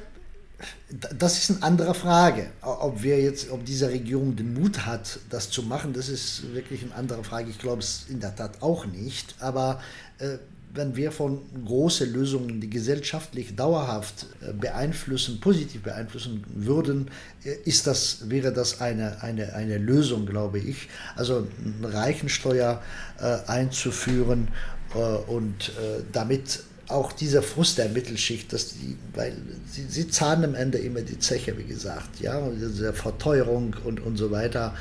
das 0.90 1.38
ist 1.38 1.50
eine 1.50 1.62
andere 1.62 1.94
Frage. 1.94 2.50
Ob 2.62 3.02
wir 3.02 3.20
jetzt, 3.20 3.50
ob 3.50 3.64
diese 3.64 3.88
Regierung 3.88 4.36
den 4.36 4.54
Mut 4.54 4.86
hat, 4.86 5.20
das 5.30 5.50
zu 5.50 5.62
machen, 5.62 5.92
das 5.92 6.08
ist 6.08 6.54
wirklich 6.54 6.82
eine 6.82 6.94
andere 6.94 7.24
Frage. 7.24 7.50
Ich 7.50 7.58
glaube 7.58 7.80
es 7.80 8.06
in 8.08 8.20
der 8.20 8.34
Tat 8.34 8.62
auch 8.62 8.86
nicht. 8.86 9.34
Aber 9.38 9.80
äh, 10.18 10.38
wenn 10.72 10.94
wir 10.96 11.10
von 11.10 11.40
großen 11.64 12.12
Lösungen, 12.12 12.60
die 12.60 12.70
gesellschaftlich 12.70 13.56
dauerhaft 13.56 14.26
äh, 14.40 14.52
beeinflussen, 14.52 15.40
positiv 15.40 15.82
beeinflussen 15.82 16.44
würden, 16.54 17.10
äh, 17.44 17.54
ist 17.64 17.86
das, 17.86 18.28
wäre 18.28 18.52
das 18.52 18.80
eine, 18.80 19.22
eine, 19.22 19.54
eine 19.54 19.78
Lösung, 19.78 20.26
glaube 20.26 20.58
ich. 20.58 20.88
Also 21.16 21.46
eine 21.82 21.92
Reichensteuer 21.92 22.82
äh, 23.18 23.38
einzuführen 23.48 24.48
äh, 24.94 24.98
und 24.98 25.70
äh, 25.70 26.02
damit 26.12 26.60
auch 26.90 27.12
dieser 27.12 27.42
Frust 27.42 27.78
der 27.78 27.88
Mittelschicht, 27.88 28.52
dass 28.52 28.74
die, 28.74 28.96
weil 29.14 29.36
sie, 29.70 29.86
sie 29.88 30.08
zahlen 30.08 30.44
am 30.44 30.54
Ende 30.54 30.78
immer 30.78 31.00
die 31.00 31.18
Zeche, 31.18 31.56
wie 31.58 31.64
gesagt, 31.64 32.20
ja, 32.20 32.40
diese 32.50 32.92
Verteuerung 32.92 33.76
und, 33.84 34.00
und 34.00 34.16
so 34.16 34.30
weiter, 34.30 34.74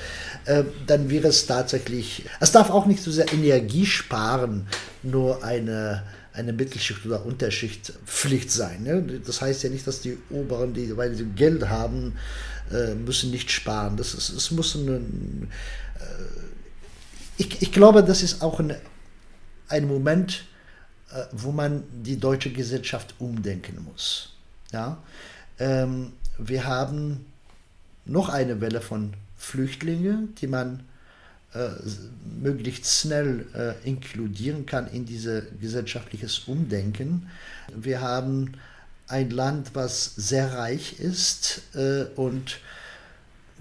äh, 0.45 0.64
dann 0.88 1.10
wäre 1.10 1.28
es 1.28 1.45
tatsächlich, 1.45 2.26
es 2.39 2.51
darf 2.51 2.70
auch 2.70 2.86
nicht 2.86 3.01
so 3.01 3.12
sehr 3.12 3.32
Energie 3.34 3.86
sparen, 3.86 4.68
nur 5.03 5.43
eine, 5.43 6.03
eine 6.34 6.53
Mittelschicht 6.53 7.05
oder 7.05 7.26
Unterschicht 7.26 7.93
Pflicht 8.05 8.51
sein. 8.51 8.84
Ne? 8.84 9.22
Das 9.26 9.41
heißt 9.41 9.64
ja 9.64 9.70
nicht, 9.70 9.86
dass 9.88 10.01
die 10.01 10.18
Oberen, 10.30 10.74
die, 10.74 10.95
weil 10.95 11.16
sie 11.16 11.26
Geld 11.26 11.70
haben, 11.70 12.14
äh, 12.72 12.95
müssen 12.95 13.32
nicht 13.32 13.51
sparen. 13.51 13.97
Das 13.97 14.14
ist, 14.14 14.30
es 14.30 14.51
muss 14.51 14.76
ein, 14.76 15.49
äh, 15.99 16.03
ich, 17.38 17.62
ich 17.62 17.72
glaube, 17.72 18.03
das 18.03 18.24
ist 18.24 18.41
auch 18.41 18.60
ein, 18.60 18.76
ein 19.68 19.88
Moment, 19.88 20.45
wo 21.32 21.51
man 21.51 21.84
die 22.03 22.18
deutsche 22.18 22.51
Gesellschaft 22.51 23.16
umdenken 23.20 23.84
muss. 23.84 24.34
Ja? 24.72 24.97
Ähm, 25.60 26.14
wir 26.38 26.66
haben 26.66 27.26
noch 28.05 28.30
eine 28.30 28.62
Welle 28.62 28.82
von 28.82 29.14
Flüchtlingen, 29.38 30.36
die 30.36 30.47
man 30.47 30.84
äh, 31.53 31.70
möglichst 32.41 32.86
schnell 32.86 33.45
äh, 33.55 33.88
inkludieren 33.88 34.66
kann 34.66 34.88
in 34.88 35.05
dieses 35.05 35.45
gesellschaftliches 35.60 36.39
Umdenken. 36.39 37.30
Wir 37.76 38.01
haben 38.01 38.53
ein 39.07 39.32
Land, 39.32 39.72
was 39.74 40.14
sehr 40.16 40.53
reich 40.53 40.99
ist 40.99 41.64
äh, 41.74 42.03
und 42.16 42.60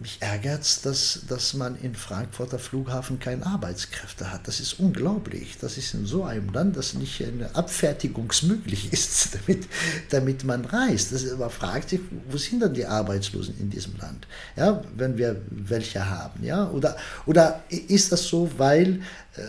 mich 0.01 0.19
ärgert 0.21 0.63
es, 0.63 0.81
dass, 0.83 1.23
dass 1.29 1.55
man 1.55 1.77
in 1.81 1.95
Frankfurter 1.95 2.59
Flughafen 2.59 3.19
keine 3.19 3.45
Arbeitskräfte 3.45 4.33
hat. 4.33 4.47
Das 4.47 4.61
ist 4.61 4.79
unglaublich. 4.79 5.59
Das 5.61 5.77
ist 5.77 5.95
in 5.95 6.07
so 6.07 6.25
einem 6.25 6.53
Land, 6.53 6.77
das 6.77 6.95
nicht 6.95 7.23
eine 7.25 7.55
Abfertigungsmöglich 7.55 8.93
ist, 8.93 9.35
damit, 9.35 9.67
damit 10.11 10.45
man 10.45 10.65
reist. 10.65 11.13
Das, 11.13 11.25
man 11.37 11.51
fragt 11.51 11.91
sich, 11.91 12.01
wo 12.29 12.37
sind 12.37 12.63
denn 12.63 12.75
die 12.75 12.87
Arbeitslosen 12.87 13.59
in 13.59 13.71
diesem 13.71 13.97
Land? 13.97 14.27
Ja, 14.57 14.83
wenn 14.97 15.19
wir 15.19 15.43
welche 15.51 16.09
haben. 16.09 16.45
Ja? 16.45 16.71
Oder, 16.71 16.97
oder 17.27 17.63
ist 17.69 18.13
das 18.13 18.25
so, 18.25 18.51
weil 18.57 19.01
äh, 19.37 19.41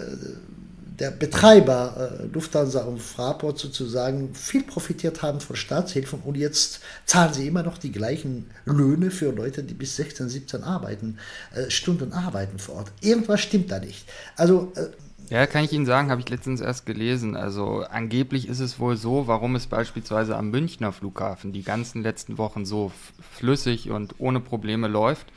der 1.00 1.12
Betreiber 1.12 2.20
äh, 2.20 2.26
Lufthansa 2.34 2.84
und 2.84 3.02
Fraport 3.02 3.58
sozusagen 3.58 4.34
viel 4.36 4.64
profitiert 4.64 5.22
haben 5.22 5.40
von 5.40 5.56
Staatshilfen 5.56 6.20
und 6.22 6.36
jetzt 6.36 6.82
zahlen 7.06 7.34
sie 7.34 7.48
immer 7.48 7.64
noch 7.64 7.78
die 7.78 7.92
gleichen 7.92 8.50
Löhne 8.66 9.12
für 9.12 9.32
Leute, 9.32 9.64
die 9.64 9.74
bis 9.74 9.96
16, 9.96 10.30
17 10.30 10.64
arbeiten, 10.64 11.18
äh, 11.56 11.70
Stunden 11.70 12.14
arbeiten 12.14 12.60
vor 12.60 12.76
Ort. 12.76 12.92
Irgendwas 13.02 13.42
stimmt 13.42 13.72
da 13.72 13.80
nicht. 13.80 14.08
Also 14.36 14.72
äh, 14.76 14.88
Ja, 15.30 15.46
kann 15.48 15.64
ich 15.64 15.72
Ihnen 15.72 15.86
sagen, 15.86 16.12
habe 16.12 16.22
ich 16.22 16.30
letztens 16.30 16.60
erst 16.60 16.86
gelesen. 16.86 17.38
Also 17.38 17.86
angeblich 17.90 18.48
ist 18.48 18.60
es 18.60 18.80
wohl 18.80 18.98
so, 18.98 19.28
warum 19.28 19.56
es 19.56 19.68
beispielsweise 19.68 20.36
am 20.36 20.50
Münchner 20.50 20.92
Flughafen 20.92 21.54
die 21.54 21.64
ganzen 21.64 22.04
letzten 22.04 22.38
Wochen 22.38 22.66
so 22.66 22.92
flüssig 23.38 23.90
und 23.90 24.16
ohne 24.18 24.40
Probleme 24.40 24.88
läuft, 24.88 25.28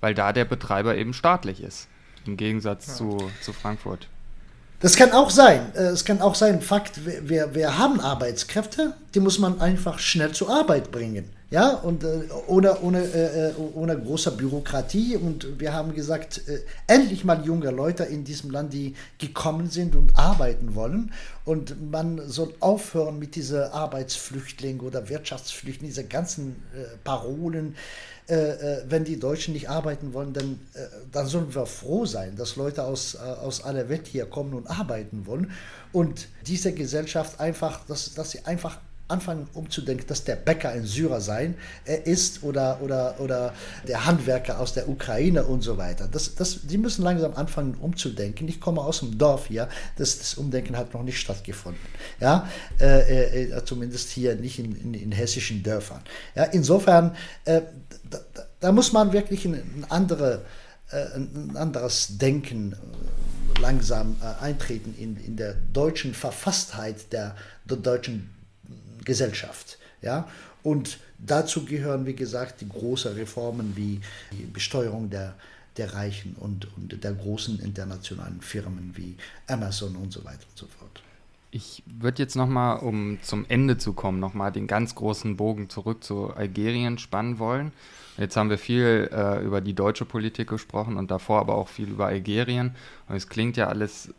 weil 0.00 0.14
da 0.14 0.32
der 0.32 0.44
Betreiber 0.44 0.96
eben 0.96 1.12
staatlich 1.12 1.62
ist, 1.62 1.88
im 2.24 2.36
Gegensatz 2.36 2.86
ja. 2.86 2.94
zu, 2.94 3.30
zu 3.40 3.52
Frankfurt. 3.52 4.08
Das 4.80 4.94
kann 4.94 5.12
auch 5.12 5.30
sein. 5.30 5.72
Äh, 5.74 5.88
es 5.88 6.04
kann 6.04 6.20
auch 6.20 6.34
sein, 6.34 6.60
Fakt, 6.60 7.00
wir, 7.04 7.54
wir 7.54 7.78
haben 7.78 8.00
Arbeitskräfte, 8.00 8.94
die 9.14 9.20
muss 9.20 9.38
man 9.38 9.60
einfach 9.60 9.98
schnell 9.98 10.32
zur 10.32 10.50
Arbeit 10.50 10.90
bringen. 10.92 11.30
Ja, 11.50 11.70
und 11.70 12.04
äh, 12.04 12.24
ohne, 12.46 12.78
ohne, 12.82 13.02
äh, 13.02 13.48
äh, 13.48 13.54
ohne 13.74 13.98
große 13.98 14.32
Bürokratie. 14.32 15.16
Und 15.16 15.58
wir 15.58 15.72
haben 15.72 15.94
gesagt, 15.94 16.42
äh, 16.46 16.58
endlich 16.86 17.24
mal 17.24 17.42
junge 17.42 17.70
Leute 17.70 18.04
in 18.04 18.24
diesem 18.24 18.50
Land, 18.50 18.74
die 18.74 18.94
gekommen 19.16 19.70
sind 19.70 19.96
und 19.96 20.18
arbeiten 20.18 20.74
wollen. 20.74 21.10
Und 21.46 21.90
man 21.90 22.20
soll 22.28 22.52
aufhören 22.60 23.18
mit 23.18 23.34
dieser 23.34 23.72
Arbeitsflüchtling 23.72 24.80
oder 24.80 25.08
Wirtschaftsflüchtling, 25.08 25.88
diese 25.88 26.04
ganzen 26.04 26.62
äh, 26.74 26.98
Parolen. 27.02 27.76
Äh, 28.28 28.82
wenn 28.88 29.04
die 29.04 29.18
Deutschen 29.18 29.54
nicht 29.54 29.68
arbeiten 29.68 30.12
wollen, 30.12 30.32
dann, 30.32 30.60
dann 31.12 31.26
sollen 31.26 31.54
wir 31.54 31.66
froh 31.66 32.04
sein, 32.04 32.36
dass 32.36 32.56
Leute 32.56 32.84
aus, 32.84 33.16
aus 33.16 33.64
aller 33.64 33.88
Welt 33.88 34.06
hier 34.06 34.26
kommen 34.26 34.54
und 34.54 34.66
arbeiten 34.66 35.26
wollen. 35.26 35.50
Und 35.92 36.28
diese 36.46 36.72
Gesellschaft 36.72 37.40
einfach, 37.40 37.86
dass, 37.86 38.14
dass 38.14 38.30
sie 38.30 38.44
einfach 38.44 38.78
anfangen 39.08 39.48
umzudenken, 39.54 40.06
dass 40.06 40.24
der 40.24 40.36
Bäcker 40.36 40.68
ein 40.68 40.84
Syrer 40.84 41.20
sein 41.20 41.54
äh, 41.86 41.98
ist 42.04 42.42
oder, 42.44 42.80
oder, 42.82 43.18
oder 43.18 43.54
der 43.86 44.06
Handwerker 44.06 44.60
aus 44.60 44.74
der 44.74 44.88
Ukraine 44.88 45.44
und 45.44 45.62
so 45.62 45.78
weiter. 45.78 46.08
Das, 46.08 46.34
das, 46.34 46.60
die 46.66 46.78
müssen 46.78 47.02
langsam 47.02 47.34
anfangen 47.34 47.74
umzudenken. 47.74 48.46
Ich 48.48 48.60
komme 48.60 48.82
aus 48.82 49.00
dem 49.00 49.16
Dorf 49.16 49.46
hier, 49.46 49.68
das, 49.96 50.18
das 50.18 50.34
Umdenken 50.34 50.76
hat 50.76 50.92
noch 50.92 51.02
nicht 51.02 51.18
stattgefunden. 51.18 51.80
Ja? 52.20 52.48
Äh, 52.78 53.44
äh, 53.44 53.64
zumindest 53.64 54.10
hier 54.10 54.36
nicht 54.36 54.58
in, 54.58 54.76
in, 54.76 54.94
in, 54.94 55.12
hessischen 55.12 55.62
Dörfern. 55.62 56.02
Ja? 56.34 56.44
Insofern, 56.44 57.16
äh, 57.46 57.62
da, 58.10 58.18
da, 58.60 58.72
muss 58.72 58.92
man 58.92 59.12
wirklich 59.12 59.44
ein, 59.44 59.84
andere, 59.88 60.44
äh, 60.90 61.16
ein 61.16 61.56
anderes 61.56 62.18
Denken 62.18 62.72
äh, 62.72 63.60
langsam 63.60 64.16
eintreten 64.40 64.94
in, 64.98 65.16
in 65.16 65.36
der 65.36 65.54
deutschen 65.72 66.14
Verfasstheit 66.14 67.12
der, 67.12 67.36
der 67.64 67.76
deutschen 67.76 68.30
Gesellschaft. 69.04 69.78
Ja? 70.02 70.28
Und 70.62 70.98
dazu 71.18 71.64
gehören, 71.64 72.06
wie 72.06 72.14
gesagt, 72.14 72.60
die 72.60 72.68
großen 72.68 73.14
Reformen 73.14 73.74
wie 73.76 74.00
die 74.32 74.44
Besteuerung 74.44 75.10
der, 75.10 75.34
der 75.76 75.94
Reichen 75.94 76.36
und, 76.38 76.68
und 76.76 77.02
der 77.02 77.12
großen 77.12 77.60
internationalen 77.60 78.40
Firmen 78.40 78.92
wie 78.94 79.16
Amazon 79.46 79.96
und 79.96 80.12
so 80.12 80.24
weiter 80.24 80.44
und 80.50 80.58
so 80.58 80.66
fort. 80.66 81.02
Ich 81.50 81.82
würde 81.86 82.22
jetzt 82.22 82.36
nochmal, 82.36 82.80
um 82.80 83.18
zum 83.22 83.46
Ende 83.48 83.78
zu 83.78 83.94
kommen, 83.94 84.20
nochmal 84.20 84.52
den 84.52 84.66
ganz 84.66 84.94
großen 84.94 85.36
Bogen 85.36 85.70
zurück 85.70 86.04
zu 86.04 86.34
Algerien 86.34 86.98
spannen 86.98 87.38
wollen. 87.38 87.72
Jetzt 88.18 88.36
haben 88.36 88.50
wir 88.50 88.58
viel 88.58 89.08
äh, 89.12 89.44
über 89.44 89.60
die 89.60 89.74
deutsche 89.74 90.04
Politik 90.04 90.48
gesprochen 90.48 90.96
und 90.96 91.10
davor 91.10 91.38
aber 91.40 91.54
auch 91.54 91.68
viel 91.68 91.88
über 91.88 92.06
Algerien. 92.06 92.74
Und 93.08 93.14
es 93.14 93.28
klingt 93.28 93.56
ja 93.56 93.68
alles 93.68 94.12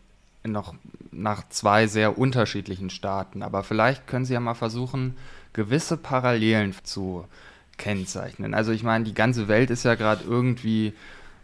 noch 0.43 0.73
nach 1.11 1.47
zwei 1.49 1.85
sehr 1.87 2.17
unterschiedlichen 2.17 2.89
Staaten. 2.89 3.43
Aber 3.43 3.63
vielleicht 3.63 4.07
können 4.07 4.23
Sie 4.23 4.33
ja 4.33 4.39
mal 4.39 4.53
versuchen, 4.53 5.17
gewisse 5.51 5.97
Parallelen 5.97 6.73
zu 6.83 7.25
kennzeichnen. 7.77 8.53
Also 8.53 8.71
ich 8.71 8.83
meine, 8.83 9.03
die 9.03 9.13
ganze 9.13 9.47
Welt 9.49 9.69
ist 9.69 9.83
ja 9.83 9.95
gerade 9.95 10.23
irgendwie 10.23 10.93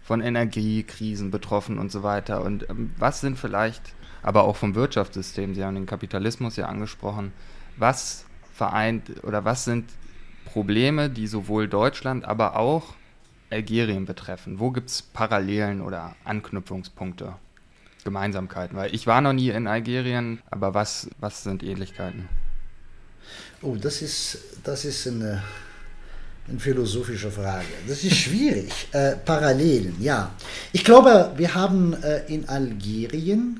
von 0.04 0.22
Energiekrisen 0.22 1.32
betroffen 1.32 1.78
und 1.78 1.92
so 1.92 2.04
weiter. 2.04 2.42
Und 2.42 2.70
ähm, 2.70 2.92
was 2.98 3.20
sind 3.20 3.38
vielleicht, 3.38 3.82
aber 4.24 4.46
auch 4.46 4.56
vom 4.56 4.76
Wirtschaftssystem, 4.76 5.56
Sie 5.56 5.64
haben 5.64 5.76
den 5.76 5.88
Kapitalismus 5.88 6.56
ja 6.56 6.68
angesprochen, 6.68 7.34
was 7.76 8.26
vereint 8.54 9.24
oder 9.24 9.44
was 9.44 9.66
sind 9.66 9.90
Probleme, 10.56 11.10
die 11.10 11.28
sowohl 11.28 11.68
Deutschland, 11.68 12.24
aber 12.24 12.56
auch 12.56 12.94
Algerien 13.50 14.06
betreffen? 14.06 14.58
Wo 14.58 14.72
gibt 14.72 14.90
es 14.90 15.02
Parallelen 15.02 15.82
oder 15.82 16.16
Anknüpfungspunkte? 16.24 17.34
Gemeinsamkeiten? 18.06 18.78
Weil 18.78 18.96
ich 18.96 19.06
war 19.06 19.20
noch 19.20 19.34
nie 19.34 19.50
in 19.50 19.68
Algerien, 19.68 20.42
aber 20.50 20.74
was, 20.74 21.10
was 21.20 21.44
sind 21.44 21.62
Ähnlichkeiten? 21.62 22.30
Oh, 23.62 23.76
das 23.76 24.02
ist, 24.02 24.38
das 24.64 24.86
ist 24.86 25.06
eine, 25.08 25.44
eine 26.48 26.60
philosophische 26.62 27.32
Frage. 27.32 27.66
Das 27.86 28.06
ist 28.06 28.16
schwierig. 28.16 28.72
äh, 28.94 29.18
Parallelen, 29.18 30.02
ja. 30.02 30.32
Ich 30.72 30.86
glaube, 30.86 31.34
wir 31.36 31.54
haben 31.54 32.02
äh, 32.02 32.34
in 32.34 32.48
Algerien 32.48 33.60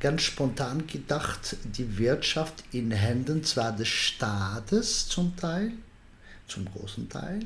ganz 0.00 0.22
spontan 0.22 0.84
gedacht, 0.88 1.54
die 1.62 1.96
Wirtschaft 1.96 2.64
in 2.72 2.90
Händen 2.90 3.44
zwar 3.44 3.70
des 3.70 3.86
Staates 3.86 5.06
zum 5.06 5.36
Teil, 5.36 5.74
zum 6.48 6.66
großen 6.66 7.08
Teil, 7.08 7.40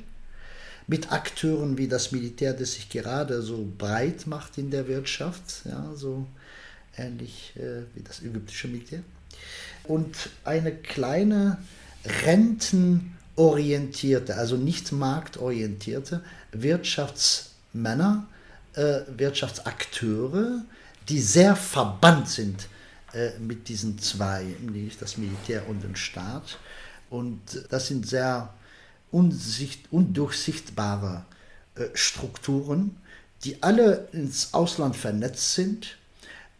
mit 0.86 1.12
Akteuren 1.12 1.76
wie 1.78 1.88
das 1.88 2.12
Militär, 2.12 2.52
das 2.54 2.74
sich 2.74 2.88
gerade 2.88 3.42
so 3.42 3.68
breit 3.78 4.26
macht 4.26 4.58
in 4.58 4.70
der 4.70 4.86
Wirtschaft, 4.88 5.62
ja, 5.64 5.92
so 5.94 6.26
ähnlich 6.96 7.52
äh, 7.56 7.82
wie 7.94 8.02
das 8.02 8.22
ägyptische 8.22 8.68
Militär. 8.68 9.02
Und 9.84 10.30
eine 10.44 10.72
kleine 10.72 11.58
rentenorientierte, 12.24 14.36
also 14.36 14.56
nicht 14.56 14.92
marktorientierte 14.92 16.22
Wirtschaftsmänner, 16.52 18.26
äh, 18.74 19.00
Wirtschaftsakteure, 19.16 20.62
die 21.08 21.20
sehr 21.20 21.56
verbannt 21.56 22.28
sind 22.28 22.68
äh, 23.12 23.30
mit 23.38 23.68
diesen 23.68 23.98
zwei, 23.98 24.44
nämlich 24.60 24.98
das 24.98 25.18
Militär 25.18 25.68
und 25.68 25.82
den 25.82 25.96
Staat. 25.96 26.58
Und 27.10 27.40
das 27.70 27.88
sind 27.88 28.08
sehr 28.08 28.54
unsicht, 29.12 29.92
undurchsichtbare 29.92 31.24
äh, 31.76 31.84
Strukturen, 31.94 32.96
die 33.44 33.62
alle 33.62 34.08
ins 34.12 34.52
Ausland 34.54 34.96
vernetzt 34.96 35.54
sind, 35.54 35.96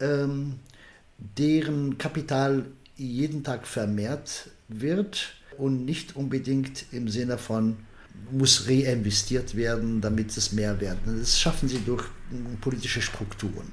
ähm, 0.01 0.61
deren 1.37 1.99
Kapital 1.99 2.67
jeden 2.97 3.43
Tag 3.43 3.67
vermehrt 3.67 4.51
wird 4.69 5.35
und 5.59 5.85
nicht 5.85 6.17
unbedingt 6.17 6.87
im 6.93 7.09
Sinne 7.09 7.39
von 7.39 7.77
muss 8.31 8.69
reinvestiert 8.69 9.57
werden, 9.57 10.01
damit 10.01 10.37
es 10.37 10.53
mehr 10.53 10.81
wird. 10.81 10.99
Das 11.07 11.39
schaffen 11.39 11.69
sie 11.69 11.81
durch 11.85 12.05
äh, 12.05 12.57
politische 12.61 13.03
Strukturen. 13.03 13.73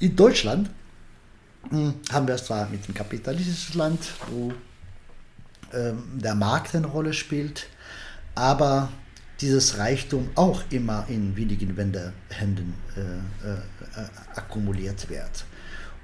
In 0.00 0.16
Deutschland 0.16 0.70
hm, 1.68 1.94
haben 2.10 2.26
wir 2.26 2.34
es 2.34 2.46
zwar 2.46 2.68
mit 2.68 2.84
einem 2.84 2.94
kapitalistischen 2.94 3.78
Land, 3.78 4.00
wo 4.30 4.52
der 5.72 6.34
Markt 6.34 6.74
eine 6.74 6.86
Rolle 6.86 7.14
spielt, 7.14 7.66
aber 8.34 8.90
dieses 9.42 9.78
Reichtum 9.78 10.30
auch 10.36 10.62
immer 10.70 11.04
in 11.08 11.36
wenigen 11.36 11.76
Wendehänden 11.76 12.74
äh, 12.96 13.50
äh, 13.50 14.04
akkumuliert 14.36 15.10
wird. 15.10 15.44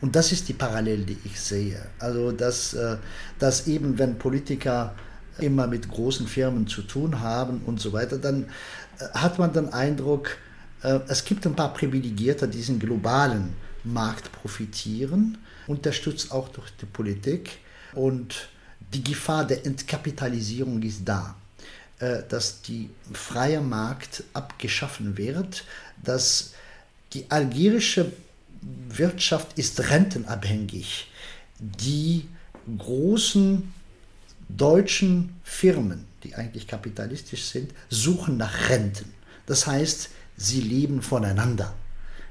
Und 0.00 0.14
das 0.14 0.32
ist 0.32 0.48
die 0.48 0.52
Parallele, 0.52 1.04
die 1.04 1.18
ich 1.24 1.40
sehe. 1.40 1.80
Also, 1.98 2.32
dass, 2.32 2.74
äh, 2.74 2.96
dass 3.38 3.66
eben, 3.68 3.98
wenn 3.98 4.18
Politiker 4.18 4.94
immer 5.38 5.68
mit 5.68 5.88
großen 5.88 6.26
Firmen 6.26 6.66
zu 6.66 6.82
tun 6.82 7.20
haben 7.20 7.62
und 7.64 7.80
so 7.80 7.92
weiter, 7.92 8.18
dann 8.18 8.46
hat 9.14 9.38
man 9.38 9.52
den 9.52 9.72
Eindruck, 9.72 10.30
es 11.06 11.24
gibt 11.24 11.46
ein 11.46 11.54
paar 11.54 11.72
Privilegierte, 11.72 12.48
die 12.48 12.56
diesen 12.56 12.80
globalen 12.80 13.54
Markt 13.84 14.32
profitieren, 14.32 15.38
unterstützt 15.68 16.32
auch 16.32 16.48
durch 16.48 16.72
die 16.80 16.86
Politik. 16.86 17.58
Und 17.92 18.48
die 18.92 19.04
Gefahr 19.04 19.46
der 19.46 19.64
Entkapitalisierung 19.66 20.82
ist 20.82 21.02
da, 21.04 21.34
äh, 21.98 22.22
dass 22.28 22.62
die 22.62 22.90
freie 23.12 23.60
Markt 23.60 24.24
abgeschaffen 24.32 25.16
wird, 25.16 25.64
dass 26.02 26.52
die 27.12 27.30
algerische 27.30 28.12
Wirtschaft 28.88 29.58
ist 29.58 29.90
rentenabhängig. 29.90 31.10
Die 31.58 32.26
großen 32.76 33.72
deutschen 34.48 35.36
Firmen, 35.42 36.04
die 36.24 36.34
eigentlich 36.34 36.66
kapitalistisch 36.66 37.44
sind, 37.44 37.72
suchen 37.88 38.36
nach 38.36 38.68
Renten. 38.68 39.12
Das 39.46 39.66
heißt, 39.66 40.10
sie 40.36 40.60
leben 40.60 41.02
voneinander. 41.02 41.74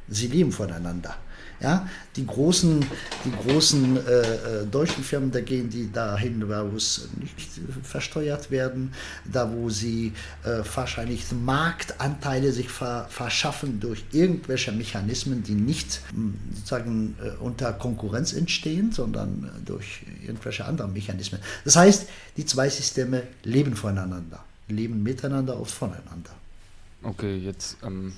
Sie 0.08 0.28
leben 0.28 0.52
voneinander. 0.52 1.18
Ja, 1.60 1.90
die 2.16 2.26
großen, 2.26 2.86
die 3.26 3.32
großen 3.32 3.98
äh, 3.98 4.02
äh, 4.02 4.66
deutschen 4.68 5.04
Firmen, 5.04 5.32
da 5.32 5.42
gehen 5.42 5.70
die 5.72 5.92
dahin, 5.92 6.48
wo 6.48 6.76
es 6.76 7.10
nicht 7.20 7.50
versteuert 7.82 8.52
werden, 8.52 8.94
da 9.26 9.52
wo 9.52 9.70
sie 9.70 10.14
äh, 10.44 10.62
wahrscheinlich 10.76 11.26
Marktanteile 11.32 12.52
sich 12.52 12.70
ver 12.70 13.08
verschaffen 13.10 13.80
durch 13.80 14.04
irgendwelche 14.12 14.72
Mechanismen, 14.72 15.42
die 15.42 15.56
nicht 15.56 16.02
hm, 16.14 16.36
sozusagen 16.54 17.16
äh, 17.24 17.30
unter 17.42 17.74
Konkurrenz 17.74 18.34
entstehen, 18.34 18.92
sondern 18.92 19.46
äh, 19.46 19.66
durch 19.66 20.04
irgendwelche 20.22 20.64
anderen 20.66 20.94
Mechanismen. 20.94 21.42
Das 21.66 21.76
heißt, 21.76 22.08
die 22.38 22.46
zwei 22.46 22.70
Systeme 22.70 23.24
leben 23.44 23.76
voneinander, 23.76 24.44
leben 24.68 25.02
miteinander 25.02 25.58
und 25.58 25.72
voneinander. 25.72 26.32
Okay, 27.02 27.38
jetzt 27.38 27.78
ähm 27.84 28.14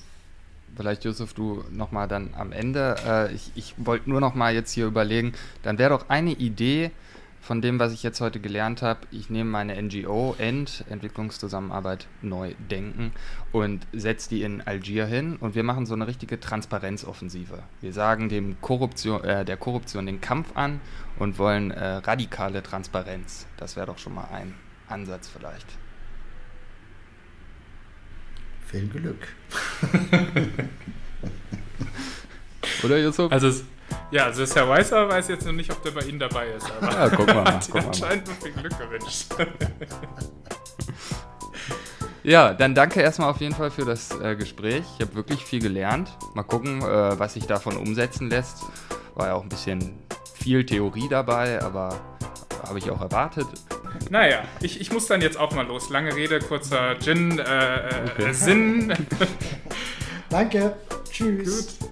vielleicht 0.79 1.03
Yusuf, 1.03 1.33
du 1.33 1.65
nochmal 1.71 2.07
dann 2.07 2.29
am 2.37 2.53
Ende. 2.53 2.95
Äh, 3.05 3.33
ich 3.33 3.51
ich 3.55 3.75
wollte 3.77 4.09
nur 4.09 4.21
nochmal 4.21 4.53
jetzt 4.53 4.71
hier 4.71 4.85
überlegen, 4.85 5.33
dann 5.61 5.77
wäre 5.77 5.89
doch 5.89 6.07
eine 6.07 6.31
Idee 6.31 6.91
von 7.41 7.61
dem, 7.61 7.79
was 7.79 7.91
ich 7.91 8.01
jetzt 8.01 8.21
heute 8.21 8.39
gelernt 8.39 8.81
habe. 8.81 9.01
Ich 9.11 9.29
nehme 9.29 9.49
meine 9.49 9.81
NGO, 9.81 10.35
END, 10.37 10.85
Entwicklungszusammenarbeit 10.89 12.07
neu 12.21 12.53
denken, 12.71 13.11
und 13.51 13.87
setze 13.91 14.29
die 14.29 14.41
in 14.43 14.61
Algier 14.61 15.05
hin 15.05 15.35
und 15.35 15.53
wir 15.53 15.63
machen 15.63 15.85
so 15.85 15.95
eine 15.95 16.07
richtige 16.07 16.39
Transparenzoffensive. 16.39 17.61
Wir 17.81 17.91
sagen 17.91 18.29
dem 18.29 18.61
Korruption, 18.61 19.21
äh, 19.25 19.43
der 19.43 19.57
Korruption 19.57 20.05
den 20.05 20.21
Kampf 20.21 20.55
an 20.55 20.79
und 21.17 21.37
wollen 21.39 21.71
äh, 21.71 21.95
radikale 21.95 22.63
Transparenz. 22.63 23.47
Das 23.57 23.75
wäre 23.75 23.87
doch 23.87 23.97
schon 23.97 24.15
mal 24.15 24.29
ein 24.31 24.55
Ansatz 24.87 25.27
vielleicht. 25.27 25.67
Viel 28.69 28.87
Glück. 28.87 29.27
Oder 32.83 32.97
Yusuf? 32.99 33.31
Also, 33.31 33.51
ja, 34.11 34.25
also 34.25 34.41
das 34.41 34.55
Herr 34.55 34.69
Weißer 34.69 35.09
weiß 35.09 35.27
jetzt 35.29 35.45
noch 35.45 35.53
nicht, 35.53 35.71
ob 35.71 35.81
der 35.81 35.91
bei 35.91 36.01
Ihnen 36.01 36.19
dabei 36.19 36.47
ist. 36.49 36.71
Aber 36.79 36.91
ja, 36.91 37.09
guck 37.09 37.27
mal. 37.27 37.45
hat 37.45 37.67
guck 37.71 37.83
anscheinend 37.83 38.27
nur 38.27 38.35
viel 38.35 38.51
Glück 38.53 38.77
gewünscht. 38.77 39.25
Ja, 42.21 42.53
dann 42.53 42.75
danke 42.75 43.01
erstmal 43.01 43.29
auf 43.29 43.39
jeden 43.39 43.55
Fall 43.55 43.71
für 43.71 43.85
das 43.85 44.11
äh, 44.19 44.35
Gespräch. 44.35 44.83
Ich 44.97 45.05
habe 45.05 45.15
wirklich 45.15 45.43
viel 45.43 45.61
gelernt. 45.61 46.09
Mal 46.35 46.43
gucken, 46.43 46.81
äh, 46.81 47.17
was 47.17 47.35
sich 47.35 47.47
davon 47.47 47.77
umsetzen 47.77 48.29
lässt. 48.29 48.65
War 49.15 49.27
ja 49.27 49.33
auch 49.35 49.41
ein 49.41 49.49
bisschen 49.49 49.97
viel 50.35 50.65
Theorie 50.65 51.07
dabei, 51.09 51.61
aber 51.63 51.97
habe 52.67 52.77
ich 52.77 52.91
auch 52.91 53.01
erwartet. 53.01 53.47
Naja, 54.09 54.43
ich, 54.61 54.81
ich 54.81 54.91
muss 54.91 55.07
dann 55.07 55.21
jetzt 55.21 55.37
auch 55.37 55.53
mal 55.53 55.65
los. 55.67 55.89
Lange 55.89 56.15
Rede, 56.15 56.39
kurzer 56.39 56.97
Gin, 56.99 57.39
äh, 57.39 57.43
äh 57.43 57.89
Okay. 58.11 58.33
Sinn. 58.33 58.93
Danke. 60.29 60.75
Tschüss. 61.11 61.77
Gut. 61.79 61.89